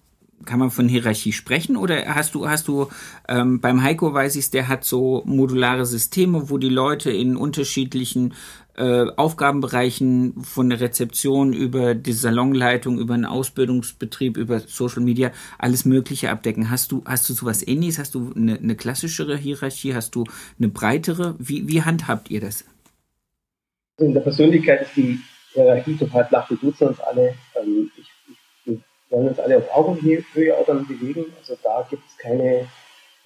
kann 0.46 0.60
man 0.60 0.72
von 0.72 0.88
Hierarchie 0.88 1.32
sprechen 1.32 1.78
oder 1.78 2.16
hast 2.16 2.36
du, 2.36 2.48
hast 2.48 2.68
du 2.68 2.88
ähm, 3.28 3.60
beim 3.60 3.84
Heiko 3.84 4.14
weiß 4.14 4.36
ich 4.36 4.50
der 4.52 4.68
hat 4.68 4.84
so 4.84 5.22
modulare 5.26 5.86
Systeme, 5.86 6.50
wo 6.50 6.58
die 6.58 6.70
Leute 6.70 7.12
in 7.12 7.36
unterschiedlichen 7.36 8.34
äh, 8.80 9.08
Aufgabenbereichen 9.18 10.42
von 10.42 10.70
der 10.70 10.80
Rezeption 10.80 11.52
über 11.52 11.96
die 11.96 12.14
Salonleitung, 12.14 12.98
über 12.98 13.14
einen 13.14 13.26
Ausbildungsbetrieb, 13.26 14.38
über 14.38 14.62
Social 14.62 15.02
Media 15.02 15.32
alles 15.58 15.84
Mögliche 15.84 16.30
abdecken. 16.30 16.70
Hast 16.70 16.94
du, 16.94 17.04
hast 17.06 17.28
du 17.30 17.34
sowas 17.34 17.68
ähnliches? 17.68 18.00
Hast 18.00 18.16
du 18.16 18.32
eine, 18.36 18.58
eine 18.58 18.76
klassischere 18.76 19.36
Hierarchie? 19.36 19.94
Hast 19.94 20.16
du 20.16 20.24
eine 20.58 20.70
breitere? 20.70 21.36
Wie, 21.40 21.68
wie 21.68 21.82
handhabt 21.82 22.32
ihr 22.32 22.40
das? 22.40 22.64
In 23.98 24.14
der 24.14 24.22
Persönlichkeit 24.22 24.84
ist 24.84 24.96
die 24.96 25.20
Hierarchie 25.54 25.98
total 25.98 26.26
flach. 26.28 26.50
Wir 26.50 26.58
duzen 26.58 26.88
uns 26.88 27.00
alle. 27.02 27.36
Ähm, 27.62 27.92
ich 27.98 28.08
wollen 29.10 29.28
uns 29.28 29.40
alle 29.40 29.58
auf 29.58 29.76
Augenhöhe 29.76 30.58
auch 30.58 30.66
dann 30.66 30.88
bewegen. 30.88 31.26
Also 31.38 31.58
da 31.64 31.86
gibt 31.90 32.04
es 32.08 32.18
keine 32.18 32.68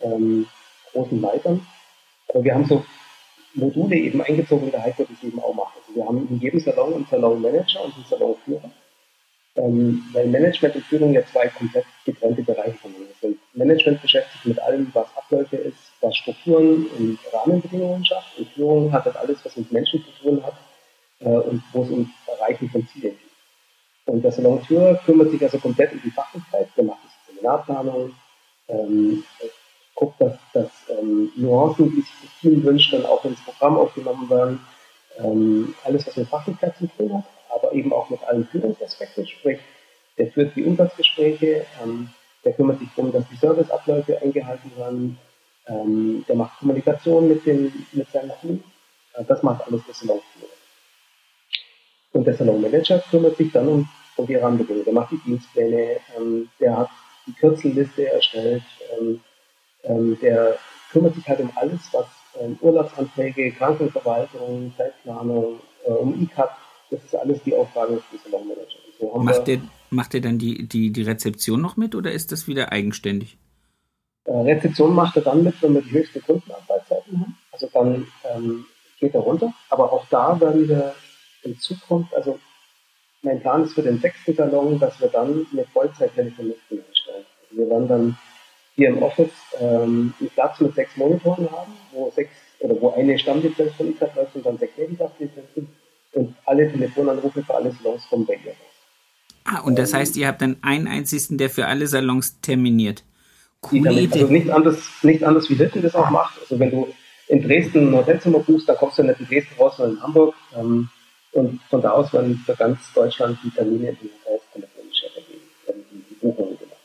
ähm, 0.01 0.47
großen 0.91 1.21
Leitern. 1.21 1.65
Aber 2.29 2.43
wir 2.43 2.53
haben 2.53 2.65
so 2.65 2.85
Module 3.53 3.95
eben 3.95 4.21
eingezogen, 4.21 4.71
der 4.71 4.83
Heiko 4.83 5.03
das 5.03 5.23
eben 5.23 5.41
auch 5.41 5.53
macht. 5.53 5.75
Also 5.77 5.95
wir 5.95 6.05
haben 6.05 6.27
in 6.29 6.39
jedem 6.39 6.59
Salon 6.59 6.93
einen 6.95 7.07
Salonmanager 7.09 7.83
und 7.83 7.95
einen 7.95 8.05
Salonführer. 8.09 8.71
Ähm, 9.55 10.03
weil 10.13 10.27
Management 10.27 10.75
und 10.75 10.85
Führung 10.85 11.13
ja 11.13 11.23
zwei 11.27 11.47
komplett 11.47 11.85
getrennte 12.05 12.41
Bereiche 12.41 12.73
voneinander 12.73 13.13
sind. 13.21 13.37
Management 13.53 14.01
beschäftigt 14.01 14.41
sich 14.41 14.45
mit 14.45 14.59
allem, 14.59 14.89
was 14.93 15.05
Abläufe 15.15 15.57
ist, 15.57 15.91
was 16.01 16.15
Strukturen 16.17 16.87
und 16.87 17.19
Rahmenbedingungen 17.31 18.03
schafft. 18.03 18.39
Und 18.39 18.47
Führung 18.49 18.91
hat 18.91 19.05
das 19.05 19.15
alles, 19.15 19.45
was 19.45 19.55
mit 19.55 19.71
Menschen 19.71 20.03
zu 20.03 20.23
tun 20.23 20.43
hat 20.43 20.55
äh, 21.19 21.25
und 21.25 21.61
wo 21.71 21.83
es 21.83 21.89
um 21.91 22.11
Erreichen 22.25 22.67
von 22.71 22.87
Zielen 22.87 23.11
geht. 23.11 23.32
Und 24.05 24.21
der 24.21 24.31
Salonteur 24.31 24.99
kümmert 25.05 25.31
sich 25.31 25.41
also 25.41 25.59
komplett 25.59 25.93
um 25.93 26.01
die 26.03 26.11
Fachlichkeit, 26.11 26.67
der 26.75 26.83
macht 26.83 26.99
die 27.03 27.31
Seminarplanung, 27.31 28.13
ähm, 28.67 29.23
guckt, 29.95 30.19
dass, 30.19 30.33
dass 30.53 30.69
ähm, 30.89 31.31
Nuancen, 31.35 31.89
die 31.91 32.01
sich 32.01 32.13
das 32.21 32.39
Team 32.41 32.63
wünscht, 32.63 32.93
dann 32.93 33.05
auch 33.05 33.23
ins 33.25 33.39
Programm 33.41 33.77
aufgenommen 33.77 34.29
werden. 34.29 34.59
Ähm, 35.19 35.75
alles, 35.83 36.07
was 36.07 36.17
mit 36.17 36.27
Fachlichkeit 36.27 36.75
zu 36.77 36.87
tun 36.87 37.13
hat. 37.13 37.23
aber 37.53 37.71
eben 37.73 37.93
auch 37.93 38.09
mit 38.09 38.23
allen 38.23 38.47
Führungsaspekten, 38.47 39.27
sprich, 39.27 39.59
der 40.17 40.31
führt 40.31 40.55
die 40.55 40.63
Umsatzgespräche, 40.63 41.65
ähm, 41.83 42.09
der 42.43 42.53
kümmert 42.53 42.79
sich 42.79 42.89
darum, 42.95 43.11
dass 43.11 43.27
die 43.29 43.35
Serviceabläufe 43.35 44.19
eingehalten 44.21 44.71
werden, 44.75 45.19
ähm, 45.67 46.25
der 46.27 46.35
macht 46.35 46.59
Kommunikation 46.59 47.27
mit, 47.27 47.45
dem, 47.45 47.71
mit 47.93 48.09
seinem 48.11 48.31
Team. 48.41 48.63
Äh, 49.13 49.23
das 49.25 49.43
macht 49.43 49.65
alles 49.65 49.85
der 49.85 49.93
Salonführer. 49.93 50.49
Und 52.13 52.25
der 52.25 52.35
Salonmanager 52.35 53.03
kümmert 53.09 53.37
sich 53.37 53.51
dann 53.51 53.67
um, 53.67 53.89
um 54.15 54.27
die 54.27 54.35
Rahmenbedingungen. 54.35 54.85
Der 54.85 54.93
macht 54.93 55.11
die 55.11 55.21
Dienstpläne, 55.25 55.97
ähm, 56.17 56.49
der 56.59 56.77
hat 56.77 56.89
die 57.27 57.33
Kürzelliste 57.33 58.07
erstellt, 58.07 58.63
ähm, 58.97 59.19
ähm, 59.83 60.17
der 60.21 60.57
kümmert 60.91 61.15
sich 61.15 61.27
halt 61.27 61.39
um 61.39 61.51
alles, 61.55 61.81
was 61.91 62.05
ähm, 62.39 62.57
Urlaubsanträge, 62.61 63.51
Krankenverwaltung, 63.51 64.73
Zeitplanung, 64.77 65.59
äh, 65.85 65.91
um 65.91 66.21
ICAP, 66.21 66.55
das 66.91 67.03
ist 67.03 67.15
alles 67.15 67.41
die 67.43 67.55
Aufgabe 67.55 68.01
des 68.11 68.23
Salonmanagers. 68.23 68.73
So 68.99 69.17
macht, 69.17 69.47
der, 69.47 69.59
macht 69.89 70.13
der 70.13 70.21
dann 70.21 70.37
die, 70.37 70.67
die, 70.67 70.91
die 70.91 71.03
Rezeption 71.03 71.61
noch 71.61 71.77
mit 71.77 71.95
oder 71.95 72.11
ist 72.11 72.31
das 72.31 72.47
wieder 72.47 72.71
eigenständig? 72.71 73.37
Äh, 74.25 74.31
Rezeption 74.31 74.93
macht 74.93 75.15
er 75.17 75.23
dann 75.23 75.43
mit, 75.43 75.61
wenn 75.61 75.73
wir 75.73 75.81
die 75.81 75.91
höchsten 75.91 76.21
Kundenarbeitszeiten 76.21 77.19
haben. 77.19 77.37
Also 77.51 77.67
dann 77.73 78.07
ähm, 78.33 78.65
geht 78.99 79.13
er 79.15 79.21
runter. 79.21 79.53
Aber 79.69 79.91
auch 79.91 80.05
da 80.09 80.39
werden 80.39 80.69
wir 80.69 80.93
in 81.43 81.59
Zukunft, 81.59 82.13
also 82.15 82.39
mein 83.21 83.39
Plan 83.39 83.63
ist 83.63 83.73
für 83.73 83.81
den 83.81 83.99
sechsten 83.99 84.35
Salon, 84.35 84.79
dass 84.79 84.99
wir 84.99 85.07
dann 85.07 85.45
eine 85.51 85.65
Vollzeit-Telefonistin 85.65 86.83
einstellen. 86.87 87.25
Also 87.41 87.61
wir 87.61 87.69
werden 87.69 87.87
dann 87.87 88.17
hier 88.75 88.89
im 88.89 89.01
Office 89.01 89.31
ähm, 89.59 90.13
einen 90.19 90.29
Platz 90.31 90.59
mit 90.59 90.75
sechs 90.75 90.97
Monitoren 90.97 91.49
haben, 91.51 91.73
wo 91.91 92.11
sechs 92.11 92.31
oder 92.59 92.79
wo 92.81 92.91
eine 92.91 93.17
Stammlizenz 93.19 93.73
von 93.75 93.89
ICAT 93.89 94.15
läuft 94.15 94.35
und 94.35 94.45
dann 94.45 94.57
sechs 94.57 94.77
Nebensatzlizenzen 94.77 95.67
und 96.13 96.35
alle 96.45 96.71
Telefonanrufe 96.71 97.43
für 97.43 97.53
alle 97.53 97.71
Salons 97.71 98.03
bei 98.27 98.35
ihr 98.35 98.51
raus. 98.51 98.73
Ah, 99.45 99.59
und 99.59 99.77
das 99.77 99.91
ähm, 99.91 99.99
heißt, 99.99 100.17
ihr 100.17 100.27
habt 100.27 100.41
dann 100.41 100.57
einen 100.61 100.87
einzigen, 100.87 101.37
der 101.37 101.49
für 101.49 101.67
alle 101.67 101.87
Salons 101.87 102.39
terminiert. 102.41 103.03
Cool. 103.71 103.87
Also 103.87 104.27
nicht 104.27 104.49
anders, 104.49 104.89
nicht 105.03 105.23
anders 105.23 105.49
wie 105.49 105.55
Hilton 105.55 105.81
das 105.81 105.95
auch 105.95 106.09
macht. 106.09 106.39
Also 106.41 106.59
wenn 106.59 106.71
du 106.71 106.87
in 107.27 107.41
Dresden 107.41 107.89
ein 107.89 107.95
Hotelzimmer 107.95 108.39
buchst, 108.39 108.67
dann 108.67 108.75
kommst 108.75 108.97
du 108.97 109.03
nicht 109.03 109.19
in 109.19 109.27
Dresden 109.27 109.55
raus, 109.57 109.77
sondern 109.77 109.97
in 109.97 110.03
Hamburg. 110.03 110.35
Ähm, 110.55 110.89
und 111.33 111.59
von 111.69 111.81
da 111.81 111.91
aus 111.91 112.13
werden 112.13 112.41
für 112.45 112.55
ganz 112.55 112.79
Deutschland 112.93 113.39
die 113.43 113.49
Termine 113.49 113.89
in 113.89 113.97
den 113.97 114.09
Hotels 114.23 114.43
telefonisch 114.53 115.03
ergeben, 115.03 116.05
die 116.09 116.15
Buchungen 116.15 116.57
gemacht. 116.59 116.77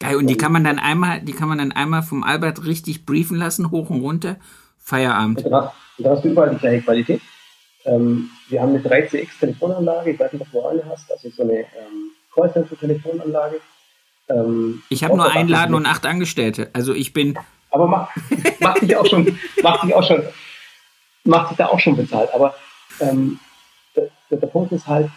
Geil, 0.00 0.16
und 0.16 0.26
die 0.26 0.36
kann 0.36 0.52
man 0.52 0.64
dann 0.64 0.78
einmal, 0.78 1.20
die 1.20 1.32
kann 1.32 1.48
man 1.48 1.58
dann 1.58 1.72
einmal 1.72 2.02
vom 2.02 2.24
Albert 2.24 2.64
richtig 2.64 3.06
briefen 3.06 3.36
lassen, 3.36 3.70
hoch 3.70 3.90
und 3.90 4.00
runter, 4.00 4.36
Feierabend. 4.78 5.44
Und 5.44 5.50
da, 5.50 5.72
da 5.98 6.10
hast 6.10 6.24
du 6.24 6.30
überall 6.30 6.50
die 6.50 6.58
gleiche 6.58 6.82
Qualität. 6.82 7.20
Ähm, 7.84 8.30
wir 8.48 8.62
haben 8.62 8.70
eine 8.70 8.80
3CX-Telefonanlage, 8.80 10.12
ich 10.12 10.18
weiß 10.18 10.32
nicht, 10.32 10.42
ob 10.42 10.50
du 10.52 10.66
eine 10.66 10.84
hast, 10.88 11.10
also 11.10 11.28
so 11.30 11.42
eine 11.42 11.60
ähm, 11.60 12.12
Callcenter-Telefonanlage. 12.34 13.60
Ähm, 14.28 14.82
ich 14.88 15.04
habe 15.04 15.16
nur 15.16 15.30
einen 15.30 15.48
Laden 15.48 15.74
und 15.74 15.86
acht 15.86 16.06
Angestellte, 16.06 16.70
also 16.72 16.94
ich 16.94 17.12
bin. 17.12 17.38
Aber 17.70 17.86
macht, 17.86 18.10
macht 18.60 18.80
sich 18.80 18.96
auch 18.96 19.06
schon, 19.06 19.38
macht 19.62 19.82
sich 19.82 19.94
auch 19.94 20.06
schon, 20.06 20.22
macht 21.24 21.48
sich 21.48 21.58
da 21.58 21.66
auch 21.66 21.80
schon 21.80 21.96
bezahlt. 21.96 22.32
Aber 22.32 22.54
ähm, 23.00 23.38
der, 24.36 24.48
Punkt 24.48 24.72
ist 24.72 24.86
halt, 24.86 25.10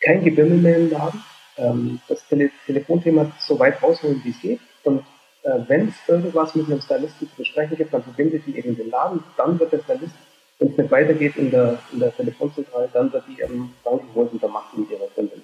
kein 0.00 0.24
Gebimmel 0.24 0.58
mehr 0.58 0.76
im 0.76 0.90
Laden. 0.90 1.22
Ähm, 1.56 2.00
das 2.08 2.26
Tele 2.26 2.50
Telefonthema 2.66 3.30
so 3.38 3.58
weit 3.58 3.82
rausholen, 3.82 4.20
wie 4.24 4.30
es 4.30 4.40
geht. 4.40 4.60
Und 4.84 5.04
äh, 5.42 5.58
wenn 5.68 5.88
es 5.88 5.94
irgendwas 6.08 6.54
mit 6.54 6.66
einem 6.66 6.80
Stylisten 6.80 7.28
zu 7.28 7.36
besprechen 7.36 7.76
gibt, 7.76 7.92
dann 7.92 8.02
verbindet 8.02 8.42
die 8.46 8.56
eben 8.56 8.76
den 8.76 8.90
Laden, 8.90 9.22
dann 9.36 9.58
wird 9.58 9.72
der 9.72 9.80
Stylist 9.80 10.14
wenn 10.62 10.70
es 10.70 10.78
nicht 10.78 10.90
weitergeht 10.90 11.36
in 11.36 11.50
der, 11.50 11.78
in 11.92 11.98
der 11.98 12.14
Telefonzentrale, 12.14 12.88
dann 12.92 13.12
wird 13.12 13.24
die 13.28 13.40
ähm, 13.40 13.70
rangeholt 13.84 14.32
und 14.32 14.42
dann 14.42 14.52
macht 14.52 14.72
die 14.74 14.80
mit 14.80 14.90
ihrer 14.90 15.08
Kundin 15.14 15.42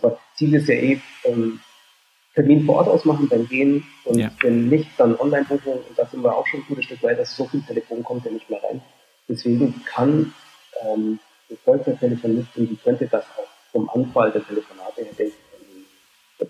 Aber 0.00 0.18
Ziel 0.34 0.54
ist 0.54 0.68
ja 0.68 0.74
eh, 0.74 1.00
ähm, 1.24 1.60
Termin 2.34 2.64
vor 2.64 2.76
Ort 2.76 2.88
ausmachen, 2.88 3.28
dann 3.28 3.48
gehen 3.48 3.84
und 4.04 4.18
ja. 4.18 4.30
wenn 4.40 4.68
nicht, 4.68 4.88
dann 4.96 5.16
Online-Buchung 5.16 5.74
und 5.88 5.98
da 5.98 6.06
sind 6.06 6.22
wir 6.22 6.36
auch 6.36 6.46
schon 6.46 6.60
ein 6.60 6.66
gutes 6.68 6.84
Stück 6.84 7.02
weiter, 7.02 7.24
so 7.24 7.46
viel 7.46 7.62
Telefon 7.62 8.04
kommt 8.04 8.24
ja 8.24 8.30
nicht 8.30 8.48
mehr 8.48 8.62
rein. 8.62 8.80
Deswegen 9.28 9.82
kann 9.84 10.32
ähm, 10.82 11.18
die 11.50 11.56
Vollzeit-Telefonistin, 11.56 12.68
die 12.68 12.76
könnte 12.76 13.06
das 13.06 13.24
auch 13.36 13.48
vom 13.72 13.88
Anfall 13.90 14.32
der 14.32 14.44
Telefonate 14.44 15.02
her, 15.02 15.12
denke 15.18 15.32
ich, 16.40 16.48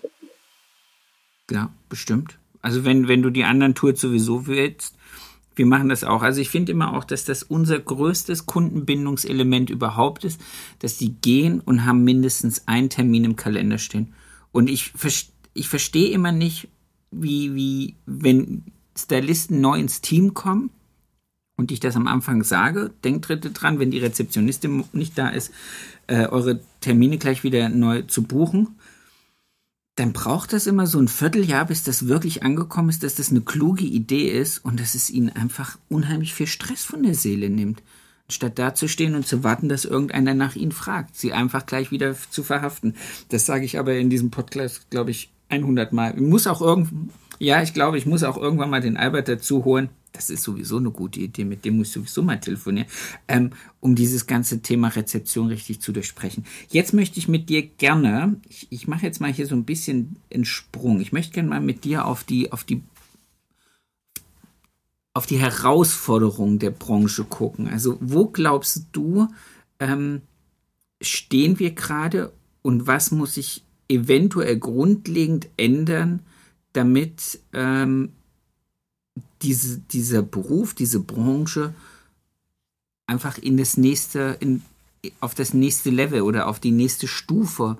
Ja, 1.51 1.71
bestimmt. 1.87 2.37
Also 2.61 2.85
wenn, 2.85 3.07
wenn 3.07 3.21
du 3.21 3.29
die 3.29 3.43
anderen 3.43 3.75
Tools 3.75 4.01
sowieso 4.01 4.47
willst, 4.47 4.95
wir 5.55 5.65
machen 5.65 5.89
das 5.89 6.03
auch. 6.03 6.21
Also 6.21 6.39
ich 6.41 6.49
finde 6.49 6.71
immer 6.71 6.95
auch, 6.95 7.03
dass 7.03 7.25
das 7.25 7.43
unser 7.43 7.79
größtes 7.79 8.45
Kundenbindungselement 8.45 9.69
überhaupt 9.69 10.23
ist, 10.23 10.39
dass 10.79 10.97
die 10.97 11.13
gehen 11.13 11.59
und 11.59 11.85
haben 11.85 12.03
mindestens 12.03 12.67
einen 12.67 12.89
Termin 12.89 13.25
im 13.25 13.35
Kalender 13.35 13.77
stehen. 13.77 14.13
Und 14.51 14.69
ich, 14.69 14.93
ich 15.53 15.67
verstehe 15.67 16.11
immer 16.11 16.31
nicht, 16.31 16.69
wie, 17.11 17.55
wie, 17.55 17.95
wenn 18.05 18.63
Stylisten 18.97 19.61
neu 19.61 19.79
ins 19.79 20.01
Team 20.01 20.33
kommen 20.33 20.69
und 21.59 21.71
ich 21.71 21.79
das 21.79 21.95
am 21.95 22.07
Anfang 22.07 22.43
sage, 22.43 22.91
denkt 23.03 23.27
dritte 23.27 23.51
dran, 23.51 23.77
wenn 23.77 23.91
die 23.91 23.99
Rezeptionistin 23.99 24.85
nicht 24.93 25.17
da 25.17 25.29
ist, 25.29 25.51
äh, 26.07 26.25
eure 26.25 26.59
Termine 26.81 27.17
gleich 27.17 27.43
wieder 27.43 27.69
neu 27.69 28.01
zu 28.03 28.23
buchen 28.23 28.75
dann 29.99 30.13
braucht 30.13 30.53
das 30.53 30.65
immer 30.65 30.87
so 30.87 30.97
ein 30.97 31.09
Vierteljahr, 31.09 31.65
bis 31.65 31.83
das 31.83 32.07
wirklich 32.07 32.41
angekommen 32.41 32.87
ist, 32.87 33.03
dass 33.03 33.15
das 33.15 33.31
eine 33.31 33.41
kluge 33.41 33.83
Idee 33.83 34.29
ist 34.29 34.59
und 34.59 34.79
dass 34.79 34.95
es 34.95 35.09
ihnen 35.09 35.29
einfach 35.29 35.77
unheimlich 35.89 36.33
viel 36.33 36.47
Stress 36.47 36.85
von 36.85 37.03
der 37.03 37.15
Seele 37.15 37.49
nimmt. 37.49 37.83
Statt 38.29 38.57
dazustehen 38.57 39.15
und 39.15 39.27
zu 39.27 39.43
warten, 39.43 39.67
dass 39.67 39.83
irgendeiner 39.83 40.33
nach 40.33 40.55
ihnen 40.55 40.71
fragt, 40.71 41.17
sie 41.17 41.33
einfach 41.33 41.65
gleich 41.65 41.91
wieder 41.91 42.15
zu 42.29 42.43
verhaften. 42.43 42.95
Das 43.27 43.45
sage 43.45 43.65
ich 43.65 43.77
aber 43.77 43.95
in 43.95 44.09
diesem 44.09 44.31
Podcast, 44.31 44.89
glaube 44.89 45.11
ich, 45.11 45.31
100 45.49 45.91
Mal. 45.91 46.13
Ich 46.15 46.21
muss 46.21 46.47
auch 46.47 46.61
irgend, 46.61 47.11
ja, 47.39 47.61
ich 47.61 47.73
glaube, 47.73 47.97
ich 47.97 48.05
muss 48.05 48.23
auch 48.23 48.37
irgendwann 48.37 48.69
mal 48.69 48.81
den 48.81 48.95
Albert 48.95 49.27
dazu 49.27 49.65
holen 49.65 49.89
das 50.11 50.29
ist 50.29 50.43
sowieso 50.43 50.77
eine 50.77 50.91
gute 50.91 51.19
Idee, 51.19 51.45
mit 51.45 51.65
dem 51.65 51.77
muss 51.77 51.87
ich 51.87 51.93
sowieso 51.93 52.23
mal 52.23 52.39
telefonieren, 52.39 52.87
ähm, 53.27 53.51
um 53.79 53.95
dieses 53.95 54.27
ganze 54.27 54.61
Thema 54.61 54.89
Rezeption 54.89 55.47
richtig 55.47 55.81
zu 55.81 55.91
durchsprechen. 55.91 56.45
Jetzt 56.69 56.93
möchte 56.93 57.19
ich 57.19 57.27
mit 57.27 57.49
dir 57.49 57.61
gerne, 57.65 58.39
ich, 58.47 58.67
ich 58.69 58.87
mache 58.87 59.05
jetzt 59.05 59.21
mal 59.21 59.31
hier 59.31 59.47
so 59.47 59.55
ein 59.55 59.65
bisschen 59.65 60.17
einen 60.33 60.45
Sprung. 60.45 60.99
Ich 60.99 61.11
möchte 61.11 61.33
gerne 61.33 61.49
mal 61.49 61.61
mit 61.61 61.83
dir 61.83 62.05
auf 62.05 62.23
die, 62.23 62.51
auf 62.51 62.63
die, 62.63 62.81
auf 65.13 65.25
die 65.25 65.39
Herausforderungen 65.39 66.59
der 66.59 66.71
Branche 66.71 67.23
gucken. 67.23 67.67
Also, 67.67 67.97
wo 68.01 68.27
glaubst 68.27 68.87
du, 68.91 69.27
ähm, 69.79 70.21
stehen 71.01 71.59
wir 71.59 71.71
gerade 71.71 72.33
und 72.61 72.87
was 72.87 73.11
muss 73.11 73.35
sich 73.35 73.63
eventuell 73.87 74.57
grundlegend 74.57 75.49
ändern, 75.57 76.21
damit 76.73 77.39
ähm, 77.53 78.13
diese, 79.41 79.79
dieser 79.79 80.21
Beruf, 80.21 80.73
diese 80.73 80.99
Branche 80.99 81.73
einfach 83.07 83.37
in 83.37 83.57
das 83.57 83.77
nächste, 83.77 84.37
in, 84.39 84.61
auf 85.19 85.33
das 85.33 85.53
nächste 85.53 85.89
Level 85.89 86.21
oder 86.21 86.47
auf 86.47 86.59
die 86.59 86.71
nächste 86.71 87.07
Stufe 87.07 87.77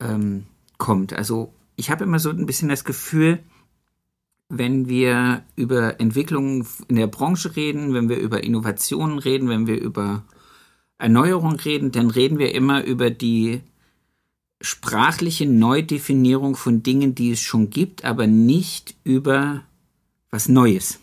ähm, 0.00 0.44
kommt. 0.78 1.12
Also 1.12 1.52
ich 1.76 1.90
habe 1.90 2.04
immer 2.04 2.18
so 2.18 2.30
ein 2.30 2.46
bisschen 2.46 2.68
das 2.68 2.84
Gefühl, 2.84 3.38
wenn 4.48 4.88
wir 4.88 5.42
über 5.56 6.00
Entwicklungen 6.00 6.66
in 6.88 6.96
der 6.96 7.06
Branche 7.06 7.54
reden, 7.54 7.92
wenn 7.92 8.08
wir 8.08 8.18
über 8.18 8.42
Innovationen 8.42 9.18
reden, 9.18 9.48
wenn 9.48 9.66
wir 9.66 9.78
über 9.78 10.24
Erneuerung 10.96 11.54
reden, 11.56 11.92
dann 11.92 12.10
reden 12.10 12.38
wir 12.38 12.54
immer 12.54 12.82
über 12.82 13.10
die 13.10 13.60
sprachliche 14.60 15.46
Neudefinierung 15.46 16.56
von 16.56 16.82
Dingen, 16.82 17.14
die 17.14 17.32
es 17.32 17.40
schon 17.40 17.70
gibt, 17.70 18.04
aber 18.04 18.26
nicht 18.26 18.96
über 19.04 19.62
was 20.30 20.48
Neues. 20.48 21.00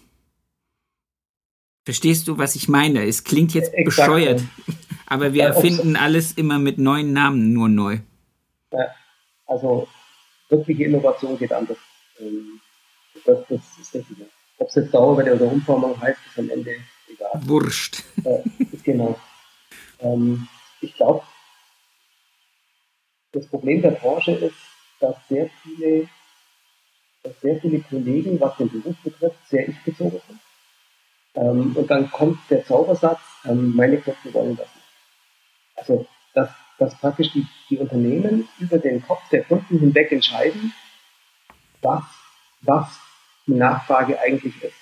Verstehst 1.84 2.28
du, 2.28 2.38
was 2.38 2.56
ich 2.56 2.68
meine? 2.68 3.06
Es 3.06 3.24
klingt 3.24 3.54
jetzt 3.54 3.74
Exakt. 3.74 4.08
bescheuert, 4.08 4.42
aber 5.06 5.34
wir 5.34 5.44
erfinden 5.44 5.96
alles 5.96 6.32
immer 6.34 6.58
mit 6.58 6.80
neuen 6.80 7.14
Namen 7.14 7.54
nur 7.54 7.70
neu. 7.70 8.00
Ja, 8.72 8.88
also 9.46 9.88
wirkliche 10.50 10.86
Innovation 10.86 11.38
geht 11.38 11.54
anders. 11.54 11.78
Ähm, 12.20 12.60
das, 13.26 13.40
das 13.48 13.62
ist 13.80 13.94
richtig. 13.94 14.18
Ob 14.58 14.70
es 14.70 14.76
jetzt 14.76 14.94
Dauerwelle 14.94 15.36
oder 15.36 15.46
Umformung 15.46 16.00
heißt, 16.00 16.20
ist 16.28 16.40
am 16.40 16.50
Ende 16.50 16.76
egal. 17.12 17.32
Wurscht. 17.46 18.04
Äh, 18.24 18.42
genau. 18.84 19.20
Ähm, 20.00 20.48
ich 20.82 20.96
glaube, 20.96 21.24
das 23.32 23.46
Problem 23.48 23.82
der 23.82 23.92
Branche 23.92 24.32
ist, 24.32 24.56
dass 25.00 25.16
sehr 25.28 25.50
viele 25.62 26.08
dass 27.26 27.42
sehr 27.42 27.60
viele 27.60 27.80
Kollegen, 27.80 28.40
was 28.40 28.56
den 28.58 28.70
Beruf 28.70 28.96
betrifft, 29.04 29.38
sehr 29.50 29.68
ich-bezogen 29.68 30.22
sind. 30.28 30.40
Ähm, 31.36 31.76
und 31.76 31.90
dann 31.90 32.10
kommt 32.12 32.40
der 32.50 32.64
Zaubersatz, 32.66 33.20
ähm, 33.46 33.76
meine 33.76 33.98
Kunden 33.98 34.34
wollen 34.34 34.56
das 34.56 34.68
nicht. 34.76 34.86
Also, 35.76 36.06
dass, 36.34 36.50
dass 36.78 36.96
praktisch 37.00 37.32
die, 37.34 37.46
die 37.70 37.78
Unternehmen 37.78 38.48
über 38.60 38.78
den 38.78 39.02
Kopf 39.02 39.28
der 39.32 39.44
Kunden 39.44 39.80
hinweg 39.80 40.12
entscheiden, 40.12 40.74
was, 41.82 42.04
was 42.62 43.00
die 43.48 43.54
Nachfrage 43.54 44.20
eigentlich 44.20 44.64
ist. 44.64 44.78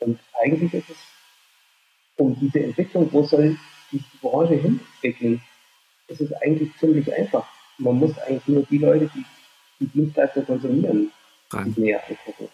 Und 0.00 0.20
eigentlich 0.40 0.74
ist 0.74 0.90
es 0.90 0.96
um 2.16 2.38
diese 2.38 2.60
Entwicklung, 2.60 3.12
wo 3.12 3.24
soll 3.24 3.56
die 3.90 4.02
Branche 4.20 4.54
hin 4.54 4.80
entwickeln, 4.94 5.42
es 6.08 6.20
ist 6.20 6.32
eigentlich 6.42 6.70
ziemlich 6.78 7.12
einfach. 7.12 7.46
Man 7.78 7.96
muss 7.96 8.18
eigentlich 8.18 8.46
nur 8.48 8.62
die 8.64 8.78
Leute, 8.78 9.10
die 9.14 9.24
die 9.80 9.86
Dienstleistung 9.86 10.44
konsumieren, 10.44 11.12
näher 11.76 12.02
angucken. 12.08 12.48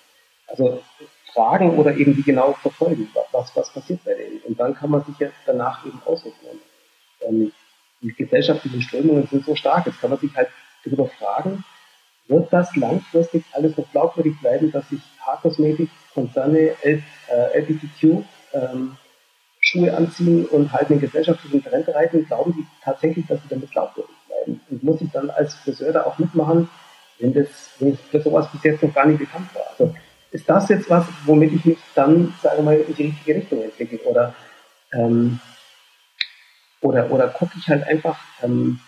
Also 0.47 0.83
fragen 1.33 1.77
oder 1.79 1.97
eben 1.97 2.15
die 2.15 2.23
genau 2.23 2.53
verfolgen, 2.55 3.09
was, 3.33 3.55
was 3.57 3.73
passiert 3.73 4.05
bei 4.05 4.15
denen. 4.15 4.41
Und 4.47 4.59
dann 4.59 4.75
kann 4.75 4.91
man 4.91 5.05
sich 5.05 5.19
ja 5.19 5.29
danach 5.47 5.85
eben 5.85 6.01
ausrichten. 6.05 6.61
Ähm, 7.23 7.53
die 8.01 8.13
gesellschaftlichen 8.13 8.83
Strömungen 8.83 9.27
sind 9.27 9.45
so 9.45 9.55
stark, 9.57 9.87
jetzt 9.87 10.01
kann 10.01 10.11
man 10.11 10.19
sich 10.19 10.35
halt 10.37 10.49
darüber 10.85 11.09
fragen, 11.09 11.65
wird 12.29 12.53
das 12.53 12.75
langfristig 12.77 13.45
alles 13.53 13.77
noch 13.77 13.91
glaubwürdig 13.91 14.35
bleiben, 14.41 14.71
dass 14.71 14.89
sich 14.89 15.01
Haarkosmetik, 15.21 15.91
Konzerne, 16.13 16.75
L, 16.83 17.03
äh, 17.29 17.59
LGBTQ 17.61 18.25
ähm, 18.53 18.97
Schuhe 19.61 19.97
anziehen 19.97 20.47
und 20.47 20.73
halt 20.73 20.91
den 20.91 21.01
gesellschaftlichen 21.01 21.65
Trend 21.65 21.89
reiten, 21.89 22.27
glauben 22.27 22.53
die 22.53 22.67
tatsächlich, 22.83 23.27
dass 23.27 23.43
sie 23.43 23.49
damit 23.49 23.71
glaubwürdig 23.71 24.15
bleiben? 24.27 24.61
Und 24.71 24.83
muss 24.83 25.01
ich 25.01 25.11
dann 25.11 25.31
als 25.31 25.55
Friseur 25.55 25.93
da 25.93 26.05
auch 26.05 26.19
mitmachen, 26.19 26.69
wenn 27.19 27.33
das, 27.33 27.49
wenn 27.79 27.97
für 27.97 28.21
sowas 28.21 28.49
bis 28.53 28.63
jetzt 28.65 28.83
noch 28.83 28.95
gar 28.95 29.07
nicht 29.07 29.19
bekannt 29.19 29.55
war? 29.55 29.63
Also 29.71 29.95
ist 30.31 30.49
das 30.49 30.69
jetzt 30.69 30.91
was, 30.91 31.07
womit 31.25 31.53
ich 31.53 31.65
mich 31.65 31.79
dann, 31.95 32.35
sagen 32.43 32.59
wir 32.59 32.63
mal, 32.65 32.77
in 32.77 32.95
die 32.95 33.05
richtige 33.05 33.37
Richtung 33.37 33.63
entwickle? 33.63 33.99
Oder, 34.01 34.35
ähm, 34.93 35.39
oder, 36.81 37.11
oder 37.11 37.29
gucke 37.29 37.55
ich 37.59 37.69
halt 37.69 37.87
einfach 37.87 38.19
ähm, 38.43 38.81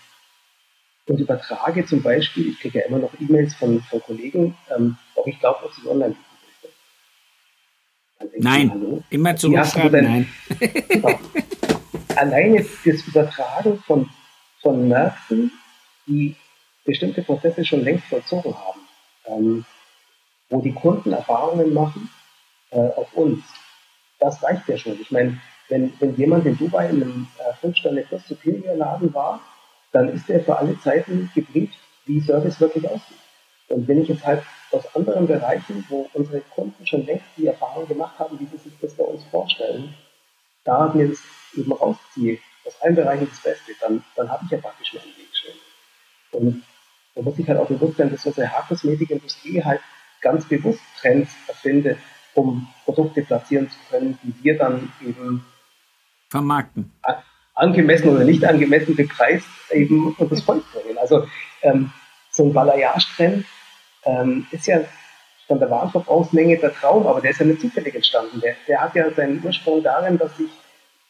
und 1.07 1.21
übertrage 1.21 1.87
zum 1.87 2.03
Beispiel, 2.03 2.49
ich 2.49 2.61
kriege 2.61 2.81
ja 2.81 2.87
immer 2.87 2.99
noch 2.99 3.13
E-Mails 3.21 3.55
von, 3.55 3.81
von 3.83 4.03
Kollegen, 4.03 4.57
ähm, 4.77 4.97
ob 5.15 5.27
ich 5.29 5.39
glaube, 5.39 5.65
ob 5.65 5.73
sie 5.73 5.89
online 5.89 6.17
Nein, 8.39 8.71
du, 8.71 9.05
immer 9.11 9.37
zurückschreiben, 9.37 10.05
nein. 10.05 10.29
Genau. 10.89 11.21
Alleine 12.17 12.65
das 12.85 13.07
Übertragen 13.07 13.79
von, 13.87 14.09
von 14.63 14.89
Märkten, 14.89 15.53
die 16.07 16.35
bestimmte 16.87 17.23
Prozesse 17.23 17.65
schon 17.65 17.83
längst 17.83 18.07
vollzogen 18.07 18.55
haben, 18.55 18.81
ähm, 19.27 19.67
wo 20.49 20.63
die 20.63 20.73
Kunden 20.73 21.13
Erfahrungen 21.13 21.75
machen 21.75 22.09
äh, 22.71 22.79
auf 22.79 23.13
uns, 23.15 23.45
das 24.19 24.43
reicht 24.43 24.69
ja 24.69 24.79
schon. 24.79 24.99
Ich 25.01 25.11
meine, 25.11 25.39
wenn, 25.69 25.93
wenn 26.01 26.17
jemand 26.17 26.47
in 26.47 26.57
Dubai 26.57 26.89
in 26.89 27.03
einem 27.03 27.29
äh, 27.39 27.67
5-Sterne-Kurs 27.67 28.27
Superior 28.27 28.77
Laden 28.77 29.13
war, 29.13 29.41
dann 29.93 30.09
ist 30.09 30.31
er 30.31 30.41
für 30.41 30.57
alle 30.57 30.79
Zeiten 30.81 31.31
gebrieft, 31.35 31.77
wie 32.07 32.21
Service 32.21 32.61
wirklich 32.61 32.89
aussieht. 32.89 33.19
Und 33.69 33.89
wenn 33.89 34.01
ich 34.01 34.09
jetzt 34.09 34.25
halt 34.25 34.43
aus 34.71 34.95
anderen 34.95 35.27
Bereichen, 35.27 35.85
wo 35.89 36.09
unsere 36.13 36.41
Kunden 36.41 36.87
schon 36.87 37.05
längst 37.05 37.25
die 37.37 37.47
Erfahrung 37.47 37.89
gemacht 37.89 38.19
haben, 38.19 38.39
wie 38.39 38.47
sie 38.47 38.59
sich 38.59 38.73
das 38.81 38.95
bei 38.95 39.05
uns 39.05 39.25
vorstellen, 39.25 39.95
da 40.65 40.93
mir 40.95 41.09
das 41.09 41.19
eben 41.57 41.73
rausziehe, 41.73 42.39
aus 42.65 42.81
allen 42.81 42.95
Bereichen 42.95 43.29
das 43.29 43.41
Beste, 43.41 43.73
dann, 43.81 44.05
dann 44.15 44.31
habe 44.31 44.45
ich 44.45 44.51
ja 44.51 44.59
praktisch 44.59 44.95
meinen 44.95 45.17
Weg 45.17 45.29
schon. 45.33 46.41
Und 46.41 46.65
da 47.17 47.23
muss 47.23 47.39
ich 47.39 47.49
halt 47.49 47.59
auch 47.59 47.67
bewusst 47.67 47.97
sein, 47.97 48.11
dass 48.11 48.27
unsere 48.27 48.53
Haarkosmetikindustrie 48.53 49.65
halt 49.65 49.81
ganz 50.21 50.45
bewusst 50.45 50.81
Trends 51.01 51.31
erfindet, 51.49 51.99
um 52.35 52.69
Produkte 52.85 53.23
platzieren 53.23 53.71
zu 53.71 53.79
können, 53.91 54.19
die 54.23 54.35
wir 54.45 54.59
dann 54.59 54.93
eben 55.01 55.45
vermarkten. 56.29 56.93
Angemessen 57.55 58.11
oder 58.11 58.25
nicht 58.25 58.45
angemessen 58.45 58.95
bepreist 58.95 59.49
eben 59.71 60.15
und 60.15 60.31
das 60.31 60.43
Volk 60.43 60.63
bringen. 60.73 60.99
Also 60.99 61.27
ähm, 61.63 61.91
so 62.31 62.45
ein 62.45 62.53
Balayage-Trend 62.53 63.47
ähm, 64.05 64.47
ist 64.51 64.67
ja 64.67 64.81
von 65.47 65.59
der 65.59 65.71
Warenverbrauchsmenge 65.71 66.59
der 66.59 66.75
Traum, 66.75 67.07
aber 67.07 67.23
der 67.23 67.31
ist 67.31 67.41
ja 67.41 67.47
nicht 67.47 67.63
zufällig 67.63 67.95
entstanden. 67.95 68.41
Der, 68.43 68.57
der 68.69 68.83
hat 68.83 68.95
ja 68.95 69.11
seinen 69.13 69.43
Ursprung 69.43 69.83
darin, 69.83 70.19
dass 70.19 70.37
sich 70.37 70.51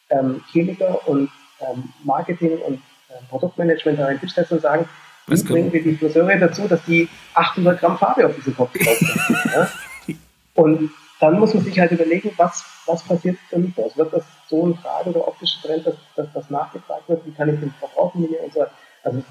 ähm, 0.09 0.41
Chemiker 0.51 1.05
und 1.09 1.29
ähm, 1.59 1.91
Marketing 2.05 2.57
und 2.59 2.75
äh, 3.09 3.13
Produktmanagement 3.29 3.99
darin 3.99 4.19
hinstellen 4.19 4.47
und 4.51 4.61
sagen, 4.61 4.87
wie 5.27 5.43
bringen 5.43 5.73
wir 5.73 5.83
die 5.83 5.95
Friseure 5.95 6.37
dazu, 6.37 6.67
dass 6.67 6.83
die 6.85 7.07
800 7.33 7.79
Gramm 7.79 7.97
Farbe 7.97 8.25
auf 8.25 8.35
diesen 8.35 8.55
Kopf 8.55 8.73
drauf 8.73 9.45
ja? 9.53 10.15
Und 10.55 10.91
dann 11.19 11.39
muss 11.39 11.53
man 11.53 11.63
sich 11.63 11.79
halt 11.79 11.91
überlegen, 11.91 12.31
was, 12.37 12.63
was 12.85 13.03
passiert 13.03 13.37
für 13.49 13.59
mich 13.59 13.77
aus? 13.77 13.97
Wird 13.97 14.13
das 14.13 14.23
so 14.47 14.67
ein 14.67 14.75
Frage 14.75 15.09
oder 15.09 15.27
optischer 15.27 15.67
Trend, 15.67 15.85
dass, 15.85 15.95
dass 16.15 16.27
das 16.33 16.49
nachgefragt 16.49 17.09
wird? 17.09 17.25
Wie 17.25 17.31
kann 17.31 17.53
ich 17.53 17.59
den 17.59 17.73
verbrauchen? 17.79 18.25
Und 18.25 18.53
so? 18.53 18.65
Also 19.03 19.23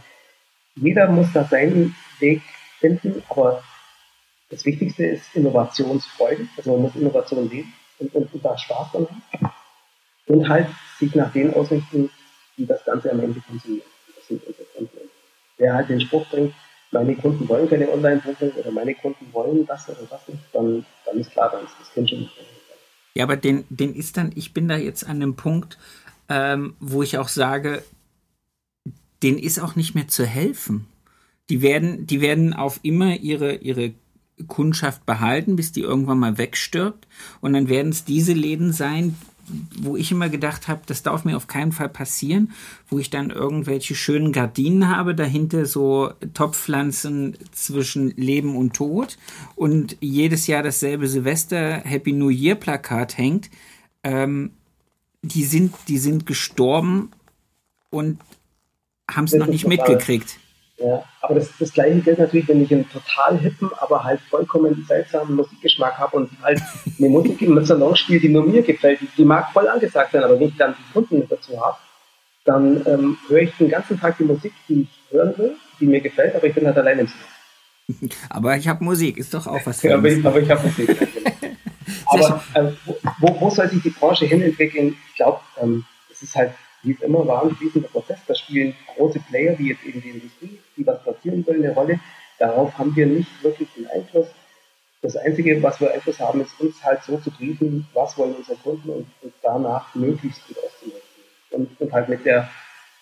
jeder 0.75 1.09
muss 1.09 1.33
da 1.33 1.45
seinen 1.45 1.97
Weg 2.19 2.43
finden, 2.79 3.23
aber 3.29 3.63
das 4.51 4.65
Wichtigste 4.65 5.07
ist 5.07 5.35
Innovationsfreude. 5.35 6.47
Also 6.57 6.73
man 6.73 6.83
muss 6.83 6.97
Innovation 6.97 7.49
leben 7.49 7.73
und, 7.99 8.15
und, 8.15 8.35
und 8.35 8.45
da 8.45 8.57
Spaß 8.57 8.93
dran 8.93 9.07
haben. 9.33 9.53
Und 10.27 10.49
halt 10.49 10.69
sich 10.99 11.15
nach 11.15 11.33
denen 11.33 11.55
ausrichten, 11.55 12.11
die 12.57 12.67
das 12.67 12.85
Ganze 12.85 13.11
am 13.11 13.21
Ende 13.21 13.41
konsumieren. 13.41 13.87
Das 14.15 14.27
sind 14.27 14.43
unsere 14.45 14.65
Kunden. 14.77 15.06
Wer 15.59 15.75
halt 15.75 15.89
den 15.89 16.01
Spruch 16.01 16.27
bringt, 16.29 16.55
meine 16.93 17.15
Kunden 17.17 17.49
wollen 17.49 17.69
keine 17.69 17.91
Online-Buchung 17.91 18.53
oder 18.53 18.71
meine 18.71 18.95
Kunden 18.95 19.27
wollen 19.33 19.67
das 19.67 19.89
oder 19.89 20.07
das 20.09 20.29
nicht, 20.29 20.43
dann, 20.53 20.85
dann 21.05 21.19
ist 21.19 21.31
klar, 21.31 21.51
dann 21.51 21.65
ist 21.65 21.75
das 21.79 21.93
Kind 21.93 22.11
schon 22.11 22.21
nicht. 22.21 22.33
Ja, 23.15 23.25
aber 23.25 23.37
den, 23.37 23.65
den 23.71 23.95
ist 23.95 24.17
dann, 24.17 24.31
ich 24.35 24.53
bin 24.53 24.69
da 24.69 24.77
jetzt 24.77 25.05
an 25.05 25.17
einem 25.17 25.37
Punkt, 25.37 25.79
ähm, 26.29 26.75
wo 26.81 27.03
ich 27.03 27.19
auch 27.19 27.29
sage, 27.29 27.83
den 29.23 29.39
ist 29.39 29.59
auch 29.59 29.77
nicht 29.77 29.95
mehr 29.95 30.09
zu 30.09 30.27
helfen. 30.27 30.87
Die 31.49 31.63
werden, 31.63 32.07
die 32.07 32.21
werden 32.21 32.53
auf 32.53 32.81
immer 32.83 33.17
ihre, 33.17 33.55
ihre 33.55 33.95
Kundschaft 34.49 35.07
behalten, 35.07 35.57
bis 35.57 35.73
die 35.73 35.81
irgendwann 35.81 36.19
mal 36.19 36.39
wegstirbt. 36.39 37.07
Und 37.41 37.55
dann 37.55 37.69
werden 37.69 37.91
es 37.93 38.05
diese 38.05 38.33
Läden 38.33 38.73
sein, 38.73 39.17
wo 39.79 39.97
ich 39.97 40.11
immer 40.11 40.29
gedacht 40.29 40.69
habe, 40.69 40.83
das 40.87 41.03
darf 41.03 41.25
mir 41.25 41.37
auf 41.37 41.47
keinen 41.47 41.73
Fall 41.73 41.89
passieren, 41.89 42.53
wo 42.89 42.99
ich 42.99 43.11
dann 43.11 43.31
irgendwelche 43.31 43.95
schönen 43.95 44.33
Gardinen 44.33 44.89
habe, 44.89 45.15
dahinter 45.15 45.67
so 45.67 46.13
Topfpflanzen 46.35 47.37
zwischen 47.53 48.11
Leben 48.17 48.57
und 48.57 48.75
Tod 48.75 49.19
und 49.55 49.97
jedes 50.01 50.47
Jahr 50.47 50.63
dasselbe 50.63 51.07
Silvester 51.07 51.83
Happy 51.85 52.13
New 52.13 52.31
Year 52.31 52.55
Plakat 52.55 53.17
hängt. 53.19 53.51
Ähm, 54.03 54.51
die 55.23 55.45
sind, 55.45 55.75
die 55.89 55.99
sind 55.99 56.27
gestorben 56.27 57.11
und 57.91 58.19
haben 59.11 59.25
es 59.25 59.35
noch 59.35 59.47
nicht 59.47 59.67
mitgekriegt. 59.67 60.39
Ja, 60.79 61.03
aber 61.23 61.37
das, 61.37 61.49
das 61.59 61.73
gleiche 61.73 62.01
gilt 62.01 62.19
natürlich, 62.19 62.49
wenn 62.49 62.63
ich 62.63 62.71
einen 62.71 62.89
total 62.91 63.39
hippen, 63.39 63.71
aber 63.79 64.05
halt 64.05 64.21
vollkommen 64.21 64.85
seltsamen 64.87 65.35
Musikgeschmack 65.35 65.97
habe 65.97 66.17
und 66.17 66.31
halt 66.43 66.61
eine 66.99 67.09
Musik 67.09 67.41
im 67.41 67.65
Salon 67.65 67.97
spiele, 67.97 68.21
die 68.21 68.29
nur 68.29 68.45
mir 68.45 68.63
gefällt. 68.63 69.01
Die, 69.01 69.09
die 69.17 69.25
mag 69.25 69.53
voll 69.53 69.69
angesagt 69.69 70.13
sein, 70.13 70.23
aber 70.23 70.39
wenn 70.39 70.49
ich 70.49 70.57
dann 70.57 70.75
die 70.79 70.93
Kunden 70.93 71.21
mit 71.21 71.33
dazu 71.33 71.59
habe, 71.59 71.79
dann 72.45 72.87
ähm, 72.87 73.19
höre 73.29 73.43
ich 73.43 73.57
den 73.57 73.71
ganzen 73.71 73.99
Tag 73.99 74.19
die 74.19 74.25
Musik, 74.25 74.53
die 74.69 74.83
ich 74.83 75.13
hören 75.13 75.37
will, 75.39 75.57
die 75.81 75.87
mir 75.87 76.01
gefällt, 76.01 76.35
aber 76.37 76.47
ich 76.47 76.55
bin 76.55 76.67
halt 76.67 76.77
alleine 76.77 77.03
im 77.03 77.09
Salon. 77.09 78.11
Aber 78.31 78.57
ich 78.57 78.67
habe 78.67 78.83
Musik, 78.83 79.17
ist 79.17 79.33
doch 79.33 79.47
auch 79.47 79.65
was 79.65 79.81
für 79.81 79.91
ja, 79.91 79.95
aber, 79.95 80.09
ich, 80.09 80.27
aber 80.27 80.41
ich 80.41 80.51
habe 80.51 80.67
Musik. 80.67 80.91
aber 82.07 82.43
äh, 82.55 82.73
wo, 83.21 83.41
wo 83.41 83.49
soll 83.49 83.69
sich 83.69 83.81
die 83.81 83.91
Branche 83.91 84.27
hin 84.27 84.43
entwickeln? 84.43 84.97
Ich 85.09 85.15
glaube, 85.15 85.39
ähm, 85.63 85.85
es 86.11 86.21
ist 86.21 86.35
halt 86.35 86.51
wie 86.87 86.93
es 86.93 87.01
immer 87.01 87.27
war, 87.27 87.43
ein 87.43 87.55
fließender 87.57 87.89
Prozess. 87.89 88.19
Da 88.27 88.35
spielen 88.35 88.75
große 88.95 89.21
Player, 89.29 89.59
wie 89.59 89.69
jetzt 89.71 89.85
eben 89.85 90.01
die 90.01 90.11
Industrie, 90.11 90.59
die 90.77 90.87
was 90.87 91.03
platzieren 91.03 91.47
wollen, 91.47 91.65
eine 91.65 91.75
Rolle. 91.75 92.01
Darauf 92.39 92.77
haben 92.79 92.95
wir 92.95 93.07
nicht 93.07 93.43
wirklich 93.43 93.69
den 93.77 93.87
Einfluss. 93.89 94.29
Das 95.03 95.17
Einzige, 95.17 95.63
was 95.63 95.81
wir 95.81 95.93
Einfluss 95.93 96.21
haben, 96.21 96.41
ist 96.41 96.59
uns 96.61 96.83
halt 96.83 97.03
so 97.03 97.19
zu 97.19 97.31
briefen, 97.31 97.87
was 97.93 98.17
wollen 98.17 98.35
unsere 98.35 98.57
Kunden 98.59 98.89
und, 98.89 99.07
und 99.23 99.33
danach 99.43 99.95
möglichst 99.95 100.47
gut 100.47 100.59
auszunutzen. 100.59 101.03
Und, 101.51 101.81
und 101.81 101.93
halt 101.93 102.09
mit 102.09 102.25
der, 102.25 102.49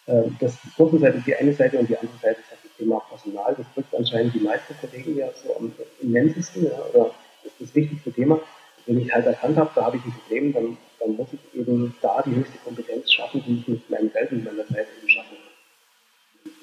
äh, 0.07 0.22
das 0.41 0.59
Kundenseite 0.76 1.18
ist 1.18 1.26
die 1.26 1.37
eine 1.37 1.53
Seite 1.53 1.78
und 1.78 1.89
die 1.89 1.97
andere 1.97 2.18
Seite 2.18 2.41
ist 2.41 2.51
halt 2.51 2.61
das 2.62 2.76
Thema 2.76 3.01
Personal. 3.09 3.55
Das 3.57 3.66
drückt 3.74 3.95
anscheinend 3.95 4.35
die 4.35 4.41
meisten 4.41 4.74
Kollegen 4.80 5.16
ja 5.16 5.28
so 5.43 5.57
am 5.57 5.72
immensesten, 6.01 6.64
ja, 6.64 6.78
oder 6.93 7.11
ist 7.45 7.61
das 7.61 7.74
wichtigste 7.74 8.12
Thema. 8.12 8.41
Wenn 8.87 9.01
ich 9.01 9.12
halt 9.12 9.26
erkannt 9.26 9.57
habe, 9.57 9.70
da 9.74 9.87
habe 9.87 9.97
ich 9.97 10.05
ein 10.05 10.12
Problem, 10.12 10.53
dann 10.53 10.76
dann 11.05 11.16
muss 11.16 11.28
ich 11.32 11.59
eben 11.59 11.95
da 12.01 12.22
die 12.22 12.35
höchste 12.35 12.59
Kompetenz 12.59 13.12
schaffen, 13.12 13.43
die 13.47 13.59
ich 13.61 13.68
mit 13.68 13.91
meinem 13.91 14.12
Geld 14.12 14.32
und 14.32 14.45
meiner 14.45 14.66
Zeit 14.66 14.87
eben 14.99 15.09
schaffen 15.09 15.37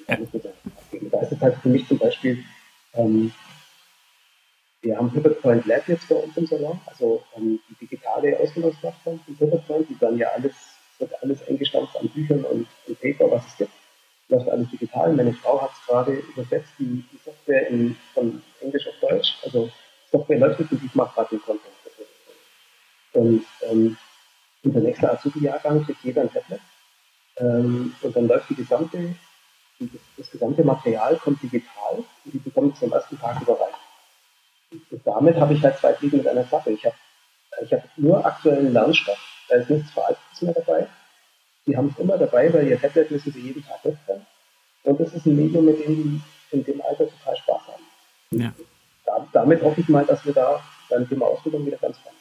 kann. 0.06 0.28
Ja. 0.42 1.08
Da 1.10 1.20
ist 1.20 1.32
es 1.32 1.40
halt 1.40 1.56
für 1.56 1.68
mich 1.68 1.86
zum 1.86 1.98
Beispiel, 1.98 2.44
ähm, 2.94 3.32
wir 4.82 4.96
haben 4.96 5.12
Pivot 5.12 5.40
Point 5.40 5.66
Lab 5.66 5.86
jetzt 5.88 6.08
bei 6.08 6.16
uns 6.16 6.36
im 6.36 6.46
Salon, 6.46 6.80
also 6.86 7.22
ähm, 7.36 7.60
die 7.70 7.86
digitale 7.86 8.38
Ausbildungsplattform 8.38 9.20
von 9.20 9.36
Pivot 9.36 9.66
Point, 9.66 9.88
die 9.88 9.98
dann 9.98 10.18
ja 10.18 10.28
alles, 10.30 10.54
wird 10.98 11.12
alles 11.22 11.46
eingestampft 11.48 11.96
an 11.96 12.08
Büchern 12.08 12.44
und, 12.44 12.66
und 12.86 13.00
Paper, 13.00 13.30
was 13.30 13.46
es 13.46 13.56
gibt. 13.56 13.72
Läuft 14.28 14.48
alles 14.48 14.70
digital. 14.70 15.12
Meine 15.12 15.32
Frau 15.34 15.62
hat 15.62 15.70
es 15.70 15.86
gerade 15.86 16.12
übersetzt, 16.12 16.72
die, 16.78 17.04
die 17.12 17.18
Software 17.24 17.68
in, 17.68 17.96
und 25.02 25.08
der 25.08 25.12
nächste 25.12 25.12
Azubi-Jahrgang 25.12 25.84
kriegt 25.84 26.04
jeder 26.04 26.22
ein 26.22 26.32
Tablet. 26.32 26.60
Ähm, 27.36 27.94
und 28.02 28.16
dann 28.16 28.28
läuft 28.28 28.50
die 28.50 28.54
gesamte, 28.54 29.14
das, 29.78 29.90
das, 30.16 30.30
gesamte 30.30 30.64
Material 30.64 31.16
kommt 31.16 31.42
digital 31.42 31.96
und 31.96 32.34
die 32.34 32.38
bekommt 32.38 32.76
es 32.76 32.82
am 32.82 32.92
ersten 32.92 33.18
Tag 33.18 33.40
überreicht. 33.40 33.78
Und 34.70 35.06
damit 35.06 35.36
habe 35.36 35.54
ich 35.54 35.62
halt 35.62 35.78
zwei 35.78 35.94
Fliegen 35.94 36.18
mit 36.18 36.28
einer 36.28 36.44
Klappe. 36.44 36.70
Ich 36.70 36.84
habe 36.84 36.94
ich 37.62 37.72
hab 37.72 37.82
nur 37.96 38.24
aktuellen 38.24 38.72
Lernstoff, 38.72 39.18
da 39.48 39.56
ist 39.56 39.70
nichts 39.70 39.90
Veraltetes 39.90 40.42
mehr 40.42 40.54
dabei. 40.54 40.88
Die 41.66 41.76
haben 41.76 41.88
es 41.92 41.98
immer 41.98 42.18
dabei, 42.18 42.52
weil 42.52 42.66
ihr 42.68 42.80
Tablet 42.80 43.10
müssen 43.10 43.32
sie 43.32 43.40
jeden 43.40 43.64
Tag 43.64 43.84
mitbringen. 43.84 44.26
Und 44.84 45.00
das 45.00 45.12
ist 45.12 45.26
ein 45.26 45.36
Medium, 45.36 45.64
mit 45.64 45.84
dem 45.84 45.94
die 45.94 46.20
in 46.56 46.64
dem 46.64 46.82
Alter 46.82 47.08
total 47.08 47.36
Spaß 47.36 47.62
haben. 47.68 47.82
Ja. 48.30 48.52
Da, 49.06 49.26
damit 49.32 49.62
hoffe 49.62 49.80
ich 49.80 49.88
mal, 49.88 50.04
dass 50.04 50.24
wir 50.24 50.32
da 50.32 50.62
beim 50.88 51.08
Thema 51.08 51.26
Ausbildung 51.26 51.64
wieder 51.66 51.76
ganz 51.78 51.98
vorne 51.98 52.16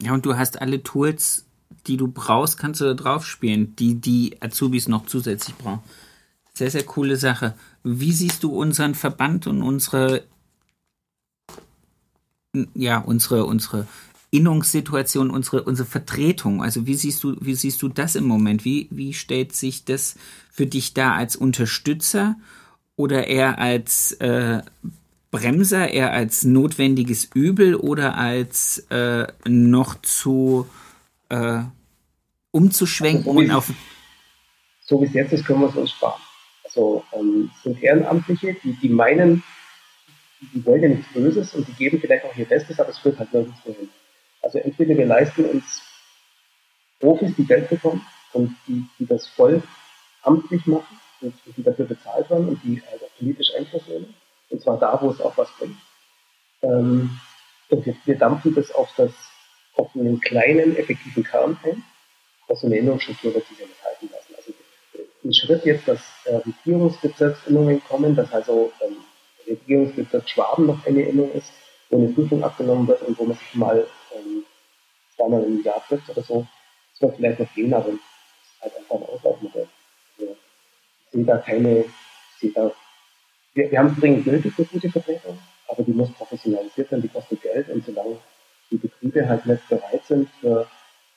Ja, 0.00 0.14
und 0.14 0.24
du 0.24 0.36
hast 0.36 0.60
alle 0.60 0.82
Tools, 0.82 1.45
die 1.86 1.96
du 1.96 2.08
brauchst, 2.08 2.58
kannst 2.58 2.80
du 2.80 2.84
da 2.84 2.94
drauf 2.94 3.26
spielen, 3.26 3.74
die 3.76 3.94
die 3.94 4.36
Azubis 4.40 4.88
noch 4.88 5.06
zusätzlich 5.06 5.56
brauchen. 5.56 5.82
Sehr, 6.54 6.70
sehr 6.70 6.84
coole 6.84 7.16
Sache. 7.16 7.54
Wie 7.84 8.12
siehst 8.12 8.42
du 8.42 8.50
unseren 8.50 8.94
Verband 8.94 9.46
und 9.46 9.62
unsere, 9.62 10.24
ja, 12.74 12.98
unsere, 12.98 13.44
unsere 13.44 13.86
Innungssituation, 14.30 15.30
unsere, 15.30 15.62
unsere 15.64 15.86
Vertretung? 15.86 16.62
Also 16.62 16.86
wie 16.86 16.94
siehst 16.94 17.22
du, 17.22 17.36
wie 17.40 17.54
siehst 17.54 17.82
du 17.82 17.88
das 17.88 18.16
im 18.16 18.24
Moment? 18.24 18.64
Wie, 18.64 18.88
wie 18.90 19.12
stellt 19.12 19.54
sich 19.54 19.84
das 19.84 20.16
für 20.50 20.66
dich 20.66 20.94
da 20.94 21.12
als 21.14 21.36
Unterstützer 21.36 22.36
oder 22.96 23.26
eher 23.26 23.58
als 23.58 24.12
äh, 24.12 24.62
Bremser, 25.30 25.90
eher 25.90 26.12
als 26.12 26.44
notwendiges 26.44 27.28
Übel 27.34 27.74
oder 27.74 28.16
als 28.16 28.78
äh, 28.88 29.26
noch 29.46 30.00
zu 30.00 30.66
äh, 31.28 31.62
umzuschwenken 32.50 33.28
also, 33.28 33.38
und 33.38 33.50
auf. 33.50 33.72
So 34.80 35.00
wie 35.00 35.06
es 35.06 35.14
jetzt 35.14 35.32
ist, 35.32 35.44
können 35.44 35.60
wir 35.60 35.68
es 35.68 35.76
uns 35.76 35.90
sparen. 35.90 36.20
Also 36.64 37.04
ähm, 37.12 37.50
es 37.56 37.62
sind 37.62 37.82
Ehrenamtliche, 37.82 38.54
die, 38.62 38.72
die 38.74 38.88
meinen, 38.88 39.42
die 40.40 40.64
wollen 40.64 40.82
ja 40.82 40.88
nichts 40.88 41.12
Böses 41.12 41.54
und 41.54 41.66
die 41.66 41.72
geben 41.72 42.00
vielleicht 42.00 42.24
auch 42.24 42.36
ihr 42.36 42.44
Bestes, 42.44 42.78
aber 42.78 42.90
es 42.90 42.98
führt 42.98 43.18
halt 43.18 43.32
nirgends 43.32 43.62
hin. 43.62 43.88
Also 44.42 44.58
entweder 44.58 44.96
wir 44.96 45.06
leisten 45.06 45.44
uns 45.46 45.82
Profis, 47.00 47.34
die 47.36 47.46
Geld 47.46 47.68
bekommen 47.68 48.06
und 48.32 48.54
die, 48.66 48.84
die 48.98 49.06
das 49.06 49.26
voll 49.26 49.62
amtlich 50.22 50.66
machen 50.66 51.00
und 51.20 51.34
die 51.56 51.62
dafür 51.62 51.86
bezahlt 51.86 52.28
werden 52.30 52.48
und 52.48 52.62
die 52.62 52.82
also 52.92 53.06
politisch 53.18 53.48
Einfluss 53.56 53.86
nehmen. 53.88 54.14
Und 54.50 54.60
zwar 54.62 54.78
da, 54.78 55.00
wo 55.00 55.10
es 55.10 55.20
auch 55.20 55.36
was 55.36 55.48
bringt. 55.58 55.76
Ähm, 56.62 57.18
und 57.68 57.86
wir, 57.86 57.96
wir 58.04 58.16
dampfen 58.16 58.54
das 58.54 58.70
auf, 58.72 58.88
das 58.96 59.12
auf 59.76 59.94
einen 59.94 60.20
kleinen, 60.20 60.76
effektiven 60.76 61.24
Kern 61.24 61.58
ein. 61.64 61.82
Also 62.48 62.66
eine 62.66 62.76
Erinnerungsstruktur 62.76 63.34
wird 63.34 63.46
sich 63.46 63.58
ja 63.58 63.66
nicht 63.66 63.84
halten 63.84 64.08
lassen. 64.12 64.34
Also 64.36 64.52
ein 65.24 65.34
Schritt 65.34 65.64
jetzt, 65.64 65.88
dass 65.88 66.00
äh, 66.24 66.36
Regierungsbezirksänderungen 66.36 67.82
kommen, 67.84 68.14
dass 68.14 68.32
also 68.32 68.72
ähm, 68.80 68.96
Regierungsbezirk 69.46 70.28
Schwaben 70.28 70.66
noch 70.66 70.84
eine 70.86 71.02
Erinnerung 71.02 71.32
ist, 71.32 71.52
wo 71.90 71.98
eine 71.98 72.08
Prüfung 72.08 72.42
abgenommen 72.42 72.86
wird 72.88 73.02
und 73.02 73.18
wo 73.18 73.24
man 73.24 73.36
sich 73.36 73.54
mal 73.54 73.86
ähm, 74.14 74.44
zweimal 75.14 75.44
im 75.44 75.62
Jahr 75.62 75.82
trifft 75.86 76.08
oder 76.10 76.22
so. 76.22 76.46
Das 76.92 77.02
wird 77.02 77.16
vielleicht 77.16 77.40
noch 77.40 77.54
gehen, 77.54 77.74
aber 77.74 77.88
es 77.88 77.94
ist 77.94 78.62
halt 78.62 78.76
einfach 78.76 78.96
ein 78.96 79.14
Auslaufmodell. 79.14 79.68
Also, 80.18 80.32
ich 80.32 81.12
sehe 81.12 81.24
da 81.24 81.38
keine, 81.38 81.80
ich 81.80 82.40
sehe 82.40 82.52
da, 82.52 82.72
wir, 83.54 83.70
wir 83.70 83.78
haben 83.78 83.96
dringend 83.98 84.26
nötig 84.26 84.52
für 84.54 84.64
gute 84.64 84.90
Vertretung, 84.90 85.38
aber 85.68 85.82
die 85.82 85.92
muss 85.92 86.10
professionalisiert 86.12 86.90
werden, 86.90 87.02
die 87.02 87.08
kostet 87.08 87.42
Geld 87.42 87.68
und 87.68 87.84
solange 87.84 88.18
die 88.70 88.76
Betriebe 88.76 89.28
halt 89.28 89.46
nicht 89.46 89.68
bereit 89.68 90.04
sind 90.06 90.28
für 90.40 90.66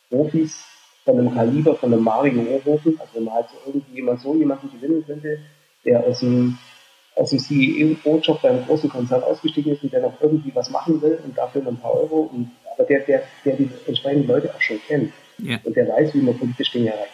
Profis 0.09 0.63
von 1.05 1.17
einem 1.19 1.33
Kaliber, 1.33 1.75
von 1.75 1.93
einem 1.93 2.03
Mario 2.03 2.41
Ohrhofen, 2.41 2.99
also 2.99 3.11
wenn 3.15 3.23
man 3.23 3.35
halt 3.35 3.49
so 3.49 3.57
irgendwie 3.65 3.95
jemand 3.95 4.21
so 4.21 4.35
jemanden 4.35 4.71
gewinnen 4.71 5.03
könnte, 5.05 5.39
der 5.85 6.03
aus 6.03 6.19
dem 6.19 6.57
aus 7.15 7.31
dem 7.31 7.39
CEO-Job 7.39 8.41
bei 8.41 8.49
einem 8.49 8.65
großen 8.65 8.89
Konzern 8.89 9.23
ausgestiegen 9.23 9.73
ist 9.73 9.83
und 9.83 9.91
der 9.91 10.01
noch 10.01 10.21
irgendwie 10.21 10.55
was 10.55 10.69
machen 10.69 11.01
will 11.01 11.19
und 11.23 11.37
dafür 11.37 11.67
ein 11.67 11.77
paar 11.77 11.93
Euro, 11.93 12.29
und, 12.31 12.51
aber 12.73 12.85
der, 12.85 13.01
der, 13.01 13.23
der 13.43 13.55
die 13.57 13.69
entsprechenden 13.87 14.27
Leute 14.27 14.53
auch 14.55 14.61
schon 14.61 14.79
kennt 14.87 15.11
Ja. 15.37 15.59
und 15.63 15.75
der 15.75 15.87
weiß, 15.89 16.13
wie 16.13 16.21
man 16.21 16.37
politisch 16.37 16.71
Dinge 16.71 16.93
erreicht. 16.93 17.11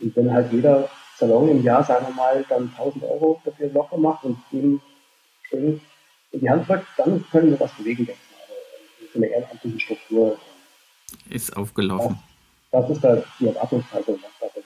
Und 0.00 0.16
wenn 0.16 0.32
halt 0.32 0.52
jeder 0.52 0.88
Salon 1.16 1.50
im 1.50 1.62
Jahr, 1.62 1.84
sagen 1.84 2.06
wir 2.08 2.14
mal, 2.14 2.44
dann 2.48 2.72
1000 2.76 3.04
Euro 3.04 3.40
dafür 3.44 3.68
locker 3.68 3.96
macht 3.96 4.24
und 4.24 4.38
ihm 4.50 4.80
schön 5.48 5.80
in 6.32 6.40
die 6.40 6.50
Hand 6.50 6.68
drückt, 6.68 6.86
dann 6.96 7.24
können 7.30 7.50
wir 7.50 7.60
was 7.60 7.72
bewegen, 7.72 8.06
denke 8.06 8.20
ich 8.20 8.36
mal. 8.36 8.44
Aber 8.44 9.07
für 9.07 9.07
eine 9.18 9.26
ehrenamtliche 9.32 9.80
Struktur, 9.80 10.38
Ist 11.28 11.56
aufgelaufen. 11.56 12.18
das, 12.70 12.82
das 12.86 12.90
ist 12.96 13.04
da 13.04 13.22
die 13.38 13.46
Erwartungshaltung, 13.48 14.18
was 14.22 14.30
da 14.40 14.46
passiert. 14.46 14.64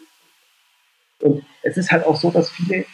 Und 1.21 1.45
es 1.63 1.77
ist 1.77 1.91
halt 1.93 2.05
auch 2.07 2.17
so, 2.17 2.31
dass 2.31 2.51
viele 2.51 2.85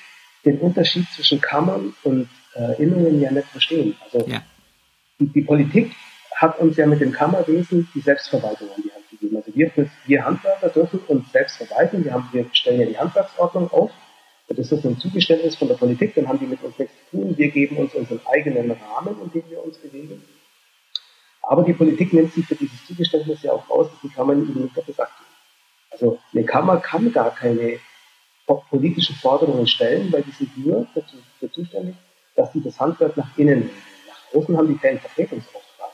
den 0.44 0.58
Unterschied 0.60 1.06
zwischen 1.14 1.40
Kammern 1.40 1.94
und 2.04 2.28
äh, 2.54 2.82
Innungen 2.82 3.20
ja 3.20 3.30
nicht 3.30 3.48
verstehen. 3.48 3.96
Also 4.04 4.26
Ja. 4.28 4.42
die, 5.18 5.26
die 5.26 5.42
Politik 5.42 5.92
hat 6.36 6.58
uns 6.60 6.76
ja 6.76 6.86
mit 6.86 7.00
dem 7.00 7.10
Kammerwesen 7.12 7.88
die 7.94 8.00
Selbstverwaltung 8.00 8.68
an 8.76 8.82
die 8.84 8.92
Hand 8.92 9.08
gegeben. 9.10 9.36
Also 9.36 9.52
wir, 9.54 9.88
wir 10.06 10.24
Handwerker 10.24 10.68
dürfen 10.68 11.00
uns 11.08 11.30
selbst 11.32 11.56
verwalten. 11.56 12.04
Wir, 12.04 12.12
haben, 12.12 12.28
wir 12.32 12.46
stellen 12.52 12.80
ja 12.80 12.86
die 12.86 12.98
Handwerksordnung 12.98 13.70
auf. 13.72 13.90
Und 14.46 14.58
das 14.58 14.70
ist 14.72 14.84
ein 14.84 14.98
Zugeständnis 14.98 15.56
von 15.56 15.68
der 15.68 15.74
Politik, 15.74 16.14
dann 16.14 16.26
haben 16.28 16.38
die 16.38 16.46
mit 16.46 16.62
uns 16.62 16.78
nichts 16.78 16.94
zu 17.10 17.16
tun. 17.18 17.36
Wir 17.36 17.50
geben 17.50 17.76
uns 17.76 17.94
unseren 17.94 18.20
eigenen 18.26 18.70
Rahmen, 18.70 19.16
in 19.22 19.30
dem 19.32 19.50
wir 19.50 19.62
uns 19.62 19.76
bewegen. 19.78 20.22
Aber 21.48 21.62
die 21.62 21.72
Politik 21.72 22.12
nimmt 22.12 22.34
sich 22.34 22.44
für 22.44 22.54
dieses 22.54 22.84
Zugeständnis 22.86 23.42
ja 23.42 23.52
auch 23.52 23.70
raus, 23.70 23.88
dass 23.90 24.00
die 24.02 24.14
Kammern 24.14 24.46
ihnen 24.46 24.64
nicht 24.64 24.76
dafür 24.76 24.92
sagt. 24.92 25.12
Also 25.90 26.18
eine 26.34 26.44
Kammer 26.44 26.76
kann 26.76 27.10
gar 27.10 27.34
keine 27.34 27.80
politischen 28.68 29.16
Forderungen 29.16 29.66
stellen, 29.66 30.12
weil 30.12 30.22
die 30.22 30.30
sind 30.30 30.58
nur 30.58 30.86
dafür 30.94 31.50
zuständig, 31.50 31.94
dass 32.36 32.52
sie 32.52 32.62
das 32.62 32.78
Handwerk 32.78 33.16
nach 33.16 33.36
innen. 33.38 33.70
Nach 34.06 34.38
außen 34.38 34.58
haben 34.58 34.68
die 34.68 34.76
keinen 34.76 34.98
Vertretungsauftrag. 34.98 35.90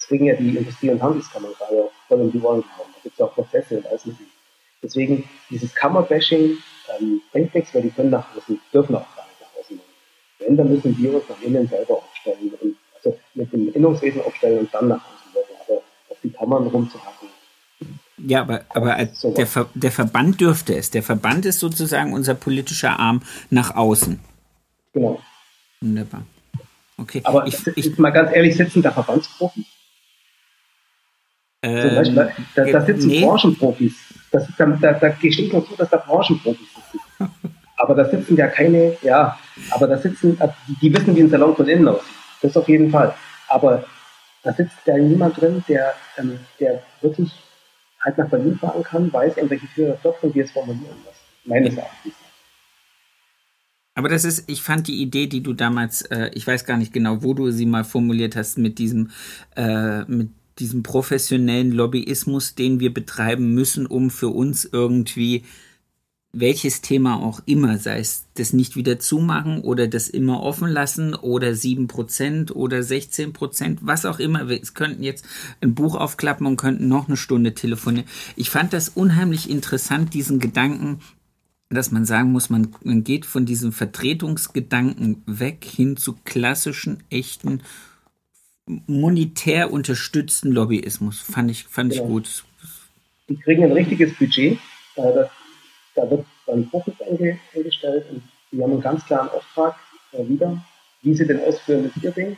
Deswegen 0.00 0.24
ja 0.24 0.34
die 0.34 0.56
Industrie- 0.56 0.90
und 0.90 1.02
Handelskammern 1.02 1.52
gerade 1.58 1.84
auch 1.84 1.92
voll 2.08 2.22
um 2.22 2.32
die 2.32 2.40
Ohren 2.40 2.62
gehauen. 2.62 2.88
Da 2.94 3.00
gibt 3.02 3.12
es 3.12 3.18
ja 3.18 3.26
auch 3.26 3.34
Prozesse 3.34 3.76
und 3.76 3.86
alles 3.86 4.06
mögliche. 4.06 4.30
Deswegen 4.82 5.28
dieses 5.50 5.74
Kammerbashing 5.74 6.56
ähm, 6.98 7.20
bringt 7.32 7.54
nichts, 7.54 7.74
weil 7.74 7.82
die 7.82 7.90
können 7.90 8.10
nach 8.10 8.34
außen, 8.34 8.58
dürfen 8.72 8.96
auch 8.96 9.14
gar 9.14 9.26
nicht 9.26 9.40
nach 9.42 9.60
außen. 9.60 9.78
Wenn, 10.38 10.56
dann 10.56 10.70
müssen 10.70 10.96
wir 10.96 11.14
uns 11.14 11.28
nach 11.28 11.42
innen 11.42 11.68
selber 11.68 11.98
aufstellen. 11.98 12.54
Und, 12.62 12.76
mit 13.34 13.52
dem 13.52 13.72
Innungswesen 13.72 14.20
aufstellen 14.22 14.60
und 14.60 14.74
dann 14.74 14.88
nach 14.88 14.96
außen 15.04 15.34
wirken. 15.34 15.54
Aber 15.66 15.82
auf 16.10 16.16
die 16.22 16.30
Kammern 16.30 16.66
rumzuhacken, 16.66 17.28
Ja, 18.18 18.40
aber, 18.42 18.64
aber 18.70 18.96
was. 18.98 19.34
der, 19.34 19.46
Ver 19.46 19.66
der 19.74 19.92
Verband 19.92 20.40
dürfte 20.40 20.74
es. 20.76 20.90
Der 20.90 21.02
Verband 21.02 21.44
ist 21.46 21.58
sozusagen 21.60 22.12
unser 22.12 22.34
politischer 22.34 22.98
Arm 22.98 23.22
nach 23.50 23.74
außen. 23.76 24.18
genau. 24.92 25.20
Wunderbar. 25.80 26.22
Okay. 26.98 27.20
Aber 27.24 27.46
ich, 27.46 27.66
ich, 27.66 27.86
ist 27.86 27.98
mal 27.98 28.10
ganz 28.10 28.32
ehrlich, 28.34 28.56
sitzen 28.56 28.80
da 28.82 28.90
Verbandsprofis? 28.90 29.66
Zum 31.62 31.72
Beispiel, 31.72 32.32
da, 32.54 32.64
da, 32.64 32.80
sitzen 32.86 33.10
Ähm, 33.10 33.20
nee. 33.20 33.26
Branchenprofis. 33.26 33.94
Das 34.30 34.46
da, 34.56 34.66
da, 34.66 34.92
da 34.92 35.08
gesteht 35.08 35.52
noch 35.52 35.68
zu, 35.68 35.74
dass 35.76 35.90
da 35.90 35.98
Branchenprofis 35.98 36.68
sitzen. 36.74 37.00
Aber 37.78 37.94
da 37.94 38.08
sitzen 38.08 38.36
ja 38.36 38.46
keine, 38.48 38.96
ja, 39.02 39.38
aber 39.70 39.86
da 39.86 39.98
sitzen, 39.98 40.38
die, 40.66 40.76
die 40.80 40.94
wissen, 40.94 41.14
wie 41.14 41.20
ein 41.20 41.28
Salon 41.28 41.54
von 41.54 41.68
innen 41.68 41.86
aussieht. 41.86 42.15
Das 42.46 42.56
auf 42.56 42.68
jeden 42.68 42.90
Fall. 42.90 43.12
Aber 43.48 43.84
da 44.44 44.52
sitzt 44.52 44.76
ja 44.86 44.96
niemand 44.96 45.40
drin, 45.40 45.64
der, 45.68 45.94
ähm, 46.16 46.38
der 46.60 46.80
wirklich 47.00 47.32
halt 48.04 48.18
nach 48.18 48.28
Berlin 48.28 48.56
fahren 48.56 48.84
kann, 48.84 49.12
weiß, 49.12 49.38
an 49.38 49.50
welche 49.50 49.66
Tür 49.74 49.88
er 49.88 49.96
klopft 49.96 50.22
und 50.22 50.32
wie 50.32 50.40
es 50.40 50.52
formulieren 50.52 50.96
muss. 51.04 51.14
Meines 51.44 51.76
Erachtens. 51.76 52.14
Aber 53.94 54.08
das 54.08 54.24
ist, 54.24 54.48
ich 54.48 54.62
fand 54.62 54.86
die 54.86 55.02
Idee, 55.02 55.26
die 55.26 55.42
du 55.42 55.54
damals, 55.54 56.02
äh, 56.02 56.30
ich 56.34 56.46
weiß 56.46 56.66
gar 56.66 56.76
nicht 56.76 56.92
genau, 56.92 57.24
wo 57.24 57.34
du 57.34 57.50
sie 57.50 57.66
mal 57.66 57.82
formuliert 57.82 58.36
hast, 58.36 58.58
mit 58.58 58.78
diesem, 58.78 59.10
äh, 59.56 60.02
mit 60.04 60.28
diesem 60.60 60.84
professionellen 60.84 61.72
Lobbyismus, 61.72 62.54
den 62.54 62.78
wir 62.78 62.94
betreiben 62.94 63.54
müssen, 63.54 63.86
um 63.86 64.10
für 64.10 64.28
uns 64.28 64.64
irgendwie 64.64 65.44
welches 66.38 66.82
Thema 66.82 67.16
auch 67.22 67.40
immer, 67.46 67.78
sei 67.78 67.98
es 67.98 68.26
das 68.34 68.52
nicht 68.52 68.76
wieder 68.76 68.98
zumachen 68.98 69.62
oder 69.62 69.88
das 69.88 70.08
immer 70.08 70.42
offen 70.42 70.68
lassen 70.68 71.14
oder 71.14 71.48
7% 71.48 72.52
oder 72.52 72.78
16%, 72.78 73.78
was 73.80 74.04
auch 74.04 74.18
immer. 74.18 74.48
Wir 74.48 74.60
könnten 74.60 75.02
jetzt 75.02 75.24
ein 75.62 75.74
Buch 75.74 75.94
aufklappen 75.94 76.46
und 76.46 76.58
könnten 76.58 76.88
noch 76.88 77.08
eine 77.08 77.16
Stunde 77.16 77.54
telefonieren. 77.54 78.06
Ich 78.36 78.50
fand 78.50 78.74
das 78.74 78.90
unheimlich 78.90 79.48
interessant, 79.48 80.12
diesen 80.12 80.38
Gedanken, 80.38 81.00
dass 81.70 81.90
man 81.90 82.04
sagen 82.04 82.32
muss, 82.32 82.50
man, 82.50 82.68
man 82.84 83.02
geht 83.02 83.24
von 83.24 83.46
diesem 83.46 83.72
Vertretungsgedanken 83.72 85.22
weg 85.26 85.64
hin 85.64 85.96
zu 85.96 86.16
klassischen, 86.24 87.02
echten, 87.08 87.62
monetär 88.66 89.72
unterstützten 89.72 90.52
Lobbyismus. 90.52 91.20
Fand 91.20 91.50
ich, 91.50 91.64
fand 91.64 91.92
ich 91.92 92.00
Genau. 92.00 92.10
gut. 92.10 92.44
die 93.28 93.36
kriegen 93.36 93.64
ein 93.64 93.72
richtiges 93.72 94.14
Budget. 94.18 94.58
Äh, 94.96 95.14
das, 95.14 95.30
da 95.96 96.08
wird 96.10 96.24
dann 96.46 96.70
einge, 97.10 97.38
eingestellt 97.54 98.06
und 98.10 98.22
die 98.52 98.62
haben 98.62 98.72
einen 98.72 98.80
ganz 98.80 99.04
klaren 99.04 99.28
Auftrag 99.30 99.76
äh, 100.12 100.26
wieder, 100.28 100.62
wie 101.02 101.14
sie 101.14 101.26
den 101.26 101.42
ausführen, 101.42 101.86
ist 101.86 102.02
ihr 102.02 102.12
Ding. 102.12 102.36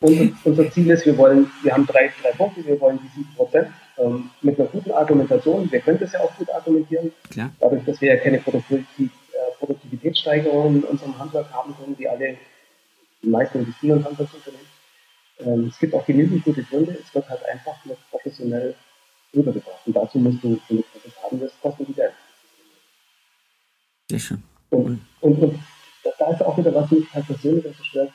Und 0.00 0.36
unser 0.44 0.70
Ziel 0.70 0.90
ist, 0.90 1.06
wir 1.06 1.16
wollen, 1.16 1.50
wir 1.62 1.72
haben 1.72 1.86
drei, 1.86 2.12
drei 2.22 2.30
Punkte, 2.32 2.64
wir 2.66 2.78
wollen 2.80 2.98
die 3.02 3.08
7 3.20 3.34
Prozent 3.34 3.68
ähm, 3.96 4.30
mit 4.42 4.58
einer 4.58 4.68
guten 4.68 4.90
Argumentation. 4.92 5.70
Wir 5.72 5.80
können 5.80 5.98
das 5.98 6.12
ja 6.12 6.20
auch 6.20 6.34
gut 6.36 6.50
argumentieren, 6.50 7.12
Klar. 7.30 7.50
dadurch, 7.60 7.84
dass 7.84 8.00
wir 8.00 8.14
ja 8.14 8.20
keine 8.22 8.36
äh, 8.36 8.40
Produktivitätssteigerung 9.58 10.76
in 10.76 10.84
unserem 10.84 11.18
Handwerk 11.18 11.50
haben 11.50 11.74
können, 11.78 11.98
wie 11.98 12.08
alle 12.08 12.36
die 13.22 13.28
meisten 13.28 13.60
Industrie- 13.60 13.92
und 13.92 14.04
Handwerksunternehmen. 14.04 14.66
Ähm, 15.40 15.68
es 15.72 15.78
gibt 15.78 15.94
auch 15.94 16.04
genügend 16.04 16.44
gute 16.44 16.62
Gründe, 16.62 16.96
es 17.02 17.14
wird 17.14 17.28
halt 17.28 17.44
einfach 17.46 17.82
nicht 17.86 18.10
professionell 18.10 18.74
rübergebracht. 19.34 19.86
Und 19.86 19.96
dazu 19.96 20.18
musst 20.18 20.42
du, 20.42 20.58
wenn 20.68 20.76
du 20.76 20.82
Profis 20.92 21.12
haben 21.22 21.40
willst, 21.40 21.60
kosten 21.62 21.86
die 21.86 21.94
Geld. 21.94 22.12
Sehr 24.08 24.18
schön. 24.18 24.42
Und, 24.70 25.00
und, 25.20 25.42
und 25.42 25.60
da 26.18 26.30
ist 26.32 26.42
auch 26.42 26.56
wieder 26.56 26.74
was 26.74 26.90
mich 26.90 27.12
halt 27.12 27.26
persönlich 27.26 27.76
so 27.76 27.84
stört. 27.84 28.12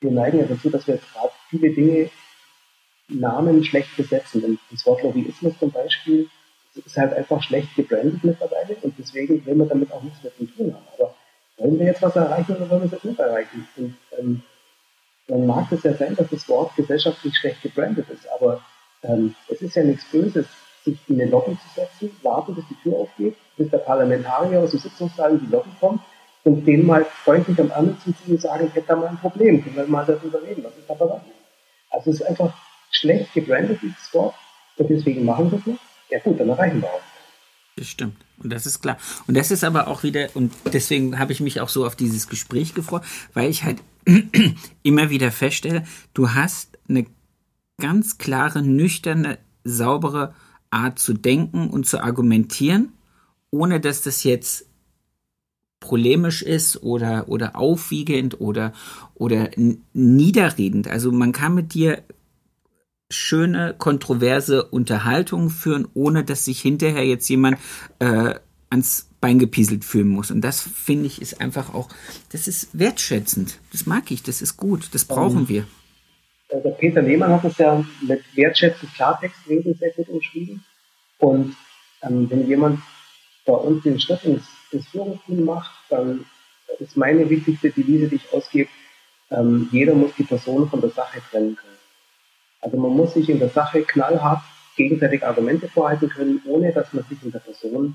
Wir 0.00 0.10
neigen 0.10 0.38
ja 0.38 0.46
dazu, 0.46 0.70
dass 0.70 0.86
wir 0.86 0.94
jetzt 0.94 1.12
gerade 1.12 1.32
viele 1.50 1.70
Dinge 1.70 2.10
Namen 3.08 3.64
schlecht 3.64 3.96
besetzen. 3.96 4.44
Und 4.44 4.60
das 4.70 4.86
Wort 4.86 5.02
Lobbyismus 5.02 5.58
zum 5.58 5.70
Beispiel 5.70 6.28
ist 6.74 6.96
halt 6.96 7.12
einfach 7.14 7.42
schlecht 7.42 7.74
gebrandet 7.74 8.22
mittlerweile 8.22 8.76
und 8.82 8.94
deswegen 8.96 9.44
will 9.44 9.54
man 9.56 9.68
damit 9.68 9.92
auch 9.92 10.02
nichts 10.02 10.22
mehr 10.22 10.32
zu 10.36 10.46
tun 10.46 10.72
haben. 10.72 10.86
Aber 10.98 11.14
wollen 11.56 11.78
wir 11.78 11.86
jetzt 11.86 12.02
was 12.02 12.14
erreichen 12.16 12.56
oder 12.56 12.70
wollen 12.70 12.82
wir 12.82 12.86
es 12.86 12.92
jetzt 12.92 13.04
nicht 13.04 13.18
erreichen? 13.18 13.68
Und 13.76 13.96
ähm, 14.18 14.42
dann 15.26 15.46
mag 15.46 15.70
es 15.72 15.82
ja 15.82 15.94
sein, 15.94 16.14
dass 16.14 16.30
das 16.30 16.48
Wort 16.48 16.74
gesellschaftlich 16.76 17.36
schlecht 17.36 17.62
gebrandet 17.62 18.08
ist, 18.10 18.26
aber 18.28 18.64
ähm, 19.02 19.34
es 19.48 19.60
ist 19.62 19.74
ja 19.74 19.82
nichts 19.82 20.04
Böses, 20.10 20.46
sich 20.84 20.98
in 21.08 21.20
eine 21.20 21.30
Lobby 21.30 21.52
zu 21.52 21.80
setzen, 21.80 22.16
warten, 22.22 22.54
bis 22.54 22.64
die 22.68 22.76
Tür 22.82 22.96
aufgeht, 22.96 23.36
bis 23.56 23.70
der 23.70 23.78
Parlamentarier 23.78 24.60
aus 24.60 24.70
dem 24.70 24.80
Sitzungssaal 24.80 25.32
in 25.32 25.40
die 25.40 25.52
Lobby 25.52 25.70
kommt 25.78 26.00
und 26.44 26.64
denen 26.66 26.86
mal 26.86 27.04
freundlich 27.24 27.58
am 27.60 27.70
Ärmel 27.70 27.96
zu 28.02 28.12
ziehen 28.12 28.34
und 28.34 28.40
sagen, 28.40 28.66
ich 28.66 28.74
hätte 28.74 28.88
da 28.88 28.96
mal 28.96 29.08
ein 29.08 29.18
Problem, 29.18 29.62
können 29.62 29.76
wir 29.76 29.86
mal 29.86 30.06
darüber 30.06 30.42
reden, 30.42 30.64
was 30.64 30.76
ist 30.76 30.88
da 30.88 30.94
passiert? 30.94 31.34
Also 31.90 32.10
es 32.10 32.20
ist 32.20 32.26
einfach 32.26 32.52
schlecht 32.90 33.32
gebrandet, 33.34 33.78
dieses 33.82 34.14
Wort, 34.14 34.34
und 34.76 34.88
deswegen 34.88 35.24
machen 35.24 35.50
wir 35.50 35.58
es 35.58 35.66
nicht. 35.66 35.80
Ja 36.10 36.18
gut, 36.20 36.40
dann 36.40 36.48
erreichen 36.48 36.80
wir 36.80 36.88
auch. 36.88 37.00
Das 37.76 37.86
stimmt. 37.86 38.16
Und 38.42 38.50
das 38.52 38.66
ist 38.66 38.80
klar. 38.80 38.96
Und 39.26 39.36
das 39.36 39.50
ist 39.50 39.64
aber 39.64 39.88
auch 39.88 40.02
wieder, 40.02 40.28
und 40.34 40.52
deswegen 40.72 41.18
habe 41.18 41.32
ich 41.32 41.40
mich 41.40 41.60
auch 41.60 41.68
so 41.68 41.86
auf 41.86 41.96
dieses 41.96 42.28
Gespräch 42.28 42.74
gefreut, 42.74 43.02
weil 43.34 43.50
ich 43.50 43.64
halt 43.64 43.78
immer 44.82 45.10
wieder 45.10 45.30
feststelle, 45.30 45.84
du 46.14 46.30
hast 46.30 46.78
eine 46.88 47.06
ganz 47.78 48.18
klare, 48.18 48.62
nüchterne, 48.62 49.38
saubere 49.64 50.34
Art 50.70 50.98
zu 50.98 51.14
denken 51.14 51.68
und 51.70 51.86
zu 51.86 52.02
argumentieren, 52.02 52.92
ohne 53.50 53.80
dass 53.80 54.02
das 54.02 54.24
jetzt 54.24 54.66
polemisch 55.80 56.42
ist 56.42 56.82
oder, 56.82 57.28
oder 57.28 57.56
aufwiegend 57.56 58.40
oder, 58.40 58.72
oder 59.14 59.50
niederredend. 59.92 60.88
Also 60.88 61.10
man 61.10 61.32
kann 61.32 61.54
mit 61.54 61.74
dir 61.74 62.02
schöne, 63.10 63.74
kontroverse 63.76 64.64
Unterhaltungen 64.64 65.50
führen, 65.50 65.88
ohne 65.94 66.22
dass 66.22 66.44
sich 66.44 66.60
hinterher 66.60 67.04
jetzt 67.04 67.28
jemand 67.28 67.58
äh, 67.98 68.34
ans 68.68 69.08
Bein 69.20 69.38
gepieselt 69.38 69.84
fühlen 69.84 70.08
muss. 70.08 70.30
Und 70.30 70.42
das 70.42 70.60
finde 70.60 71.06
ich 71.06 71.20
ist 71.20 71.40
einfach 71.40 71.74
auch, 71.74 71.88
das 72.30 72.46
ist 72.46 72.68
wertschätzend. 72.72 73.58
Das 73.72 73.86
mag 73.86 74.10
ich, 74.10 74.22
das 74.22 74.40
ist 74.40 74.56
gut, 74.56 74.90
das 74.92 75.04
brauchen 75.04 75.48
wir. 75.48 75.66
Äh, 76.50 76.60
der 76.60 76.70
Peter 76.70 77.02
Lehmann 77.02 77.32
hat 77.32 77.44
es 77.44 77.58
ja 77.58 77.84
mit 78.02 78.22
wertschätzend 78.36 78.92
Klartext 78.94 79.40
reden 79.48 79.74
sehr 79.74 79.90
gut 79.92 80.08
umschrieben. 80.08 80.64
Und 81.18 81.56
ähm, 82.02 82.30
wenn 82.30 82.46
jemand 82.46 82.80
bei 83.46 83.54
uns 83.54 83.82
den 83.82 84.00
Schritt 84.00 84.24
ins, 84.24 84.46
ins 84.70 84.88
Führungsteam 84.88 85.44
macht, 85.44 85.70
dann 85.88 86.24
ist 86.78 86.96
meine 86.96 87.28
wichtigste 87.28 87.70
Devise, 87.70 88.08
die 88.08 88.16
ich 88.16 88.32
ausgebe, 88.32 88.70
ähm, 89.30 89.68
jeder 89.70 89.94
muss 89.94 90.12
die 90.16 90.24
Person 90.24 90.68
von 90.68 90.80
der 90.80 90.90
Sache 90.90 91.20
trennen 91.30 91.56
können. 91.56 91.78
Also 92.60 92.76
man 92.76 92.92
muss 92.92 93.14
sich 93.14 93.28
in 93.28 93.38
der 93.38 93.48
Sache 93.48 93.82
knallhart 93.82 94.42
gegenseitig 94.76 95.24
Argumente 95.24 95.68
vorhalten 95.68 96.08
können, 96.08 96.42
ohne 96.46 96.72
dass 96.72 96.92
man 96.92 97.04
sich 97.04 97.22
in 97.22 97.32
der 97.32 97.38
Person 97.40 97.94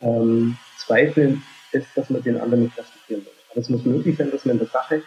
ähm, 0.00 0.56
zweifeln 0.76 1.42
ist, 1.72 1.88
dass 1.94 2.10
man 2.10 2.22
den 2.22 2.40
anderen 2.40 2.64
nicht 2.64 2.78
respektieren 2.78 3.24
will. 3.24 3.32
Aber 3.50 3.60
es 3.60 3.68
muss 3.68 3.84
möglich 3.84 4.16
sein, 4.16 4.30
dass 4.30 4.44
man 4.44 4.54
in 4.54 4.60
der 4.60 4.68
Sache 4.68 5.02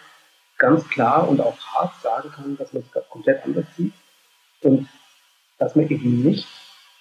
ganz 0.58 0.88
klar 0.88 1.28
und 1.28 1.40
auch 1.40 1.58
hart 1.58 1.92
sagen 2.02 2.30
kann, 2.30 2.56
dass 2.56 2.72
man 2.72 2.82
es 2.82 3.08
komplett 3.10 3.44
anders 3.44 3.66
sieht 3.76 3.94
und 4.62 4.88
dass 5.58 5.74
man 5.76 5.88
eben 5.88 6.22
nicht 6.22 6.46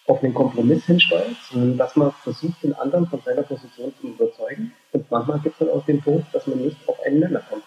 auf 0.07 0.21
einen 0.23 0.33
Kompromiss 0.33 0.85
hinsteuert, 0.85 1.35
sondern 1.49 1.77
dass 1.77 1.95
man 1.95 2.11
versucht, 2.11 2.61
den 2.63 2.73
anderen 2.73 3.07
von 3.07 3.21
seiner 3.21 3.43
Position 3.43 3.93
zu 4.01 4.07
überzeugen. 4.07 4.73
Und 4.91 5.09
manchmal 5.09 5.39
gibt 5.39 5.55
es 5.55 5.59
dann 5.59 5.75
auch 5.75 5.85
den 5.85 6.01
Punkt, 6.01 6.33
dass 6.33 6.45
man 6.45 6.59
nicht 6.59 6.77
auf 6.87 6.99
einen 7.05 7.19
Nenner 7.19 7.41
kommt. 7.49 7.63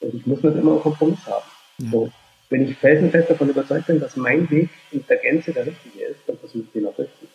Und 0.00 0.14
ich 0.14 0.26
muss 0.26 0.42
nicht 0.42 0.56
immer 0.56 0.72
einen 0.72 0.82
Kompromiss 0.82 1.26
haben. 1.26 1.44
Ja. 1.78 1.90
So 1.90 2.12
wenn 2.50 2.68
ich 2.68 2.76
felsenfest 2.76 3.30
davon 3.30 3.48
überzeugt 3.48 3.86
bin, 3.86 4.00
dass 4.00 4.16
mein 4.16 4.50
Weg 4.50 4.68
in 4.90 5.04
der 5.08 5.16
Gänze 5.18 5.52
der 5.52 5.66
richtige 5.66 6.04
ist, 6.04 6.20
dann 6.26 6.36
versuche 6.36 6.64
ich 6.64 6.72
den 6.72 6.86
auch 6.86 6.94
durchzuziehen. 6.94 7.28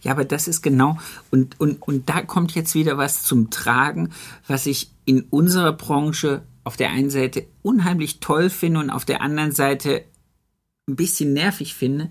Ja, 0.00 0.12
aber 0.12 0.24
das 0.24 0.48
ist 0.48 0.62
genau, 0.62 0.96
und, 1.30 1.60
und, 1.60 1.82
und 1.82 2.08
da 2.08 2.22
kommt 2.22 2.54
jetzt 2.54 2.74
wieder 2.74 2.96
was 2.96 3.22
zum 3.22 3.50
Tragen, 3.50 4.12
was 4.46 4.66
ich 4.66 4.90
in 5.04 5.22
unserer 5.30 5.72
Branche 5.72 6.42
auf 6.66 6.76
der 6.76 6.90
einen 6.90 7.10
Seite 7.10 7.46
unheimlich 7.62 8.18
toll 8.18 8.50
finde 8.50 8.80
und 8.80 8.90
auf 8.90 9.04
der 9.04 9.20
anderen 9.20 9.52
Seite 9.52 10.04
ein 10.88 10.96
bisschen 10.96 11.32
nervig 11.32 11.74
finde. 11.74 12.10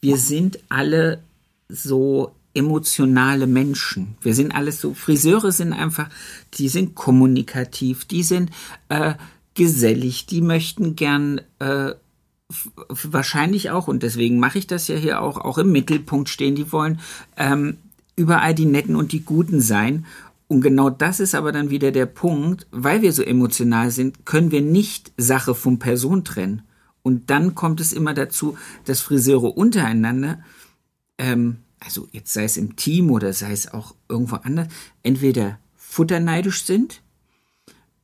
Wir 0.00 0.16
sind 0.16 0.58
alle 0.70 1.22
so 1.68 2.34
emotionale 2.54 3.46
Menschen. 3.46 4.16
Wir 4.22 4.34
sind 4.34 4.54
alles 4.54 4.80
so, 4.80 4.94
Friseure 4.94 5.52
sind 5.52 5.74
einfach, 5.74 6.08
die 6.54 6.70
sind 6.70 6.94
kommunikativ, 6.94 8.06
die 8.06 8.22
sind, 8.22 8.50
äh, 8.88 9.14
gesellig, 9.54 10.24
die 10.24 10.40
möchten 10.40 10.96
gern 10.96 11.42
äh, 11.58 11.92
wahrscheinlich 12.88 13.68
auch, 13.68 13.86
und 13.86 14.02
deswegen 14.02 14.38
mache 14.38 14.58
ich 14.58 14.66
das 14.66 14.88
ja 14.88 14.96
hier 14.96 15.20
auch, 15.20 15.36
auch 15.36 15.58
im 15.58 15.72
Mittelpunkt 15.72 16.30
stehen, 16.30 16.54
die 16.54 16.72
wollen 16.72 17.00
ähm, 17.36 17.76
überall 18.16 18.54
die 18.54 18.64
Netten 18.64 18.96
und 18.96 19.12
die 19.12 19.24
Guten 19.24 19.60
sein. 19.60 20.06
Und 20.50 20.62
genau 20.62 20.90
das 20.90 21.20
ist 21.20 21.36
aber 21.36 21.52
dann 21.52 21.70
wieder 21.70 21.92
der 21.92 22.06
Punkt, 22.06 22.66
weil 22.72 23.02
wir 23.02 23.12
so 23.12 23.22
emotional 23.22 23.92
sind, 23.92 24.26
können 24.26 24.50
wir 24.50 24.62
nicht 24.62 25.12
Sache 25.16 25.54
von 25.54 25.78
Person 25.78 26.24
trennen. 26.24 26.62
Und 27.02 27.30
dann 27.30 27.54
kommt 27.54 27.80
es 27.80 27.92
immer 27.92 28.14
dazu, 28.14 28.58
dass 28.84 29.00
Friseure 29.00 29.56
untereinander, 29.56 30.40
ähm, 31.18 31.58
also 31.78 32.08
jetzt 32.10 32.32
sei 32.32 32.42
es 32.42 32.56
im 32.56 32.74
Team 32.74 33.12
oder 33.12 33.32
sei 33.32 33.52
es 33.52 33.72
auch 33.72 33.94
irgendwo 34.08 34.36
anders, 34.42 34.66
entweder 35.04 35.60
futterneidisch 35.76 36.64
sind, 36.64 37.00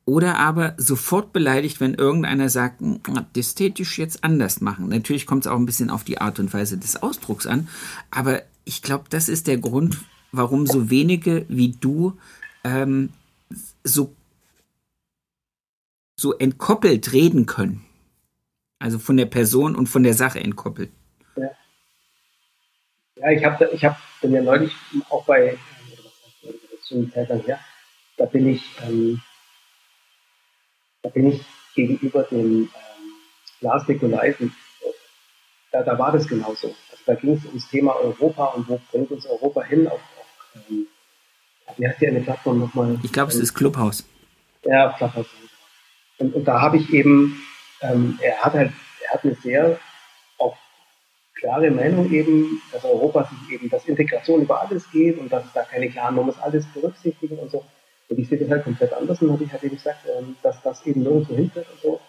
oder 0.05 0.39
aber 0.39 0.75
sofort 0.77 1.33
beleidigt, 1.33 1.81
wenn 1.81 1.95
irgendeiner 1.95 2.49
sagt, 2.49 2.81
hm, 2.81 3.01
das 3.33 3.57
täte 3.57 3.83
jetzt 3.83 4.23
anders 4.23 4.61
machen. 4.61 4.89
Natürlich 4.89 5.27
kommt 5.27 5.47
es 5.47 5.51
auch 5.51 5.59
ein 5.59 5.67
bisschen 5.67 5.91
auf 5.91 6.05
die 6.05 6.21
Art 6.21 6.39
und 6.39 6.55
Weise 6.55 6.79
des 6.79 7.03
Ausdrucks 7.03 7.49
an, 7.49 7.67
aber 8.13 8.43
ich 8.65 8.83
glaube, 8.83 9.07
das 9.11 9.29
ist 9.29 9.49
der 9.49 9.59
Grund, 9.59 9.99
warum 10.31 10.67
so 10.67 10.91
wenige 10.91 11.45
wie 11.49 11.73
du 11.73 12.17
ähm, 12.67 13.13
so, 13.85 14.15
so 16.17 16.33
entkoppelt 16.35 17.13
reden 17.13 17.47
können. 17.47 17.85
Also 18.79 18.99
von 18.99 19.17
der 19.17 19.27
Person 19.27 19.77
und 19.77 19.87
von 19.87 20.03
der 20.03 20.15
Sache 20.15 20.41
entkoppelt. 20.41 20.91
Ja, 21.37 21.51
ja 23.17 23.31
ich 23.31 23.45
habe 23.45 23.71
ich 23.73 23.85
hab, 23.85 23.99
bin 24.21 24.33
ja 24.33 24.43
neulich 24.43 24.73
auch 25.09 25.25
bei, 25.25 25.57
schon 26.87 27.11
her, 27.13 27.61
da 28.17 28.25
bin 28.27 28.49
ich 28.49 28.63
ähm, 28.83 29.21
da 31.03 31.09
bin 31.11 31.29
ich 31.29 31.45
gegenüber 31.75 32.25
dem 32.25 32.63
ähm, 32.63 32.71
Lars 33.61 33.87
Nikolaisen, 33.87 34.55
da, 35.71 35.83
da 35.83 35.99
war 35.99 36.13
das 36.13 36.27
genauso. 36.27 36.75
Also 36.91 37.03
da 37.07 37.15
ging 37.15 37.35
es 37.35 37.45
ums 37.45 37.69
Thema 37.69 37.95
Europa 37.97 38.47
und 38.47 38.69
wo 38.69 38.81
bringt 38.91 39.11
uns 39.11 39.27
Europa 39.27 39.63
hin 39.63 39.87
auf, 39.87 40.01
auf 40.01 40.65
ähm, 40.69 40.87
wie 41.77 41.87
heißt 41.87 42.01
die 42.01 42.09
eine 42.09 42.21
Plattform 42.21 42.61
nochmal? 42.61 42.99
Ich 43.03 43.13
glaube, 43.13 43.31
es 43.31 43.39
ist 43.39 43.55
Clubhouse. 43.55 44.05
Ja, 44.65 44.93
Clubhouse. 44.97 45.27
Und, 46.19 46.35
und 46.35 46.45
da 46.45 46.61
habe 46.61 46.79
ich 46.79 46.93
eben, 46.93 47.41
ähm, 47.83 48.19
er 48.23 48.39
hat 48.39 48.55
halt, 48.55 48.73
er 49.05 49.15
hat 49.15 49.25
eine 49.25 49.35
sehr 49.35 49.79
auch 50.39 50.57
klare 51.35 51.71
Meinung 51.71 52.11
eben, 52.11 52.63
dass 52.73 52.85
Europa 52.85 53.25
sich 53.25 53.55
eben, 53.55 53.69
dass 53.69 53.87
Integration 53.87 54.43
über 54.43 54.61
alles 54.61 54.91
geht 54.91 55.19
und 55.19 55.33
dass 55.33 55.45
es 55.45 55.53
da 55.53 55.63
keine 55.63 55.91
klaren, 55.91 56.15
man 56.15 56.27
muss 56.27 56.39
alles 56.39 56.67
berücksichtigen 56.73 57.39
und 57.39 57.51
so. 57.51 57.65
Und 58.09 58.19
ich 58.19 58.29
sehe 58.29 58.39
das 58.39 58.49
halt 58.49 58.65
komplett 58.65 58.93
anders 58.93 59.21
und 59.21 59.33
habe 59.33 59.45
ich 59.45 59.53
halt 59.53 59.65
eben 59.65 59.77
gesagt, 59.77 60.07
ähm, 60.17 60.37
dass 60.43 60.63
das 60.63 60.87
eben 60.87 61.03
nirgendwo 61.03 61.35
hinführt 61.35 61.67
und 61.73 61.81
so. 61.81 62.01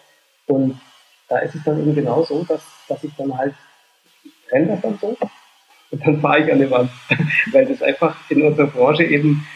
Und 0.46 0.80
da 1.28 1.38
ist 1.38 1.54
es 1.54 1.62
dann 1.64 1.80
eben 1.80 1.94
genau 1.94 2.22
so, 2.24 2.44
dass, 2.44 2.62
dass 2.88 3.04
ich 3.04 3.14
dann 3.16 3.36
halt, 3.36 3.54
ich 4.24 4.32
trenne 4.48 4.68
das 4.68 4.80
dann 4.80 4.98
so 4.98 5.16
und 5.90 6.00
dann 6.06 6.20
fahre 6.20 6.44
ich 6.44 6.52
an 6.52 6.58
die 6.58 6.70
Wand. 6.70 6.90
Weil 7.52 7.66
das 7.66 7.82
einfach 7.82 8.16
in 8.30 8.42
unserer 8.42 8.66
Branche 8.66 9.04
eben 9.04 9.46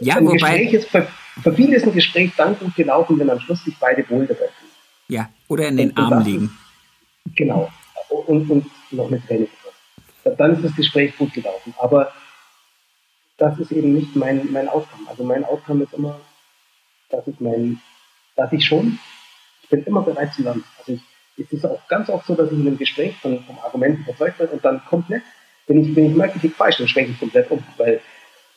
ja, 0.00 0.16
ein 0.16 0.26
wobei, 0.26 0.34
Gespräch 0.34 0.72
ist, 0.72 0.88
für, 0.88 1.06
für 1.42 1.52
viele 1.52 1.76
ist 1.76 1.86
ein 1.86 1.92
Gespräch 1.92 2.32
dann 2.36 2.58
gut 2.58 2.74
gelaufen, 2.74 3.18
wenn 3.18 3.30
am 3.30 3.40
Schluss 3.40 3.64
sich 3.64 3.76
beide 3.78 4.08
wohl 4.10 4.26
dabei 4.26 4.48
fühlen. 4.48 4.72
Ja, 5.08 5.28
oder 5.48 5.68
in 5.68 5.76
den 5.76 5.90
und, 5.90 5.98
Arm 5.98 6.24
liegen. 6.24 6.58
Ist, 7.24 7.36
genau. 7.36 7.70
Und, 8.08 8.50
und 8.50 8.66
noch 8.90 9.08
mit 9.10 9.26
Tränen. 9.26 9.48
Dann 10.24 10.54
ist 10.54 10.64
das 10.64 10.76
Gespräch 10.76 11.16
gut 11.16 11.32
gelaufen. 11.32 11.74
Aber 11.78 12.12
das 13.38 13.58
ist 13.58 13.72
eben 13.72 13.94
nicht 13.94 14.14
mein, 14.14 14.50
mein 14.52 14.68
Outcome. 14.68 15.08
Also 15.08 15.24
mein 15.24 15.44
Outcome 15.44 15.84
ist 15.84 15.94
immer, 15.94 16.20
dass 17.10 17.26
ich 17.26 17.40
mein, 17.40 17.80
dass 18.36 18.52
ich 18.52 18.64
schon, 18.64 18.98
ich 19.62 19.68
bin 19.68 19.84
immer 19.84 20.02
bereit 20.02 20.32
zu 20.34 20.42
lernen. 20.42 20.64
Also 20.78 20.92
ich, 20.92 21.02
es 21.38 21.52
ist 21.52 21.64
auch 21.64 21.86
ganz 21.88 22.08
oft 22.08 22.26
so, 22.26 22.34
dass 22.34 22.50
ich 22.50 22.58
in 22.58 22.66
einem 22.66 22.78
Gespräch 22.78 23.16
von, 23.16 23.42
vom 23.44 23.58
Argument 23.60 24.00
überzeugt 24.00 24.38
werde 24.38 24.52
und 24.52 24.64
dann 24.64 24.84
komplett, 24.84 25.22
wenn 25.66 25.82
ich, 25.82 25.96
wenn 25.96 26.10
ich 26.10 26.16
merke, 26.16 26.38
ich 26.42 26.52
falsch, 26.52 26.78
dann 26.78 26.88
schwenke 26.88 27.12
ich 27.12 27.20
komplett 27.20 27.50
um, 27.50 27.62
weil 27.76 28.00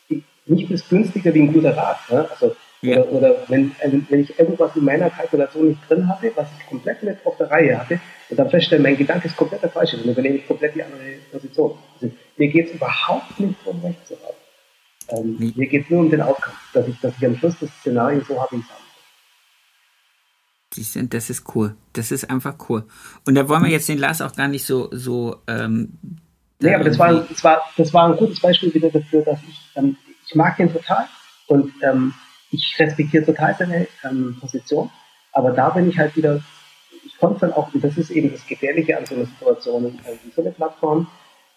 ich, 0.10 0.24
nichts 0.46 0.72
ist 0.72 0.90
günstiger 0.90 1.34
wie 1.34 1.42
ein 1.44 1.54
guter 1.54 1.76
Rat. 1.76 2.00
Ne? 2.10 2.28
Also, 2.30 2.56
ja. 2.82 3.02
Oder, 3.02 3.12
oder 3.12 3.36
wenn, 3.48 3.76
wenn 4.10 4.20
ich 4.20 4.38
irgendwas 4.38 4.76
in 4.76 4.84
meiner 4.84 5.10
Kalkulation 5.10 5.70
nicht 5.70 5.90
drin 5.90 6.08
hatte, 6.08 6.32
was 6.36 6.48
ich 6.60 6.68
komplett 6.68 7.02
mit 7.02 7.18
auf 7.26 7.38
der 7.38 7.50
Reihe 7.50 7.80
hatte, 7.80 8.00
und 8.30 8.38
dann 8.38 8.50
feststelle, 8.50 8.82
mein 8.82 8.98
Gedanke 8.98 9.28
ist 9.28 9.38
komplett 9.38 9.64
der 9.64 9.70
falsche, 9.70 9.98
dann 9.98 10.10
übernehme 10.10 10.36
ich 10.36 10.48
komplett 10.48 10.76
die 10.76 10.84
andere 10.84 11.00
Position. 11.32 11.78
Also, 11.96 12.14
mir 12.38 12.48
geht 12.50 12.68
es 12.68 12.76
überhaupt 12.76 13.40
nicht 13.40 13.56
um 13.66 13.82
Recht 13.82 14.06
zu 14.08 14.16
haben. 14.16 14.36
Ähm, 15.10 15.38
mhm. 15.40 15.54
Mir 15.56 15.68
geht 15.68 15.86
es 15.86 15.90
nur 15.90 16.02
um 16.02 16.10
den 16.10 16.22
Outcome, 16.22 16.56
dass 16.74 16.88
ich, 16.88 17.00
dass 17.00 17.14
ich 17.18 17.26
am 17.26 17.38
Schluss 17.38 17.56
das 17.60 17.70
Szenario 17.80 18.22
so 18.22 18.40
habe, 18.40 18.56
wie 18.56 18.60
ich 18.60 18.66
es 18.66 18.70
habe. 18.70 18.85
Die 20.76 20.84
sind, 20.84 21.14
das 21.14 21.30
ist 21.30 21.56
cool. 21.56 21.76
Das 21.94 22.12
ist 22.12 22.30
einfach 22.30 22.56
cool. 22.70 22.84
Und 23.26 23.36
da 23.36 23.48
wollen 23.48 23.64
wir 23.64 23.72
jetzt 23.72 23.88
den 23.88 23.98
Lars 23.98 24.22
auch 24.22 24.36
gar 24.36 24.48
nicht 24.48 24.66
so, 24.66 24.90
so 24.92 25.38
ähm, 25.48 25.98
Nee, 26.60 26.74
aber 26.74 26.86
das 26.86 26.98
war, 26.98 27.14
das, 27.14 27.44
war, 27.44 27.62
das 27.76 27.94
war 27.94 28.10
ein 28.10 28.18
gutes 28.18 28.40
Beispiel 28.40 28.74
wieder 28.74 28.90
dafür, 28.90 29.24
dass 29.24 29.40
ich, 29.48 29.60
ähm, 29.76 29.98
ich 30.26 30.36
mag 30.36 30.56
den 30.58 30.72
total 30.72 31.06
und 31.48 31.74
ähm, 31.84 32.14
ich 32.52 32.76
respektiere 32.80 33.26
total 33.26 33.56
seine 33.58 33.88
ähm, 34.04 34.38
Position, 34.40 34.90
aber 35.34 35.52
da 35.52 35.70
bin 35.70 35.90
ich 35.90 35.98
halt 35.98 36.16
wieder, 36.16 36.42
ich 37.04 37.18
konnte 37.18 37.42
dann 37.42 37.54
auch, 37.54 37.74
und 37.74 37.84
das 37.84 37.98
ist 37.98 38.10
eben 38.10 38.32
das 38.32 38.48
Gefährliche 38.48 38.98
an 38.98 39.06
so 39.06 39.16
einer 39.16 39.26
Situation, 39.26 40.00
äh, 40.06 40.32
so 40.34 40.42
eine 40.42 40.52
Plattform, 40.52 41.08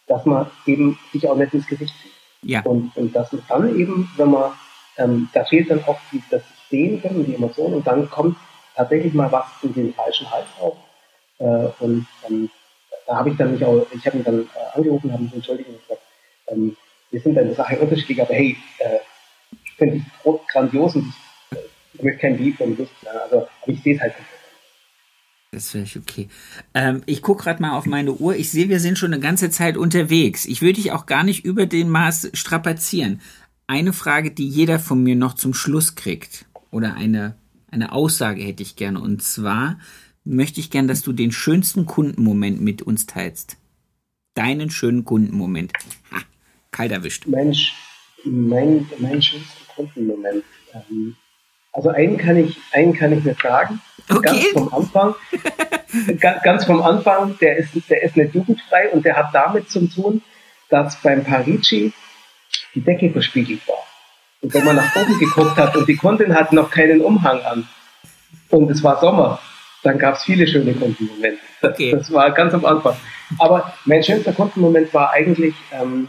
dass 0.09 0.25
man 0.25 0.47
eben 0.67 0.99
sich 1.13 1.29
auch 1.29 1.37
nicht 1.37 1.55
ins 1.55 1.67
Gesicht 1.67 1.95
zieht. 2.03 2.13
Ja. 2.51 2.63
Und, 2.63 2.97
und 2.97 3.15
dass 3.15 3.33
man 3.33 3.43
dann 3.49 3.79
eben, 3.79 4.11
wenn 4.17 4.31
man, 4.31 4.53
ähm, 4.97 5.29
da 5.33 5.45
fehlt 5.45 5.71
dann 5.71 5.85
auch 5.85 5.99
die, 6.11 6.23
das 6.31 6.43
Sehen 6.71 7.01
können, 7.01 7.25
die 7.25 7.35
Emotionen 7.35 7.75
und 7.75 7.87
dann 7.87 8.11
kommt 8.11 8.37
tatsächlich 8.79 9.13
mal 9.13 9.31
was 9.33 9.47
in 9.63 9.75
den 9.75 9.93
falschen 9.93 10.31
Hals 10.31 10.47
auf. 10.61 10.77
Äh, 11.39 11.69
und 11.81 12.07
ähm, 12.29 12.49
da 13.07 13.17
habe 13.17 13.31
ich 13.31 13.37
dann 13.37 13.53
mich 13.53 13.65
auch, 13.65 13.85
ich 13.93 14.07
habe 14.07 14.19
ihn 14.19 14.25
dann 14.25 14.43
äh, 14.43 14.77
angerufen, 14.77 15.13
habe 15.13 15.25
mich 15.25 15.35
entschuldigt 15.35 15.69
und 15.69 15.81
gesagt, 15.81 16.03
ähm, 16.47 16.77
wir 17.11 17.21
sind 17.21 17.37
eine 17.37 17.55
Sache 17.55 17.79
unterschiedlich, 17.79 18.23
aber 18.23 18.35
hey, 18.35 18.57
äh, 18.79 18.99
ich 19.65 19.73
finde 19.73 19.97
dich 19.97 20.05
grandios 20.53 20.95
und 20.95 21.13
ich, 21.51 21.59
ich 21.95 22.03
möchte 22.03 22.21
kein 22.21 22.39
Beef 22.39 22.61
und 22.61 22.79
Lust, 22.79 22.93
also 23.25 23.49
aber 23.63 23.73
ich 23.73 23.83
sehe 23.83 23.97
es 23.97 24.01
halt 24.01 24.17
nicht. 24.17 24.29
Das 25.51 25.75
wäre 25.75 25.87
okay. 25.99 26.29
Ähm, 26.75 27.03
ich 27.07 27.23
gucke 27.23 27.45
gerade 27.45 27.63
mal 27.63 27.77
auf 27.77 27.87
meine 27.87 28.13
Uhr. 28.13 28.37
Ich 28.37 28.51
sehe, 28.51 28.69
wir 28.69 28.81
sind 28.81 28.99
schon 28.99 29.13
eine 29.13 29.23
ganze 29.23 29.49
Zeit 29.49 29.79
unterwegs. 29.79 30.45
Ich 30.45 30.61
würde 30.61 30.75
dich 30.75 30.93
auch 30.93 31.07
gar 31.07 31.25
nicht 31.25 31.45
über 31.45 31.65
den 31.65 31.89
Maß 31.89 32.31
strapazieren. 32.35 33.23
Eine 33.67 33.95
Frage, 33.95 34.31
die 34.31 34.47
jeder 34.47 34.79
von 34.79 35.03
mir 35.03 35.17
noch 35.17 35.35
zum 35.35 35.55
Schluss 35.55 35.95
kriegt, 35.95 36.45
oder 36.71 36.95
eine, 36.95 37.35
eine 37.71 37.93
Aussage 37.93 38.43
hätte 38.43 38.63
ich 38.63 38.77
gerne. 38.77 39.01
Und 39.01 39.23
zwar 39.23 39.79
möchte 40.25 40.61
ich 40.61 40.71
gerne, 40.71 40.89
dass 40.89 41.03
du 41.03 41.13
den 41.13 41.33
schönsten 41.33 41.87
Kundenmoment 41.87 42.61
mit 42.61 42.83
uns 42.83 43.07
teilst. 43.07 43.57
Deinen 44.35 44.71
schönen 44.71 45.05
Kundenmoment. 45.05 45.73
Ha, 46.13 46.19
kalt 46.71 46.93
erwischt. 46.93 47.27
Mensch, 47.27 47.75
mein, 48.25 48.89
mein 48.99 49.21
schönster 49.23 49.65
Kundenmoment. 49.75 50.45
Ähm, 50.75 51.17
also 51.73 51.91
einen 51.91 52.17
kann 52.19 52.37
ich, 52.37 52.57
einen 52.73 52.93
kann 52.93 53.13
ich 53.13 53.25
nicht 53.25 53.41
sagen. 53.41 53.81
Okay. 54.09 54.23
Ganz 54.23 54.47
vom 54.53 54.75
Anfang. 54.75 55.15
ganz, 56.21 56.43
ganz 56.43 56.65
vom 56.65 56.83
Anfang, 56.83 57.39
der 57.41 57.57
ist, 57.57 57.71
der 57.89 58.03
ist 58.03 58.17
nicht 58.17 58.35
jugendfrei 58.35 58.91
und 58.91 59.05
der 59.05 59.17
hat 59.17 59.35
damit 59.35 59.71
zu 59.71 59.87
tun, 59.87 60.23
dass 60.69 61.01
beim 61.03 61.25
Parigi 61.25 61.93
die 62.75 62.81
Decke 62.81 63.11
verspiegelt 63.11 63.67
war. 63.67 63.88
Und 64.41 64.55
wenn 64.55 64.65
man 64.65 64.77
nach 64.77 64.95
oben 64.97 65.19
geguckt 65.19 65.57
hat 65.57 65.77
und 65.77 65.89
die 65.89 65.97
Kundin 65.97 66.35
hat 66.35 66.53
noch 66.53 66.71
keinen 66.71 67.01
Umhang 67.01 67.41
an 67.43 67.69
und 68.51 68.71
es 68.71 68.83
war 68.83 69.01
Sommer, 69.01 69.41
dann 69.83 69.99
gab 69.99 70.15
es 70.15 70.25
viele 70.25 70.47
schöne 70.47 70.75
Kundenmomente. 70.75 71.39
Okay. 71.63 71.91
Das 71.91 72.13
war 72.13 72.31
ganz 72.33 72.55
am 72.55 72.65
Anfang. 72.65 72.97
Aber 73.39 73.73
mein 73.85 74.03
schönster 74.03 74.33
Kundenmoment 74.33 74.93
war 74.95 75.11
eigentlich, 75.11 75.55
ähm, 75.73 76.09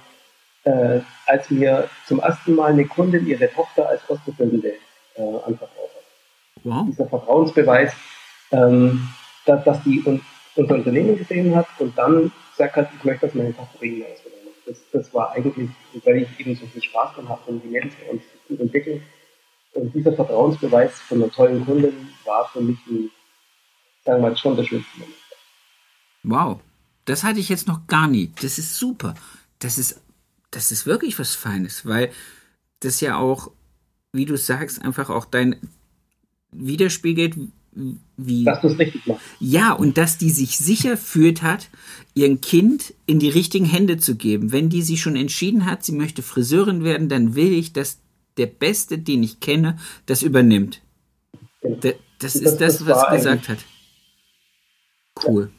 äh, 0.63 0.99
als 1.25 1.49
mir 1.49 1.89
zum 2.05 2.19
ersten 2.19 2.55
Mal 2.55 2.71
eine 2.71 2.85
Kundin 2.85 3.27
ihre 3.27 3.51
Tochter 3.51 3.89
als 3.89 4.01
Auszubildende 4.09 4.73
äh, 5.15 5.21
anvertraut 5.21 5.89
hat. 5.95 6.63
Wow. 6.63 6.85
Dieser 6.87 7.07
Vertrauensbeweis, 7.07 7.93
ähm, 8.51 9.09
dass, 9.45 9.63
dass 9.63 9.83
die 9.83 10.03
un 10.05 10.21
unser 10.55 10.75
Unternehmen 10.75 11.17
gesehen 11.17 11.55
hat 11.55 11.67
und 11.77 11.97
dann 11.97 12.31
gesagt 12.51 12.75
hat, 12.75 12.89
ich 12.97 13.03
möchte, 13.03 13.27
dass 13.27 13.35
meine 13.35 13.55
Tochter 13.55 13.77
bei 13.79 13.85
Ihnen. 13.85 14.05
Das, 14.69 14.77
das 14.91 15.13
war 15.13 15.31
eigentlich, 15.31 15.69
weil 16.05 16.17
ich 16.23 16.39
eben 16.39 16.55
so 16.55 16.65
viel 16.67 16.83
Spaß 16.83 17.15
dran 17.15 17.27
habe 17.27 17.41
und 17.47 17.63
die 17.63 17.69
bei 17.69 18.11
uns 18.11 18.21
gut 18.47 18.59
entwickeln. 18.59 19.03
Und 19.73 19.93
dieser 19.93 20.13
Vertrauensbeweis 20.13 20.93
von 21.01 21.21
einer 21.21 21.31
tollen 21.31 21.65
Kundin 21.65 22.09
war 22.25 22.47
für 22.49 22.61
mich 22.61 22.77
ein 22.87 23.11
sagen 24.09 24.21
wir 24.21 24.29
mal, 24.29 24.37
schon 24.37 24.55
der 24.55 24.63
schönste 24.63 24.99
Moment. 24.99 25.15
Wow, 26.23 26.59
das 27.05 27.23
hatte 27.23 27.39
ich 27.39 27.49
jetzt 27.49 27.67
noch 27.67 27.87
gar 27.87 28.07
nie. 28.07 28.31
Das 28.41 28.57
ist 28.57 28.75
super. 28.75 29.15
Das 29.59 29.77
ist, 29.77 30.01
das 30.51 30.71
ist 30.71 30.85
wirklich 30.85 31.19
was 31.19 31.35
Feines, 31.35 31.85
weil 31.85 32.11
das 32.79 33.01
ja 33.01 33.17
auch, 33.17 33.51
wie 34.11 34.25
du 34.25 34.37
sagst, 34.37 34.81
einfach 34.81 35.09
auch 35.09 35.25
dein 35.25 35.59
widerspiegelt, 36.51 37.35
wie. 38.17 38.43
Dass 38.43 38.61
du 38.61 38.67
es 38.67 38.79
richtig 38.79 39.05
machst. 39.07 39.23
Ja, 39.39 39.73
und 39.73 39.97
dass 39.97 40.17
die 40.17 40.29
sich 40.29 40.57
sicher 40.57 40.97
fühlt 40.97 41.41
hat, 41.41 41.69
ihren 42.13 42.41
Kind 42.41 42.93
in 43.05 43.19
die 43.19 43.29
richtigen 43.29 43.65
Hände 43.65 43.97
zu 43.97 44.15
geben. 44.15 44.51
Wenn 44.51 44.69
die 44.69 44.81
sich 44.81 45.01
schon 45.01 45.15
entschieden 45.15 45.65
hat, 45.65 45.83
sie 45.83 45.93
möchte 45.93 46.21
Friseurin 46.21 46.83
werden, 46.83 47.09
dann 47.09 47.35
will 47.35 47.53
ich, 47.53 47.73
dass 47.73 47.99
der 48.37 48.47
Beste, 48.47 48.97
den 48.97 49.23
ich 49.23 49.39
kenne, 49.39 49.77
das 50.05 50.21
übernimmt. 50.21 50.81
Genau. 51.61 51.77
Das, 51.81 51.93
das, 52.19 52.35
ist 52.35 52.57
das, 52.57 52.77
das 52.79 52.87
was 52.87 53.03
er 53.03 53.17
gesagt 53.17 53.49
hat. 53.49 53.59
Cool. 55.23 55.51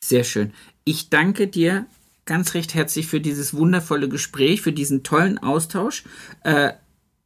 Sehr 0.00 0.24
schön. 0.24 0.52
Ich 0.84 1.10
danke 1.10 1.46
dir 1.46 1.86
ganz 2.24 2.54
recht 2.54 2.74
herzlich 2.74 3.06
für 3.06 3.20
dieses 3.20 3.54
wundervolle 3.54 4.08
Gespräch, 4.08 4.62
für 4.62 4.72
diesen 4.72 5.02
tollen 5.02 5.38
Austausch, 5.38 6.04
äh, 6.44 6.72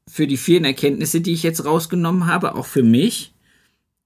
für 0.09 0.27
die 0.27 0.37
vielen 0.37 0.65
Erkenntnisse, 0.65 1.21
die 1.21 1.33
ich 1.33 1.43
jetzt 1.43 1.65
rausgenommen 1.65 2.27
habe, 2.27 2.55
auch 2.55 2.67
für 2.67 2.83
mich. 2.83 3.33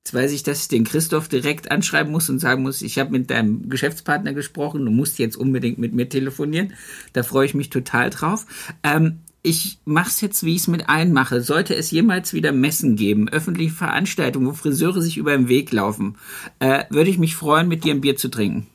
Jetzt 0.05 0.15
weiß 0.15 0.33
ich, 0.33 0.43
dass 0.43 0.63
ich 0.63 0.69
den 0.69 0.85
Christoph 0.85 1.29
direkt 1.29 1.71
anschreiben 1.71 2.11
muss 2.11 2.31
und 2.31 2.39
sagen 2.39 2.63
muss, 2.63 2.81
ich 2.81 2.99
habe 2.99 3.11
mit 3.11 3.31
deinem 3.31 3.69
Geschäftspartner 3.69 4.33
gesprochen, 4.33 4.85
du 4.85 4.91
musst 4.91 5.19
jetzt 5.19 5.37
unbedingt 5.37 5.79
mit 5.79 5.93
mir 5.93 6.09
telefonieren. 6.09 6.73
Da 7.13 7.23
freue 7.23 7.45
ich 7.45 7.55
mich 7.55 7.69
total 7.69 8.09
drauf. 8.09 8.47
Ähm, 8.83 9.21
ich 9.43 9.79
mache 9.85 10.09
es 10.09 10.21
jetzt, 10.21 10.43
wie 10.43 10.55
ich 10.55 10.63
es 10.63 10.69
mit 10.69 10.89
allen 10.89 11.13
mache. 11.13 11.43
Sollte 11.43 11.75
es 11.75 11.91
jemals 11.91 12.33
wieder 12.33 12.53
Messen 12.53 12.97
geben, 12.97 13.29
öffentliche 13.29 13.75
Veranstaltungen, 13.75 14.47
wo 14.47 14.53
Friseure 14.53 15.03
sich 15.03 15.19
über 15.19 15.37
den 15.37 15.49
Weg 15.49 15.71
laufen, 15.71 16.17
äh, 16.61 16.85
würde 16.91 17.11
ich 17.11 17.19
mich 17.19 17.37
freuen, 17.37 17.69
mit 17.69 17.85
dir 17.85 17.95
ein 17.95 18.01
Bier 18.01 18.17
zu 18.17 18.29
trinken. 18.29 18.67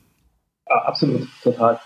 Ja, 0.68 0.76
absolut, 0.82 1.28
total. 1.42 1.80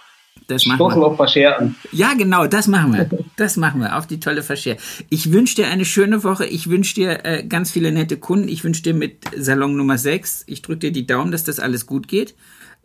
Das 0.50 0.66
machen 0.66 0.78
Stoßen 0.78 1.00
wir. 1.00 1.06
auf 1.06 1.16
Verscher 1.16 1.58
an. 1.58 1.76
Ja, 1.92 2.14
genau, 2.14 2.46
das 2.46 2.66
machen 2.66 2.92
wir. 2.92 3.08
Das 3.36 3.56
machen 3.56 3.80
wir, 3.80 3.96
auf 3.96 4.06
die 4.06 4.18
tolle 4.18 4.42
Verscher. 4.42 4.76
Ich 5.08 5.30
wünsche 5.32 5.54
dir 5.54 5.68
eine 5.68 5.84
schöne 5.84 6.24
Woche. 6.24 6.44
Ich 6.44 6.68
wünsche 6.68 6.94
dir 6.94 7.24
äh, 7.24 7.44
ganz 7.44 7.70
viele 7.70 7.92
nette 7.92 8.16
Kunden. 8.16 8.48
Ich 8.48 8.64
wünsche 8.64 8.82
dir 8.82 8.94
mit 8.94 9.18
Salon 9.36 9.76
Nummer 9.76 9.96
6, 9.96 10.44
ich 10.48 10.62
drücke 10.62 10.80
dir 10.80 10.92
die 10.92 11.06
Daumen, 11.06 11.30
dass 11.30 11.44
das 11.44 11.60
alles 11.60 11.86
gut 11.86 12.08
geht. 12.08 12.34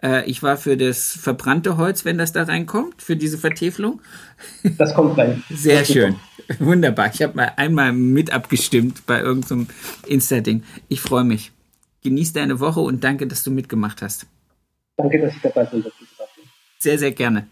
Äh, 0.03 0.29
ich 0.29 0.43
war 0.43 0.57
für 0.57 0.77
das 0.77 1.11
verbrannte 1.11 1.77
Holz, 1.77 2.05
wenn 2.05 2.17
das 2.17 2.33
da 2.33 2.43
reinkommt, 2.43 3.01
für 3.01 3.15
diese 3.15 3.37
Vertäfelung. 3.37 4.01
Das 4.77 4.93
kommt 4.93 5.17
rein. 5.17 5.43
Sehr 5.49 5.83
schön. 5.85 6.15
Wunderbar. 6.59 7.09
Ich 7.11 7.21
habe 7.23 7.35
mal 7.35 7.53
einmal 7.55 7.93
mit 7.93 8.31
abgestimmt 8.31 9.07
bei 9.07 9.19
irgendeinem 9.19 9.67
Insta-Ding. 10.05 10.63
Ich 10.87 11.01
freue 11.01 11.23
mich. 11.23 11.51
Genieß 12.03 12.33
deine 12.33 12.59
Woche 12.59 12.81
und 12.81 13.03
danke, 13.03 13.25
dass 13.25 13.43
du 13.43 13.49
mitgemacht 13.49 14.03
hast. 14.03 14.27
Danke, 14.97 15.19
dass 15.19 15.35
ich 15.35 15.41
dabei 15.41 15.65
sein 15.65 15.81
durfte. 15.81 16.05
Sehr, 16.77 16.99
sehr 16.99 17.11
gerne. 17.11 17.47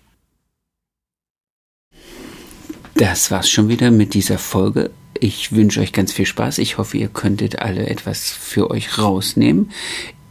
Das 2.95 3.31
war's 3.31 3.49
schon 3.49 3.69
wieder 3.69 3.91
mit 3.91 4.13
dieser 4.13 4.37
Folge. 4.37 4.91
Ich 5.19 5.53
wünsche 5.53 5.81
euch 5.81 5.93
ganz 5.93 6.11
viel 6.11 6.25
Spaß. 6.25 6.57
Ich 6.59 6.77
hoffe, 6.77 6.97
ihr 6.97 7.07
könntet 7.07 7.59
alle 7.59 7.87
etwas 7.87 8.31
für 8.31 8.69
euch 8.69 8.97
rausnehmen. 8.97 9.71